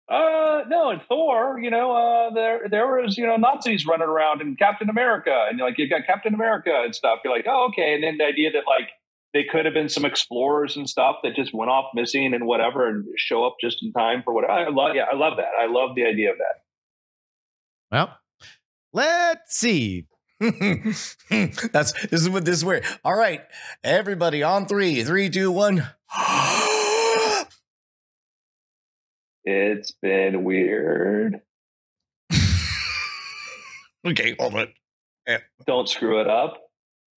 uh 0.09 0.62
no, 0.68 0.90
and 0.90 1.03
Thor, 1.03 1.59
you 1.61 1.70
know, 1.70 1.92
uh 1.92 2.34
there 2.34 2.68
there 2.70 2.86
was, 3.00 3.16
you 3.16 3.26
know, 3.26 3.36
Nazis 3.36 3.86
running 3.86 4.09
around 4.09 4.40
and 4.40 4.59
Captain 4.59 4.90
America, 4.90 5.46
and 5.48 5.59
like 5.59 5.78
you 5.78 5.88
got 5.88 6.07
Captain 6.07 6.34
America 6.34 6.72
and 6.84 6.94
stuff. 6.94 7.20
You're 7.24 7.34
like, 7.34 7.46
oh, 7.48 7.68
okay. 7.70 7.94
And 7.94 8.03
then 8.03 8.18
the 8.18 8.24
idea 8.24 8.50
that 8.53 8.64
like 8.66 8.90
they 9.32 9.44
could 9.44 9.64
have 9.64 9.74
been 9.74 9.88
some 9.88 10.05
explorers 10.05 10.76
and 10.76 10.88
stuff 10.88 11.16
that 11.22 11.34
just 11.34 11.55
went 11.55 11.70
off 11.70 11.86
missing 11.94 12.34
and 12.34 12.46
whatever 12.46 12.88
and 12.88 13.07
show 13.16 13.46
up 13.46 13.57
just 13.61 13.82
in 13.82 13.92
time 13.92 14.22
for 14.24 14.34
whatever. 14.34 14.53
I 14.53 14.68
love 14.68 14.94
yeah, 14.94 15.07
I 15.11 15.16
love 15.16 15.36
that. 15.36 15.50
I 15.59 15.66
love 15.66 15.94
the 15.94 16.05
idea 16.05 16.32
of 16.32 16.38
that. 16.38 16.61
Well, 17.90 18.18
let's 18.92 19.57
see. 19.57 20.07
That's 20.40 21.92
this 21.92 22.20
is 22.20 22.28
what 22.28 22.44
this 22.44 22.57
is 22.57 22.64
weird. 22.64 22.84
All 23.05 23.16
right, 23.16 23.42
everybody 23.84 24.42
on 24.42 24.66
three, 24.66 25.05
three, 25.05 25.30
two, 25.30 25.50
one. 25.53 25.88
It's 29.45 29.90
been 29.90 30.45
weird. 30.45 31.40
okay, 34.07 34.36
hold 34.38 34.55
on. 34.55 34.68
Don't 35.66 35.88
screw 35.88 36.20
it 36.20 36.28
up. 36.28 36.62